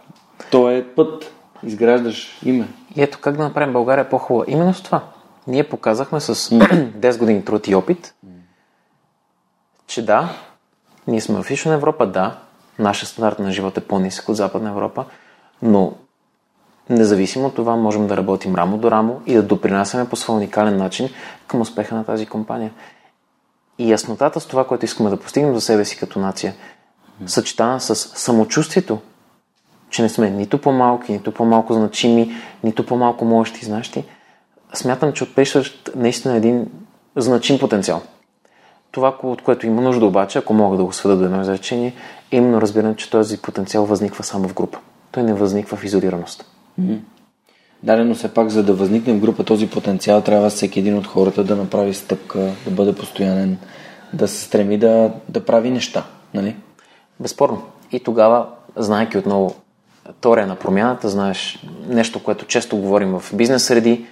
[0.51, 1.33] то е път.
[1.63, 2.67] Изграждаш име.
[2.95, 4.45] И ето как да направим България по-хубава.
[4.47, 5.03] Именно с това.
[5.47, 8.13] Ние показахме с 10 години труд и опит,
[9.87, 10.29] че да,
[11.07, 12.37] ние сме в Източна Европа, да,
[12.79, 15.05] нашия стандарт на живот е по-нисък от Западна Европа,
[15.61, 15.93] но
[16.95, 20.77] независимо от това можем да работим рамо до рамо и да допринасяме по своя уникален
[20.77, 21.09] начин
[21.47, 22.71] към успеха на тази компания.
[23.77, 26.53] И яснотата с това, което искаме да постигнем за себе си като нация,
[27.25, 28.99] съчетана с самочувствието,
[29.89, 34.03] че не сме нито по-малки, нито по-малко значими, нито по-малко можещи и знаещи,
[34.73, 36.67] смятам, че отпрещащ наистина един
[37.15, 38.01] значим потенциал.
[38.91, 41.93] Това, от което има нужда обаче, ако мога да го сведа до едно изречение,
[42.31, 44.79] е именно разбирам, че този потенциал възниква само в група.
[45.11, 46.45] Той не възниква в изолираност.
[46.79, 46.99] Mm-hmm.
[47.83, 51.07] Да, но все пак, за да възникне в група този потенциал, трябва всеки един от
[51.07, 53.57] хората да направи стъпка, да бъде постоянен,
[54.13, 56.03] да се стреми да, да прави неща.
[56.33, 56.55] Нали?
[57.19, 57.61] Безспорно.
[57.91, 59.55] И тогава, знаеки отново
[60.21, 64.05] теория на промяната, знаеш нещо, което често говорим в бизнес среди,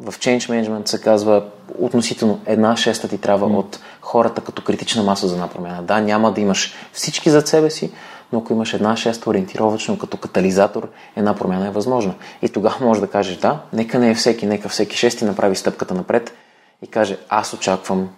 [0.00, 1.44] в Change Management се казва
[1.78, 3.56] относително една шеста ти трябва mm.
[3.56, 5.82] от хората като критична маса за една промяна.
[5.82, 7.92] Да, няма да имаш всички зад себе си,
[8.32, 12.14] но ако имаш една шеста ориентировачно като катализатор, една промяна е възможна.
[12.42, 15.94] И тогава можеш да кажеш да, нека не е всеки, нека всеки шести направи стъпката
[15.94, 16.34] напред
[16.82, 18.08] и каже аз очаквам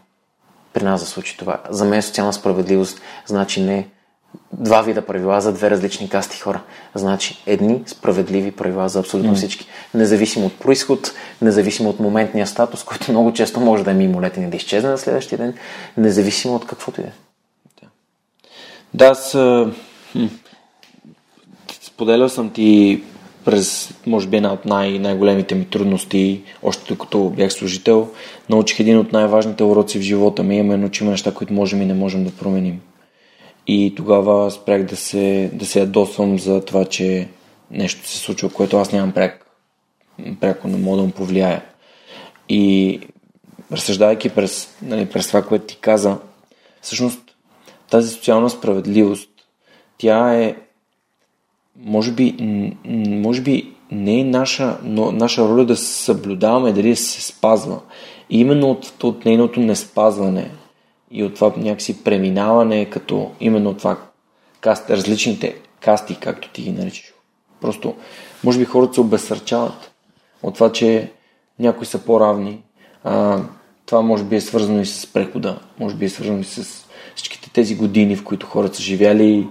[0.73, 1.59] при нас да случи това.
[1.70, 3.89] За мен социална справедливост значи не
[4.53, 6.61] два вида правила за две различни касти хора.
[6.95, 9.36] Значи едни справедливи правила за абсолютно mm.
[9.36, 9.66] всички.
[9.95, 11.12] Независимо от происход,
[11.43, 14.99] независимо от моментния статус, който много често може да е мимолетен и да изчезне на
[14.99, 15.55] следващия ден,
[15.97, 17.12] независимо от каквото и да е.
[18.95, 19.36] Да, аз
[21.95, 23.03] споделял съм ти
[23.45, 28.09] през, може би, една от най- най-големите ми трудности, още докато бях служител,
[28.51, 31.86] научих един от най-важните уроци в живота ми, именно, че има неща, които можем и
[31.86, 32.81] не можем да променим.
[33.66, 37.28] И тогава спрях да се, да се ядосвам за това, че
[37.70, 39.47] нещо се случва, което аз нямам пряк,
[40.41, 41.62] пряко не мога да му повлияя.
[42.49, 43.01] И
[43.73, 46.19] разсъждайки през, нали, през това, което ти каза,
[46.82, 47.20] всъщност
[47.91, 49.31] тази социална справедливост,
[49.99, 50.57] тя е
[51.77, 52.37] може би,
[53.09, 57.81] може би не е наша, но наша роля да съблюдаваме дали се спазва.
[58.31, 60.51] И именно от, от нейното неспазване
[61.11, 63.99] и от това някакси преминаване като именно това
[64.61, 67.15] каст, различните касти, както ти ги наричаш.
[67.61, 67.95] Просто,
[68.45, 69.93] може би хората се обесърчават
[70.43, 71.12] от това, че
[71.59, 72.62] някои са по-равни.
[73.05, 73.41] А,
[73.87, 77.51] това може би е свързано и с прехода, може би е свързано и с всичките
[77.51, 79.49] тези години, в които хората са живяли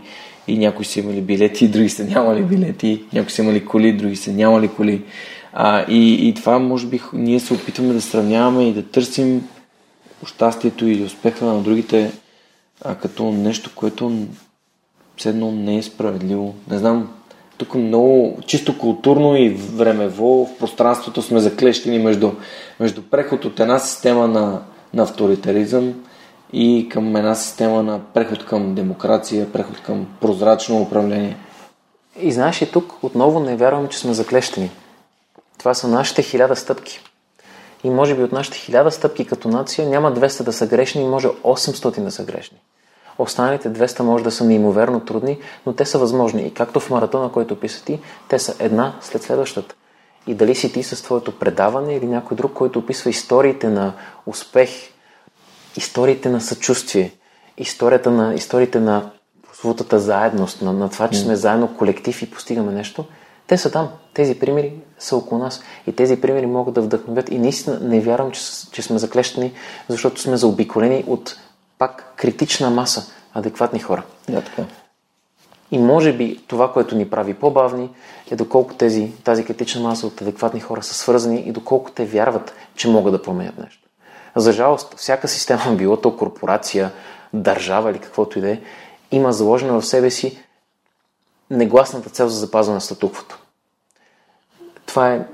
[0.47, 4.31] и, някои са имали билети, други са нямали билети, някои са имали коли, други са
[4.31, 5.01] нямали коли.
[5.53, 9.47] А, и, и това може би ние се опитваме да сравняваме и да търсим
[10.25, 12.11] щастието или успеха на другите
[12.81, 14.11] а, като нещо, което
[15.17, 16.55] седно не е справедливо.
[16.69, 17.09] Не знам,
[17.57, 22.31] тук много чисто културно и времево в пространството сме заклещени между,
[22.79, 24.61] между преход от една система на,
[24.93, 25.93] на авторитаризъм
[26.53, 31.37] и към една система на преход към демокрация, преход към прозрачно управление.
[32.19, 34.71] И знаеш и тук отново не вярвам, че сме заклещени.
[35.57, 36.99] Това са нашите хиляда стъпки.
[37.83, 41.07] И може би от нашите хиляда стъпки като нация няма 200 да са грешни и
[41.07, 42.57] може 800 да са грешни.
[43.17, 46.47] Останалите 200 може да са неимоверно трудни, но те са възможни.
[46.47, 49.75] И както в маратона, който описа ти, те са една след следващата.
[50.27, 53.93] И дали си ти с твоето предаване или някой друг, който описва историите на
[54.25, 54.92] успех,
[55.77, 57.11] историите на съчувствие,
[57.57, 59.11] историята на, историите на
[59.47, 63.05] прословутата заедност, на, на това, че сме заедно колектив и постигаме нещо–
[63.47, 63.89] те са там.
[64.13, 65.61] Тези примери са около нас.
[65.87, 67.31] И тези примери могат да вдъхновят.
[67.31, 68.41] И наистина не вярвам, че,
[68.71, 69.53] че сме заклещени,
[69.89, 71.37] защото сме заобиколени от
[71.77, 74.03] пак критична маса адекватни хора.
[74.29, 74.65] Да, така.
[75.71, 77.89] И може би това, което ни прави по-бавни,
[78.31, 82.53] е доколко тези, тази критична маса от адекватни хора са свързани и доколко те вярват,
[82.75, 83.82] че могат да променят нещо.
[84.35, 86.91] За жалост, всяка система, било то корпорация,
[87.33, 88.61] държава или каквото и да е,
[89.11, 90.43] има заложена в себе си
[91.49, 93.39] негласната цел за запазване на статуквото.
[94.85, 95.25] Това е,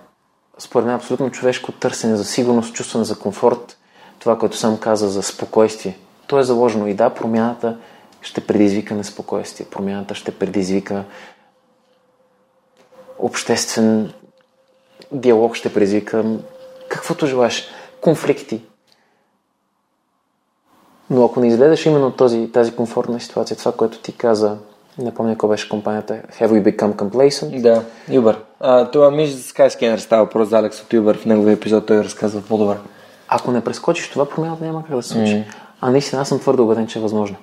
[0.57, 3.77] според мен, абсолютно човешко търсене за сигурност, чувстване за комфорт,
[4.19, 5.97] това, което сам каза за спокойствие.
[6.27, 7.77] То е заложено и да, промяната
[8.21, 11.03] ще предизвика неспокойствие, промяната ще предизвика
[13.19, 14.13] обществен
[15.11, 16.25] диалог, ще предизвика
[16.89, 17.67] каквото желаеш,
[18.01, 18.61] конфликти.
[21.09, 24.57] Но ако не изгледаш именно този, тази комфортна ситуация, това, което ти каза,
[24.97, 26.21] не помня кой беше компанията.
[26.39, 27.61] Have we become complacent?
[27.61, 28.35] Да, Uber.
[28.59, 31.17] А, това ми за Skyscanner става въпрос за Алекс от Uber.
[31.17, 32.77] В неговия епизод той разказва по-добре.
[33.27, 35.33] Ако не прескочиш това, промяната няма как да се случи.
[35.33, 35.43] Mm.
[35.81, 37.37] А наистина аз съм твърдо убеден, че е възможно.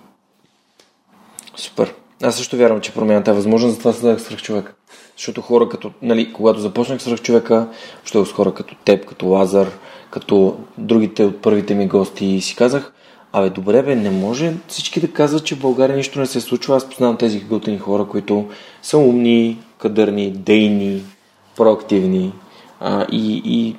[1.56, 1.94] Супер.
[2.22, 4.74] Аз също вярвам, че промяната е възможна, затова създадах свръх човек.
[5.16, 7.68] Защото хора като, нали, когато започнах свръх човека,
[8.04, 9.68] ще с хора като теб, като Лазар,
[10.10, 12.92] като другите от първите ми гости и си казах,
[13.36, 16.76] Абе, добре бе, не може всички да казват, че в България нищо не се случва.
[16.76, 18.48] Аз познавам тези готини хора, които
[18.82, 21.02] са умни, кадърни, дейни,
[21.56, 22.32] проактивни
[22.80, 23.76] а, и, и,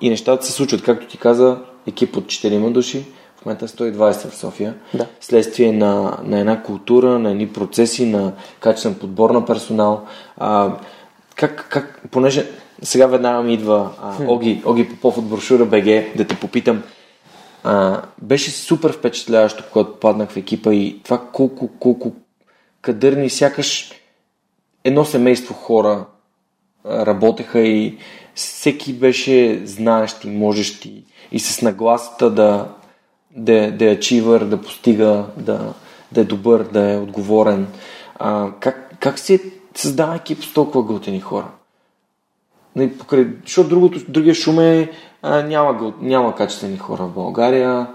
[0.00, 0.82] и нещата се случват.
[0.82, 3.04] Както ти каза, екип от 4 души,
[3.36, 5.06] в момента 120 в София, Да.
[5.20, 10.06] следствие на, на една култура, на едни процеси, на качествен подбор на персонал.
[10.38, 10.76] А,
[11.36, 12.46] как, как, понеже
[12.82, 16.82] сега веднага ми идва а, Оги, Оги Попов от брошура БГ, да те попитам,
[17.64, 22.12] а, беше супер впечатляващо, когато паднах в екипа и това колко, колко
[22.82, 23.92] кадърни, сякаш
[24.84, 26.06] едно семейство хора
[26.86, 27.98] работеха и
[28.34, 32.68] всеки беше знаещ и можещ и, и с нагласата да,
[33.36, 35.74] да, да е ачивър, да постига, да,
[36.12, 37.66] да е добър, да е отговорен.
[38.18, 39.40] А, как, как се
[39.74, 41.48] създава екип с толкова готини хора?
[42.76, 44.90] Нали, покрай, защото другото, другия шум е
[45.22, 47.86] а, няма, няма качествени хора в България.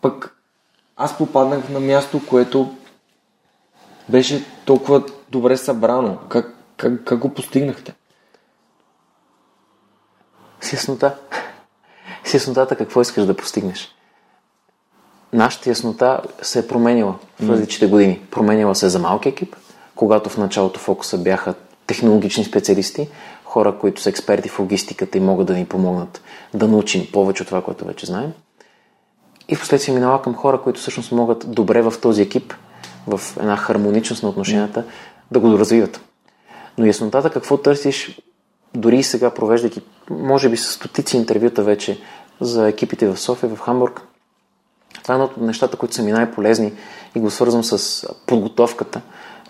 [0.00, 0.36] Пък
[0.96, 2.74] аз попаднах на място, което
[4.08, 6.18] беше толкова добре събрано.
[6.28, 7.94] Как, как, как го постигнахте?
[10.60, 11.18] С яснота.
[12.24, 13.94] С яснотата какво искаш да постигнеш.
[15.32, 18.26] Нашата яснота се е променила в различните години.
[18.30, 19.56] Променила се за малки екип,
[19.94, 21.54] когато в началото фокуса бяха
[21.86, 23.08] технологични специалисти,
[23.52, 26.22] хора, които са експерти в логистиката и могат да ни помогнат
[26.54, 28.32] да научим повече от това, което вече знаем.
[29.48, 32.54] И в последствие минала към хора, които всъщност могат добре в този екип,
[33.06, 34.84] в една хармоничност на отношенията,
[35.30, 36.00] да го доразвиват.
[36.78, 38.20] Но яснотата какво търсиш,
[38.74, 39.80] дори и сега провеждайки,
[40.10, 42.00] може би с стотици интервюта вече
[42.40, 44.00] за екипите в София, в Хамбург,
[45.02, 46.72] това е едно от нещата, които са ми най-полезни
[47.14, 49.00] и го свързвам с подготовката.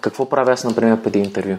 [0.00, 1.56] Какво правя аз, например, преди интервю?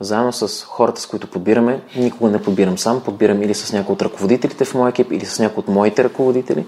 [0.00, 4.02] Заедно с хората, с които подбираме, никога не подбирам сам, подбирам или с някой от
[4.02, 6.66] ръководителите в моя екип, или с някой от моите ръководители.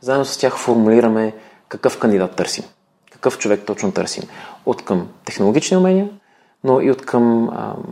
[0.00, 1.34] Заедно с тях формулираме
[1.68, 2.64] какъв кандидат търсим,
[3.12, 4.24] какъв човек точно търсим.
[4.66, 6.08] От към технологични умения,
[6.64, 7.84] но и от към ам,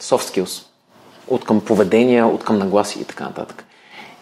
[0.00, 0.66] soft skills,
[1.28, 3.64] от към поведения, от към нагласи и така нататък.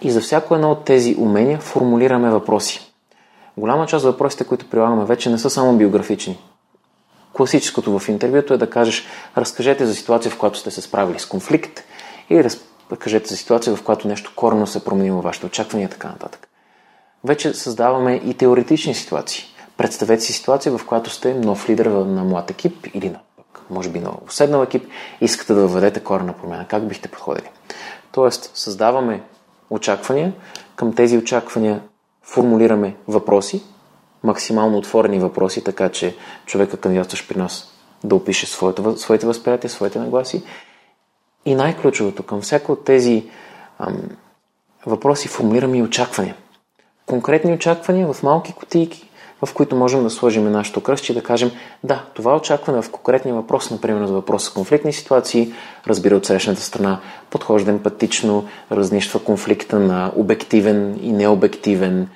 [0.03, 2.93] И за всяко едно от тези умения формулираме въпроси.
[3.57, 6.39] Голяма част от въпросите, които прилагаме вече, не са само биографични.
[7.35, 9.07] Класическото в интервюто е да кажеш,
[9.37, 11.81] разкажете за ситуация, в която сте се справили с конфликт
[12.31, 16.09] или разкажете за ситуация, в която нещо корено се е променило вашите очаквания и така
[16.09, 16.49] нататък.
[17.25, 19.45] Вече създаваме и теоретични ситуации.
[19.77, 23.21] Представете си ситуация, в която сте нов лидер на млад екип или на
[23.71, 24.89] може би на уседнал екип,
[25.21, 26.67] искате да въведете корена промяна.
[26.69, 27.51] Как бихте подходили?
[28.13, 29.23] Тоест, създаваме
[29.71, 30.33] очаквания,
[30.77, 31.83] към тези очаквания
[32.23, 33.63] формулираме въпроси,
[34.25, 37.71] максимално отворени въпроси, така че човека кандидатстващ при нас
[38.05, 40.43] да опише своето, своите възприятия, своите нагласи.
[41.47, 43.25] И най-ключовото към всяко от тези
[43.79, 44.03] ам,
[44.87, 46.37] въпроси формулираме и очаквания.
[47.07, 49.11] Конкретни очаквания в малки кутийки,
[49.47, 51.51] в които можем да сложим нашето кръстче и да кажем,
[51.85, 55.53] да, това очакване в конкретния въпрос, например за въпрос с конфликтни ситуации,
[55.87, 62.09] разбира от срещната страна, подхожда емпатично, разнищва конфликта на обективен и необективен,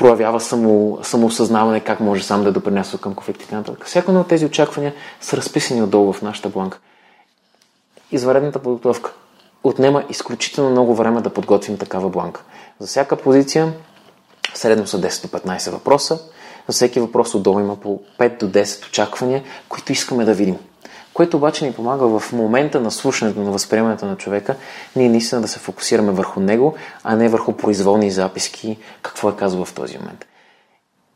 [0.00, 3.86] проявява само, самоосъзнаване как може сам да допринася към конфликти и така нататък.
[3.86, 6.78] Всяко едно от тези очаквания са разписани отдолу в нашата бланка.
[8.12, 9.12] Изваредната подготовка
[9.64, 12.42] отнема изключително много време да подготвим такава бланка.
[12.78, 13.72] За всяка позиция
[14.54, 16.18] средно са 10 до 15 въпроса.
[16.68, 20.58] За всеки въпрос отдолу има по 5 до 10 очаквания, които искаме да видим.
[21.20, 24.56] Което обаче ни помага в момента на слушането, на възприемането на човека,
[24.96, 26.74] ние наистина да се фокусираме върху него,
[27.04, 30.26] а не върху произволни записки, какво е казал в този момент.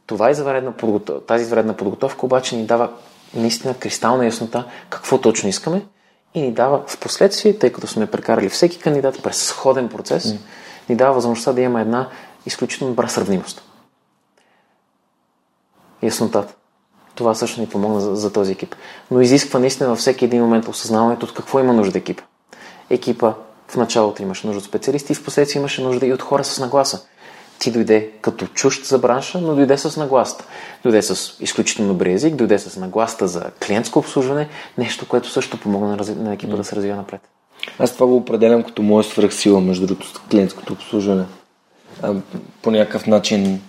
[0.06, 2.92] Това изваредна подготовка, тази изваредна подготовка обаче ни дава
[3.34, 5.86] наистина кристална яснота какво точно искаме
[6.34, 10.38] и ни дава в последствие, тъй като сме прекарали всеки кандидат през сходен процес, mm.
[10.88, 12.08] ни дава възможността да има една
[12.46, 13.62] изключително добра сравнимост.
[16.02, 16.54] Яснотата.
[17.14, 18.74] Това също ни помогна за, за този екип.
[19.10, 22.22] Но изисква наистина във всеки един момент осъзнаването от какво има нужда екипа.
[22.90, 23.34] Екипа
[23.68, 26.58] в началото имаше нужда от специалисти и в последствие имаше нужда и от хора с
[26.58, 27.00] нагласа.
[27.58, 30.44] Ти дойде като чужд за бранша, но дойде с нагласта.
[30.82, 35.96] Дойде с изключително добри език, дойде с нагласта за клиентско обслужване, нещо, което също помогна
[35.96, 37.20] на, на екипа да се развива напред.
[37.78, 41.24] Аз това го определям като моя свръхсила, между другото, клиентското обслужване.
[42.02, 42.14] А,
[42.62, 43.60] по някакъв начин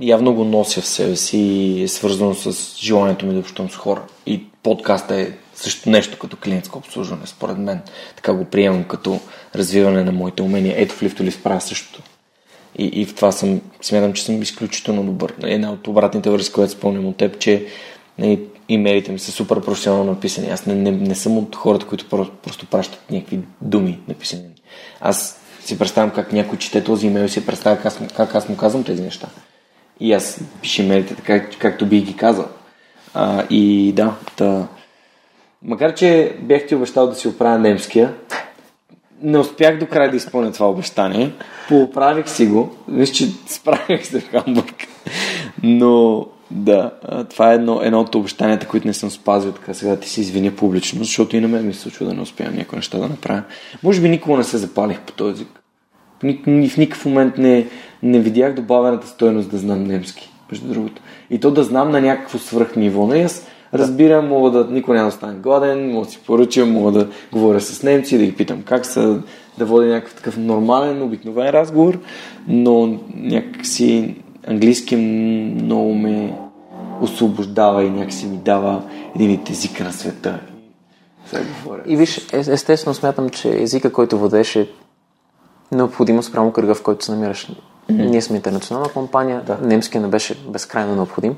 [0.00, 3.76] явно го нося в себе си и е свързано с желанието ми да общувам с
[3.76, 4.02] хора.
[4.26, 7.80] И подкаста е също нещо като клиентско обслужване, според мен.
[8.16, 9.20] Така го приемам като
[9.54, 10.74] развиване на моите умения.
[10.76, 12.02] Ето в Лифто Лифт правя същото.
[12.78, 15.34] И, и в това съм, смятам, че съм изключително добър.
[15.42, 17.66] Една от обратните връзки, която спомням от теб, че
[18.18, 20.48] не, имейлите ми са супер професионално написани.
[20.48, 24.42] Аз не, не, не съм от хората, които просто, просто пращат някакви думи написани.
[25.00, 28.56] Аз си представям как някой чете този имейл и си представя как, как аз му
[28.56, 29.28] казвам тези неща.
[30.00, 32.48] И аз пиша имейлите така, както би ги казал.
[33.14, 34.68] А, и да, та...
[35.62, 38.14] макар че бях ти обещал да си оправя немския,
[39.22, 41.32] не успях до края да изпълня това обещание.
[41.68, 42.76] Пооправих си го.
[42.88, 44.86] Виж, че справих се в Хамбург.
[45.62, 46.90] Но да,
[47.30, 49.52] това е едно, едно от обещанията, които не съм спазил.
[49.52, 52.14] Така сега да ти се извиня публично, защото и на мен ми се случва да
[52.14, 53.42] не успявам някои неща да направя.
[53.82, 55.62] Може би никога не се запалих по този език.
[56.20, 57.66] В никакъв момент не,
[58.02, 61.02] не видях добавената стоеност да знам немски, между другото.
[61.30, 63.06] И то да знам на някакво свръхниво.
[63.06, 66.92] Не, аз разбирам, мога да никой няма да стане гладен, мога да си поръчам, мога
[66.92, 69.22] да говоря с немци, да ги питам как са,
[69.58, 71.98] да водя някакъв такъв нормален, обикновен разговор,
[72.48, 74.14] но някакси
[74.46, 76.34] английски много ме
[77.00, 78.82] освобождава и някакси ми дава
[79.14, 80.38] един вид езика на света.
[81.26, 81.82] И сега говоря.
[81.86, 84.68] И виж, е- естествено смятам, че езика, който водеш е
[85.72, 87.48] необходимо спрямо кръга, в който се намираш.
[87.88, 89.58] Ние сме интернационална компания, да.
[89.62, 91.36] немския не беше безкрайно необходим.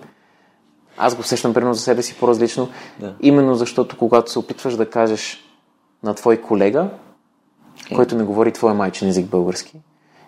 [0.96, 2.68] Аз го усещам примерно за себе си по-различно,
[3.00, 3.14] Да.
[3.20, 5.44] именно защото когато се опитваш да кажеш
[6.02, 6.88] на твой колега,
[7.94, 9.80] който не говори твоя майчин език български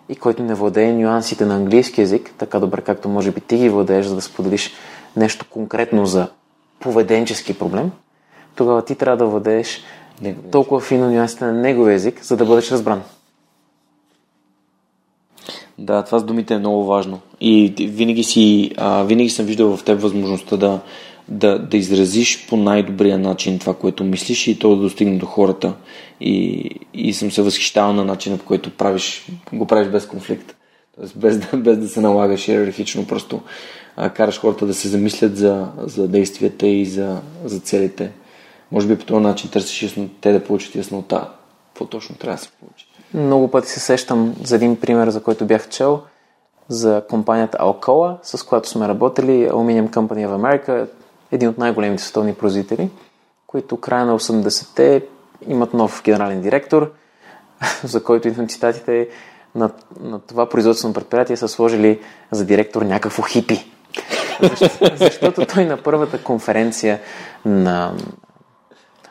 [0.09, 3.69] и който не владее нюансите на английски език, така добре както може би ти ги
[3.69, 4.71] владееш, за да споделиш
[5.17, 6.27] нещо конкретно за
[6.79, 7.91] поведенчески проблем,
[8.55, 9.83] тогава ти трябва да владееш
[10.51, 13.01] толкова фино нюансите на неговия език, за да бъдеш разбран.
[15.77, 17.19] Да, това с думите е много важно.
[17.41, 20.79] И винаги, си, а, винаги съм виждал в теб възможността да,
[21.27, 25.73] да, да изразиш по най-добрия начин това, което мислиш и то да достигне до хората.
[26.21, 30.55] И, и съм се възхищавал на начина, по който правиш, го правиш без конфликт.
[30.95, 33.41] Тоест без да, без да се налагаш иерархично, просто
[33.95, 38.11] а, караш хората да се замислят за, за действията и за, за целите.
[38.71, 41.29] Може би по този начин търсиш ясно, те да получат яснота.
[41.67, 42.85] Какво точно трябва да се получи?
[43.13, 46.01] Много пъти се сещам за един пример, за който бях чел,
[46.69, 50.87] за компанията Alcoa, с която сме работили, Aluminium Company of America,
[51.31, 52.89] един от най-големите световни производители,
[53.47, 55.03] които края на 80-те
[55.47, 56.91] имат нов генерален директор,
[57.83, 59.07] за който идвам цитатите
[59.55, 59.69] на,
[59.99, 61.99] на това производствено предприятие са сложили
[62.31, 63.71] за директор някакво хипи.
[64.41, 66.99] Защо- Защото той на първата конференция
[67.45, 67.93] на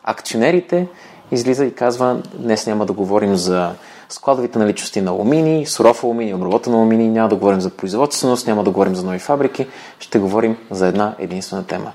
[0.03, 0.89] акционерите
[1.31, 3.75] излиза и казва, днес няма да говорим за
[4.09, 8.71] складовите наличности на алуминий, суров алуминий, обработен алуминий, няма да говорим за производственост, няма да
[8.71, 9.67] говорим за нови фабрики,
[9.99, 11.93] ще говорим за една единствена тема.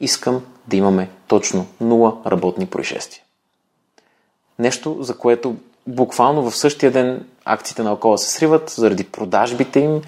[0.00, 3.22] Искам да имаме точно нула работни происшествия.
[4.58, 5.56] Нещо, за което
[5.86, 10.02] буквално в същия ден акциите на Алкола се сриват заради продажбите им.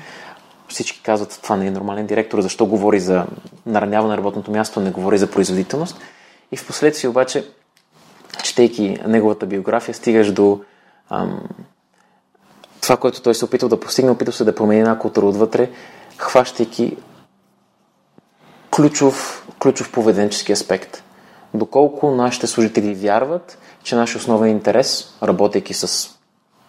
[0.69, 3.27] Всички казват, това не е нормален директор, защо говори за
[3.66, 6.01] нараняване на работното място, не говори за производителност.
[6.53, 7.44] И в последствие обаче,
[8.42, 10.60] четейки неговата биография, стигаш до
[11.10, 11.40] ам,
[12.82, 15.70] това, което той се опитал да постигне, опитал се да промени една култура отвътре,
[16.18, 16.96] хващайки
[18.76, 21.02] ключов, ключов поведенчески аспект.
[21.54, 26.10] Доколко нашите служители вярват, че нашия основен интерес, работейки с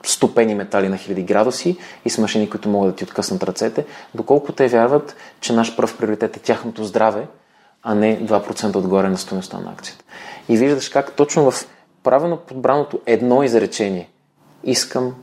[0.03, 3.85] стопени метали на хиляди градуси и с машини, които могат да ти откъснат ръцете,
[4.15, 7.27] доколко те вярват, че наш пръв приоритет е тяхното здраве,
[7.83, 10.03] а не 2% отгоре на стоеността на акцията.
[10.49, 11.67] И виждаш как точно в
[12.03, 14.09] правилно подбраното едно изречение
[14.63, 15.15] искам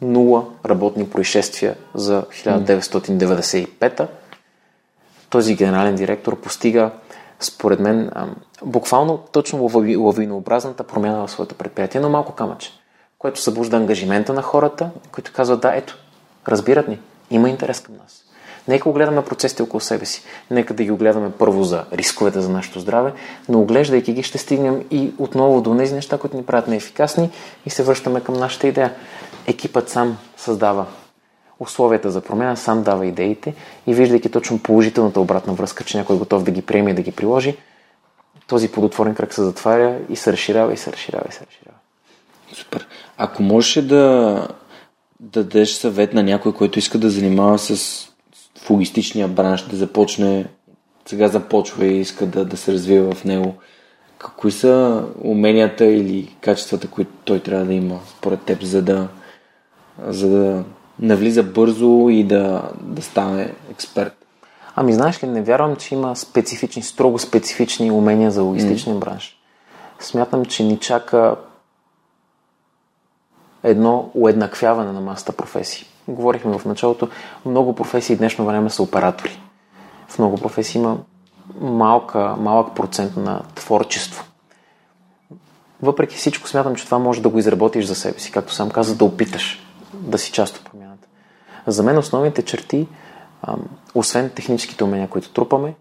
[0.00, 4.08] нула работни происшествия за 1995
[5.30, 6.90] този генерален директор постига,
[7.40, 8.10] според мен,
[8.62, 12.72] буквално точно лави- лавинообразната промяна в своето предприятие, но малко камъче,
[13.18, 15.98] което събужда ангажимента на хората, които казват, да, ето,
[16.48, 17.00] разбират ни,
[17.30, 18.24] има интерес към нас.
[18.68, 20.22] Нека огледаме процесите около себе си.
[20.50, 23.12] Нека да ги огледаме първо за рисковете за нашето здраве,
[23.48, 27.30] но оглеждайки ги ще стигнем и отново до тези неща, които ни правят неефикасни
[27.66, 28.94] и се връщаме към нашата идея.
[29.46, 30.86] Екипът сам създава
[31.60, 33.54] условията за промяна, сам дава идеите
[33.86, 37.02] и виждайки точно положителната обратна връзка, че някой е готов да ги приеме и да
[37.02, 37.56] ги приложи,
[38.46, 41.78] този плодотворен кръг се затваря и се разширява и се разширява и се разширява.
[42.52, 42.86] Супер.
[43.16, 44.48] Ако можеш да
[45.20, 48.08] дадеш съвет на някой, който иска да занимава с
[48.60, 50.46] в логистичния бранш, да започне,
[51.06, 53.54] сега започва и иска да, да се развива в него,
[54.18, 59.08] какви са уменията или качествата, които той трябва да има според теб, за да,
[60.06, 60.64] за да
[60.98, 64.12] навлиза бързо и да, да стане експерт?
[64.76, 68.98] Ами знаеш ли, не вярвам, че има специфични, строго специфични умения за логистичен mm.
[68.98, 69.38] бранш.
[70.00, 71.36] Смятам, че ни чака
[73.62, 75.86] едно уеднаквяване на масата професии.
[76.08, 77.08] Говорихме в началото,
[77.46, 79.40] много професии днешно време са оператори.
[80.08, 80.98] В много професии има
[81.60, 84.24] малка, малък процент на творчество.
[85.82, 88.96] въпреки всичко смятам, че това може да го изработиш за себе си, както сам каза,
[88.96, 91.08] да опиташ да си част от промяната.
[91.66, 92.88] За мен основните черти,
[93.94, 95.74] освен техническите умения, които трупаме,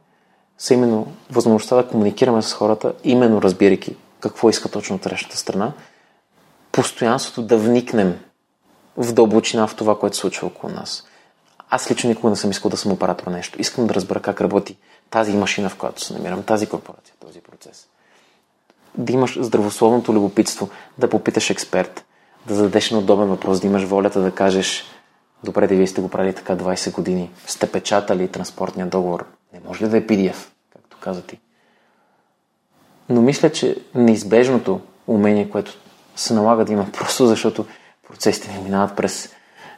[0.57, 5.71] са именно възможността да комуникираме с хората, именно разбирайки какво иска точно от срещната страна,
[6.71, 8.19] постоянството да вникнем
[8.97, 11.03] в дълбочина в това, което се случва около нас.
[11.69, 13.61] Аз лично никога не съм искал да съм оператор нещо.
[13.61, 14.77] Искам да разбера как работи
[15.09, 17.87] тази машина, в която се намирам, тази корпорация, този процес.
[18.97, 22.05] Да имаш здравословното любопитство, да попиташ експерт,
[22.47, 24.83] да зададеш на удобен въпрос, да имаш волята да кажеш
[25.43, 29.85] добре, да вие сте го правили така 20 години, сте печатали транспортния договор, не може
[29.85, 30.35] ли да е PDF,
[30.73, 31.39] както каза ти?
[33.09, 35.77] Но мисля, че неизбежното умение, което
[36.15, 37.65] се налага да има просто защото
[38.09, 39.29] процесите ни минават през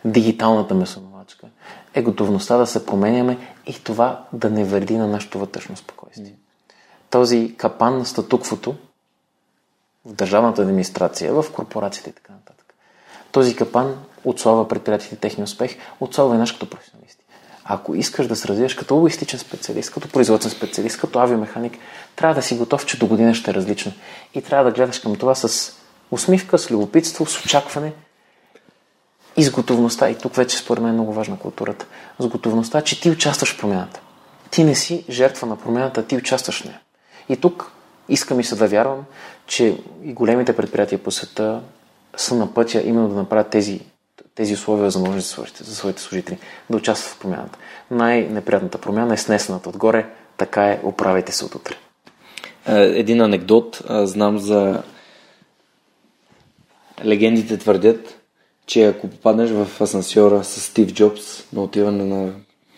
[0.05, 1.47] дигиталната месоновачка,
[1.93, 6.35] е готовността да се променяме и това да не вреди на нашето вътрешно спокойствие.
[7.09, 8.75] Този капан на статуквото
[10.05, 12.73] в държавната администрация, в корпорациите и така нататък.
[13.31, 13.95] Този капан
[14.25, 17.23] отслава предприятията и техния успех, отслава и наш като професионалисти.
[17.63, 21.77] Ако искаш да се развиеш като логистичен специалист, като производствен специалист, като авиомеханик,
[22.15, 23.91] трябва да си готов, че до година ще е различно.
[24.33, 25.73] И трябва да гледаш към това с
[26.11, 27.93] усмивка, с любопитство, с очакване
[29.39, 30.09] и с готовността.
[30.09, 31.85] И тук вече според мен е много важна културата.
[32.19, 33.99] С готовността, че ти участваш в промяната.
[34.51, 36.79] Ти не си жертва на промяната, ти участваш в нея.
[37.29, 37.71] И тук
[38.09, 39.05] искам и се да вярвам,
[39.47, 41.61] че и големите предприятия по света
[42.17, 43.81] са на пътя именно да направят тези,
[44.35, 46.37] тези условия възможности за своите, за своите служители,
[46.69, 47.59] да участват в промяната.
[47.91, 50.05] Най-неприятната промяна е снесената отгоре,
[50.37, 51.75] така е, оправяйте се от утре.
[52.67, 53.81] Е, един анекдот.
[53.89, 54.83] Знам за
[57.05, 58.18] легендите твърдят,
[58.69, 62.31] че ако попаднеш в асансьора с Стив Джобс на отиване на,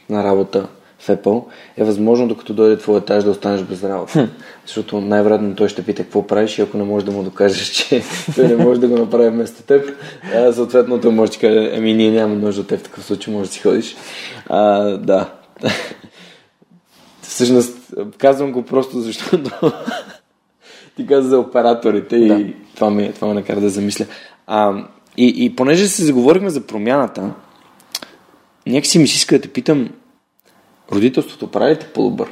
[0.10, 0.68] на работа
[1.00, 1.44] в Apple,
[1.78, 4.12] е възможно докато дойде твой етаж да останеш без работа.
[4.12, 4.26] Хм.
[4.66, 8.04] Защото най-вероятно той ще пита какво правиш и ако не можеш да му докажеш, че
[8.36, 9.96] той не може да го направи вместо теб,
[10.36, 13.34] а, съответно той може да каже, ами ние нямаме нужда от теб в такъв случай,
[13.34, 13.96] може да си ходиш.
[14.48, 15.34] А, да.
[17.22, 17.78] Всъщност,
[18.18, 19.52] казвам го просто защото
[20.98, 22.34] ти каза за операторите да.
[22.34, 24.06] и това ме, това ме накара да замисля.
[24.48, 24.84] А,
[25.18, 27.34] и, и понеже се заговорихме за промяната,
[28.68, 29.90] някакси ми си иска да те питам,
[30.92, 32.30] родителството прави те по-добър?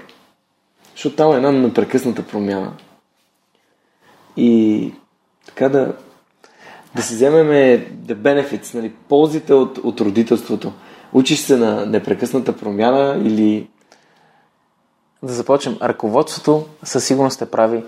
[0.91, 2.73] Защото там е една непрекъсната промяна.
[4.37, 4.93] И
[5.45, 5.93] така да,
[6.95, 7.47] да си вземем
[8.05, 10.73] the benefits, нали, ползите от, от родителството.
[11.13, 13.67] Учиш се на непрекъсната промяна или...
[15.23, 15.77] Да започнем.
[15.81, 17.83] Ръководството със сигурност те прави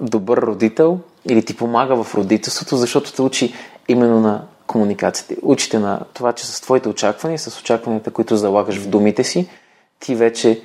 [0.00, 3.54] добър родител или ти помага в родителството, защото те учи
[3.88, 5.34] именно на комуникацията.
[5.42, 9.48] Учите на това, че с твоите очаквания, с очакванията, които залагаш в думите си,
[10.00, 10.62] ти вече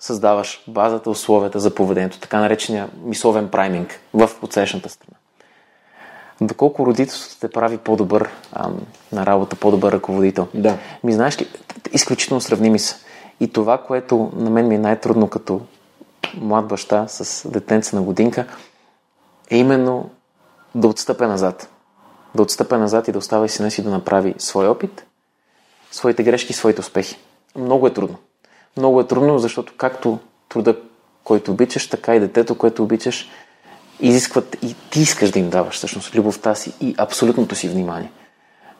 [0.00, 5.16] създаваш базата, условията за поведението, така наречения мисловен прайминг в подсрещната страна.
[6.40, 8.80] Доколко родителството те прави по-добър ам,
[9.12, 10.48] на работа, по-добър ръководител.
[10.54, 10.78] Да.
[11.04, 11.48] Ми знаеш ли,
[11.92, 12.96] изключително сравними са.
[13.40, 15.60] И това, което на мен ми е най-трудно като
[16.34, 18.46] млад баща с детенца на годинка,
[19.50, 20.10] е именно
[20.74, 21.68] да отстъпя назад.
[22.34, 25.06] Да отстъпя назад и да оставя сина си да направи свой опит,
[25.90, 27.18] своите грешки, своите успехи.
[27.56, 28.16] Много е трудно.
[28.76, 30.18] Много е трудно, защото както
[30.48, 30.76] труда,
[31.24, 33.28] който обичаш, така и детето, което обичаш,
[34.00, 38.12] изискват и ти искаш да им даваш всъщност любовта си и абсолютното си внимание.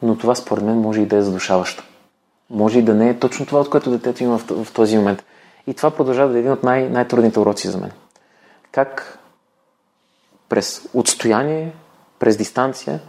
[0.01, 1.83] Но това според мен може и да е задушаващо.
[2.49, 5.23] Може и да не е точно това, от което детето има в, в този момент.
[5.67, 7.91] И това продължава да е един от най- най-трудните уроци за мен.
[8.71, 9.19] Как
[10.49, 11.73] през отстояние,
[12.19, 12.99] през дистанция,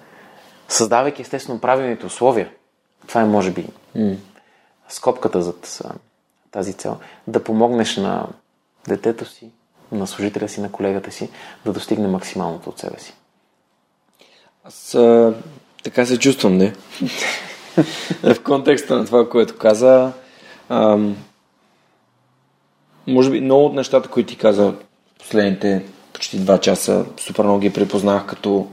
[0.71, 2.51] създавайки естествено правилните условия,
[3.07, 3.67] това е може би
[3.97, 4.17] mm.
[4.89, 5.83] скопката зад
[6.51, 8.27] тази цел, да помогнеш на
[8.89, 9.51] детето си,
[9.93, 11.31] на служителя си, на колегата си,
[11.65, 13.15] да достигне максималното от себе си.
[14.65, 15.35] Аз а,
[15.83, 16.73] така се чувствам, не?
[18.23, 20.13] в контекста на това, което каза,
[20.69, 21.17] ам,
[23.07, 24.75] може би много от нещата, които ти каза
[25.19, 28.69] последните почти два часа, супер много ги препознах като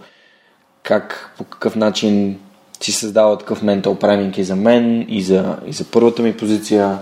[0.87, 2.39] как, по какъв начин
[2.81, 6.99] си създава такъв ментал прайминг и за мен, и за, и за първата ми позиция,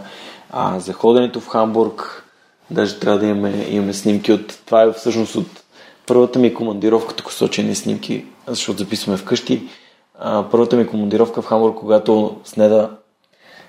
[0.51, 2.23] а за ходенето в Хамбург.
[2.71, 4.59] Даже трябва да имаме, имаме снимки от...
[4.65, 5.47] Това е всъщност от
[6.07, 9.67] първата ми командировка, тук сочени снимки, защото записваме вкъщи.
[10.19, 12.89] А, първата ми командировка в Хамбург, когато с Неда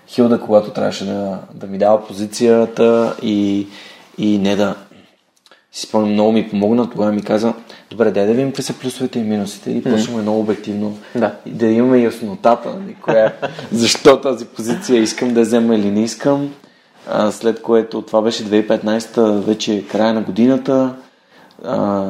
[0.08, 3.66] Хилда, когато трябваше да, да ми дава позицията и,
[4.18, 4.74] и не да
[5.72, 6.90] си спомням, много ми помогна.
[6.90, 7.54] Тогава ми каза,
[7.90, 10.22] добре, дай да видим какви са плюсовете и минусите и почваме mm.
[10.22, 11.34] много обективно да.
[11.46, 13.32] да имаме яснотата, нали, коя,
[13.72, 16.50] защо тази позиция искам да взема или не искам.
[17.08, 20.94] А, след което това беше 2015, вече края на годината.
[21.64, 22.04] А,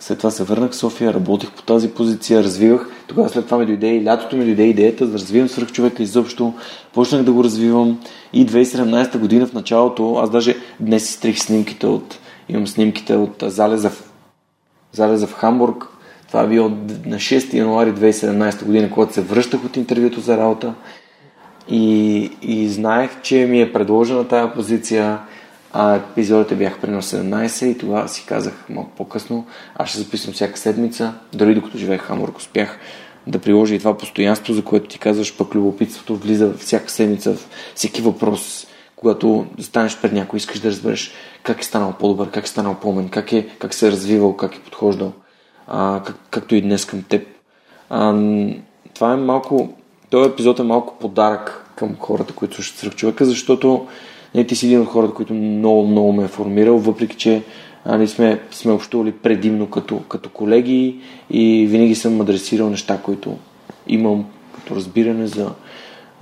[0.00, 2.88] след това се върнах в София, работих по тази позиция, развивах.
[3.06, 6.54] Тогава след това ми дойде и лятото ми дойде идеята да развивам свърх човека изобщо.
[6.94, 8.00] Почнах да го развивам
[8.32, 12.18] и 2017 година в началото, аз даже днес изтрих снимките от,
[12.48, 14.11] имам снимките от залеза в,
[14.92, 15.84] залеза в Хамбург.
[16.28, 16.68] Това е било
[17.06, 20.74] на 6 януари 2017 година, когато се връщах от интервюто за работа.
[21.68, 25.18] И, и знаех, че ми е предложена тая позиция
[25.72, 30.58] а епизодите бяха примерно 17 и тогава си казах малко по-късно, аз ще записвам всяка
[30.58, 32.78] седмица, дори докато живеех в Хамбург успях
[33.26, 37.36] да приложа и това постоянство, за което ти казваш, пък любопитството влиза всяка седмица
[37.74, 38.66] всеки въпрос,
[38.96, 41.12] когато станеш пред някой, искаш да разбереш
[41.42, 44.56] как е станал по-добър, как е станал по-мен, как, е, как се е развивал, как
[44.56, 45.12] е подхождал,
[45.66, 47.26] а, как, както и днес към теб.
[47.90, 48.14] А,
[48.94, 49.68] това е малко,
[50.10, 53.86] този епизод е малко подарък към хората, които слушат свръх човека, защото
[54.34, 57.42] не, ти си един от хората, които много, много ме е формирал, въпреки че
[57.84, 61.00] а, ние сме, сме общували предимно като, като колеги
[61.30, 63.36] и винаги съм адресирал неща, които
[63.86, 64.24] имам
[64.54, 65.50] като разбиране за,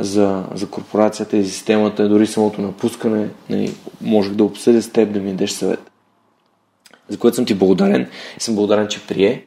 [0.01, 5.21] за, за корпорацията и системата, дори самото напускане, нали, можех да обсъдя с теб, да
[5.21, 5.91] ми дадеш съвет.
[7.09, 9.47] За което съм ти благодарен и съм благодарен, че прие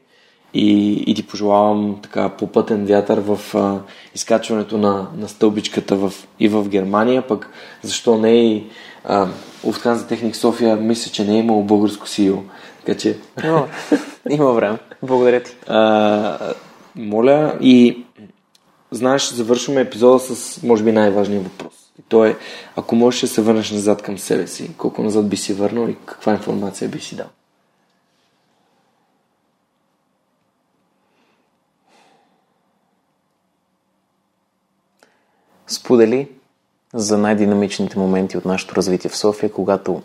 [0.54, 3.80] и, и ти пожелавам така попътен вятър в а,
[4.16, 7.50] изкачването на, на стълбичката в, и в Германия, пък
[7.82, 8.64] защо не и
[9.64, 12.44] Уфткан за Техник София, мисля, че не е имало българско сило.
[12.86, 13.18] Така че...
[13.44, 13.68] Има,
[14.30, 14.78] има време.
[15.04, 15.56] Благодаря ти.
[15.68, 16.54] А,
[16.96, 18.06] моля и
[18.94, 21.74] знаеш, завършваме епизода с, може би, най-важния въпрос.
[22.00, 22.38] И то е,
[22.76, 25.98] ако можеш да се върнеш назад към себе си, колко назад би си върнал и
[26.06, 27.28] каква информация би си дал?
[35.68, 36.30] сподели
[36.94, 40.02] за най-динамичните моменти от нашето развитие в София, когато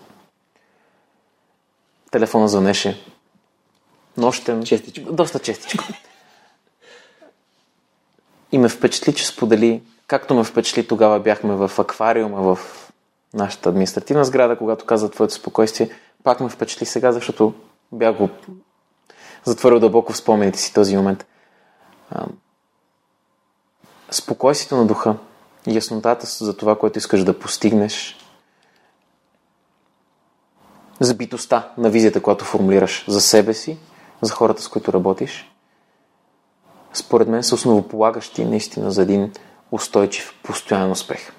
[2.11, 3.05] телефона звънеше
[4.17, 4.63] нощем.
[4.63, 5.13] Честичко.
[5.13, 5.85] Доста честичко.
[8.53, 12.59] И ме впечатли, че сподели, както ме впечатли тогава бяхме в аквариума в
[13.35, 15.91] нашата административна сграда, когато каза твоето спокойствие,
[16.25, 17.55] пак ме впечатли сега, защото
[17.93, 18.29] бях го
[19.45, 21.27] затворил дълбоко в спомените си този момент.
[24.11, 25.17] Спокойствието на духа,
[25.67, 28.17] яснотата за това, което искаш да постигнеш,
[31.01, 31.17] за
[31.79, 33.79] на визията, която формулираш за себе си,
[34.23, 35.53] за хората, с които работиш,
[36.93, 39.33] според мен са основополагащи наистина за един
[39.73, 41.33] устойчив, постоянен успех.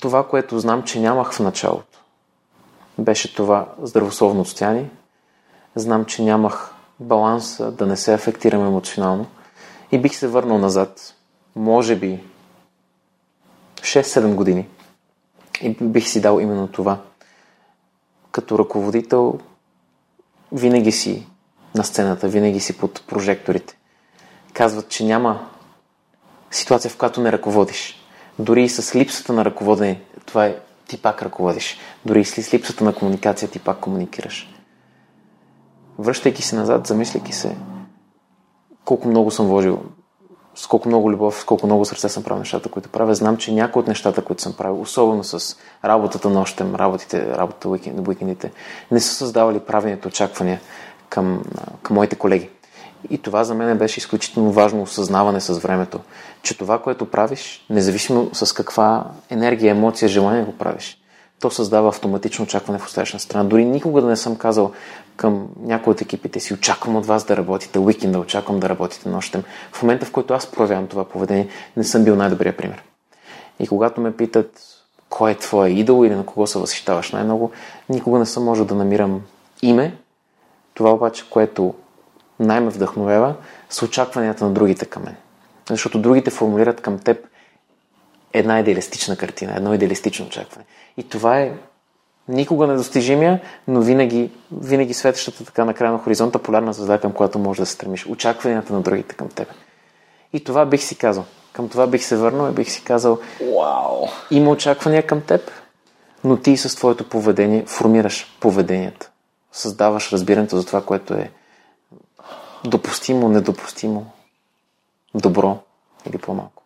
[0.00, 1.98] Това, което знам, че нямах в началото,
[2.98, 4.90] беше това здравословно отстояние.
[5.74, 9.26] Знам, че нямах баланса да не се афектирам емоционално
[9.92, 11.14] и бих се върнал назад
[11.56, 12.24] може би
[13.80, 14.68] 6-7 години
[15.62, 16.98] и бих си дал именно това.
[18.30, 19.38] Като ръководител
[20.52, 21.26] винаги си
[21.74, 23.76] на сцената, винаги си под прожекторите.
[24.52, 25.48] Казват, че няма
[26.50, 28.04] ситуация, в която не ръководиш.
[28.38, 30.56] Дори и с липсата на ръководене, това е
[30.88, 31.78] ти пак ръководиш.
[32.04, 34.54] Дори и с липсата на комуникация, ти пак комуникираш.
[35.98, 37.56] Връщайки се назад, замисляйки се
[38.88, 39.82] колко много съм вложил
[40.54, 43.14] с колко много любов, с колко много сърце съм правил нещата, които правя.
[43.14, 48.08] Знам, че някои от нещата, които съм правил, особено с работата нощем, работите, работата уикенд,
[48.08, 48.52] уикендите,
[48.90, 50.60] не са създавали правилните очаквания
[51.08, 51.42] към,
[51.82, 52.48] към моите колеги.
[53.10, 56.00] И това за мен беше изключително важно осъзнаване с времето,
[56.42, 60.98] че това, което правиш, независимо с каква енергия, емоция, желание го правиш,
[61.40, 63.44] то създава автоматично очакване в оставащна страна.
[63.44, 64.72] Дори никога да не съм казал
[65.16, 69.42] към някои от екипите си, очаквам от вас да работите уикенда, очаквам да работите нощем.
[69.72, 72.82] В момента, в който аз проявявам това поведение, не съм бил най-добрия пример.
[73.60, 74.50] И когато ме питат
[75.08, 77.50] кой е твоя идол или на кого се възхищаваш най-много,
[77.88, 79.20] никога не съм можел да намирам
[79.62, 79.96] име.
[80.78, 81.74] Това обаче, което
[82.40, 83.34] най-ме вдъхновява,
[83.70, 85.16] са очакванията на другите към мен.
[85.70, 87.26] Защото другите формулират към теб
[88.32, 90.64] една идеалистична картина, едно идеалистично очакване.
[90.96, 91.52] И това е
[92.28, 97.38] никога недостижимия, но винаги, винаги светещата така на края на хоризонта полярна звезда, към която
[97.38, 98.06] можеш да се стремиш.
[98.06, 99.48] Очакванията на другите към теб.
[100.32, 101.24] И това бих си казал.
[101.52, 104.06] Към това бих се върнал и бих си казал Вау!
[104.30, 105.50] Има очаквания към теб,
[106.24, 109.10] но ти с твоето поведение формираш поведението.
[109.58, 111.30] Създаваш разбирането за това, което е
[112.64, 114.10] допустимо, недопустимо,
[115.14, 115.58] добро
[116.08, 116.62] или по-малко.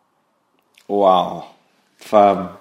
[0.89, 1.41] Вау!
[2.05, 2.53] Това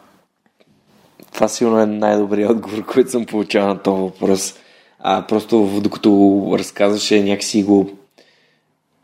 [1.34, 4.56] това сигурно е най-добрият отговор, който съм получавал на този въпрос.
[5.00, 7.92] А просто докато разказваше някакси го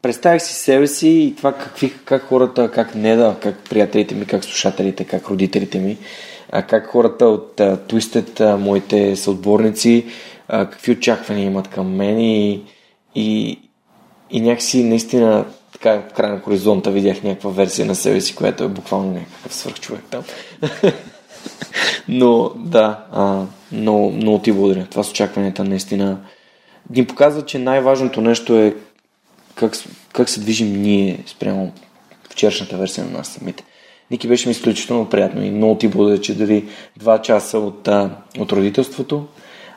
[0.01, 4.25] представях си себе си и това какви, как хората, как не да, как приятелите ми,
[4.25, 5.97] как слушателите, как родителите ми,
[6.51, 10.05] а как хората от uh, Twisted, uh, моите съотборници,
[10.47, 12.63] а, какви очаквания имат към мен и,
[13.15, 13.59] и,
[14.31, 18.63] и някакси наистина така в края на хоризонта видях някаква версия на себе си, която
[18.63, 20.23] е буквално някакъв свърхчовек там.
[22.07, 24.85] Но да, а, много, много ти благодаря.
[24.85, 26.17] Това с очакванията наистина
[26.89, 28.75] ни показва, че най-важното нещо е
[29.55, 29.73] как,
[30.13, 31.71] как се движим ние спрямо
[32.29, 33.63] вчерашната версия на нас самите.
[34.11, 36.65] Ники беше ми изключително приятно и много ти благодаря, че дори
[36.97, 37.87] два часа от,
[38.39, 39.27] от родителството,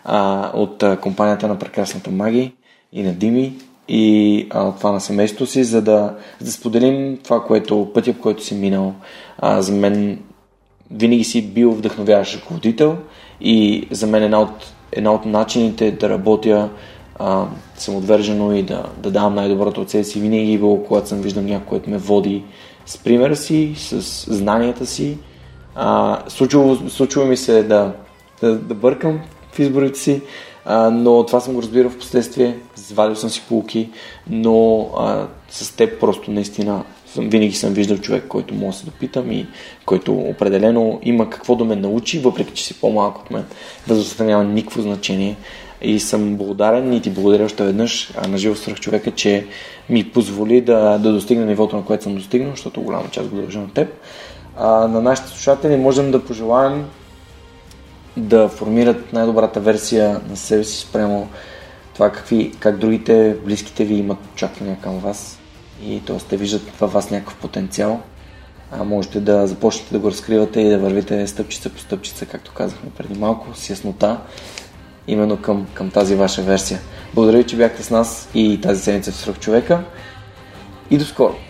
[0.04, 2.52] а, от а, компанията на прекрасната Маги
[2.92, 3.52] и на Дими
[3.88, 8.20] и а, това на семейството си, за да, за да споделим това, което, пътя, по
[8.20, 8.94] който си минал.
[9.38, 10.18] А, за мен
[10.90, 12.96] винаги си бил вдъхновяващ ръководител
[13.40, 16.68] и за мен една от, една от начините да работя
[17.18, 17.46] а,
[17.76, 21.42] самоотвержено и да, да давам най-доброто от себе си винаги е било, когато съм виждал
[21.42, 22.44] някой, който ме води
[22.86, 24.00] с примера си, с
[24.34, 25.18] знанията си.
[25.74, 27.92] А, случило, случило ми се да,
[28.40, 29.20] да, да бъркам
[29.52, 30.22] в изборите си,
[30.64, 33.90] а, но това съм го разбирал в последствие, завадил съм си полуки,
[34.30, 38.84] но а, с теб просто наистина съм, винаги съм виждал човек, който мога да се
[38.84, 39.46] допитам и
[39.86, 43.44] който определено има какво да ме научи, въпреки че си по-малко от мен.
[43.88, 45.36] Възрастта няма никакво значение.
[45.82, 49.46] И съм благодарен и ти благодаря още веднъж на живо свръх човека, че
[49.88, 53.58] ми позволи да, да достигна нивото, на което съм достигнал, защото голяма част го дължа
[53.58, 53.88] на теб.
[54.56, 56.84] А, на нашите слушатели можем да пожелаем
[58.20, 61.28] да формират най-добрата версия на себе си спрямо
[61.94, 65.38] това какви, как другите, близките ви имат очаквания към вас
[65.84, 66.16] и т.е.
[66.16, 68.00] те виждат във вас някакъв потенциал.
[68.72, 72.90] А можете да започнете да го разкривате и да вървите стъпчица по стъпчица, както казахме
[72.98, 74.20] преди малко, с яснота,
[75.06, 76.80] именно към, към тази ваша версия.
[77.14, 79.84] Благодаря ви, че бяхте с нас и тази седмица в Сръх човека.
[80.90, 81.49] И до скоро!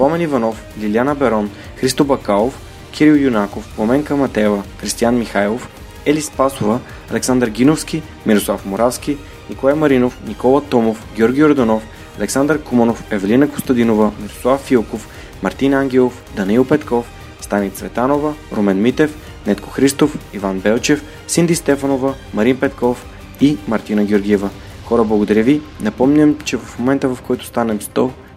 [0.00, 2.60] Помен Иванов, Лиляна Берон, Христо Бакалов,
[2.92, 5.68] Кирил Юнаков, Пламенка Матева, Кристиян Михайлов,
[6.06, 9.16] Ели Спасова, Александър Гиновски, Мирослав Моравски,
[9.50, 11.82] Николай Маринов, Никола Томов, Георги Ордонов,
[12.18, 15.08] Александър Куманов, Евелина Костадинова, Мирослав Филков,
[15.42, 17.06] Мартин Ангелов, Даниил Петков,
[17.40, 19.16] Стани Цветанова, Румен Митев,
[19.46, 23.06] Нетко Христов, Иван Белчев, Синди Стефанова, Марин Петков
[23.40, 24.50] и Мартина Георгиева.
[24.84, 25.60] Хора, благодаря ви.
[25.80, 28.10] Напомням, че в момента в който станем 100,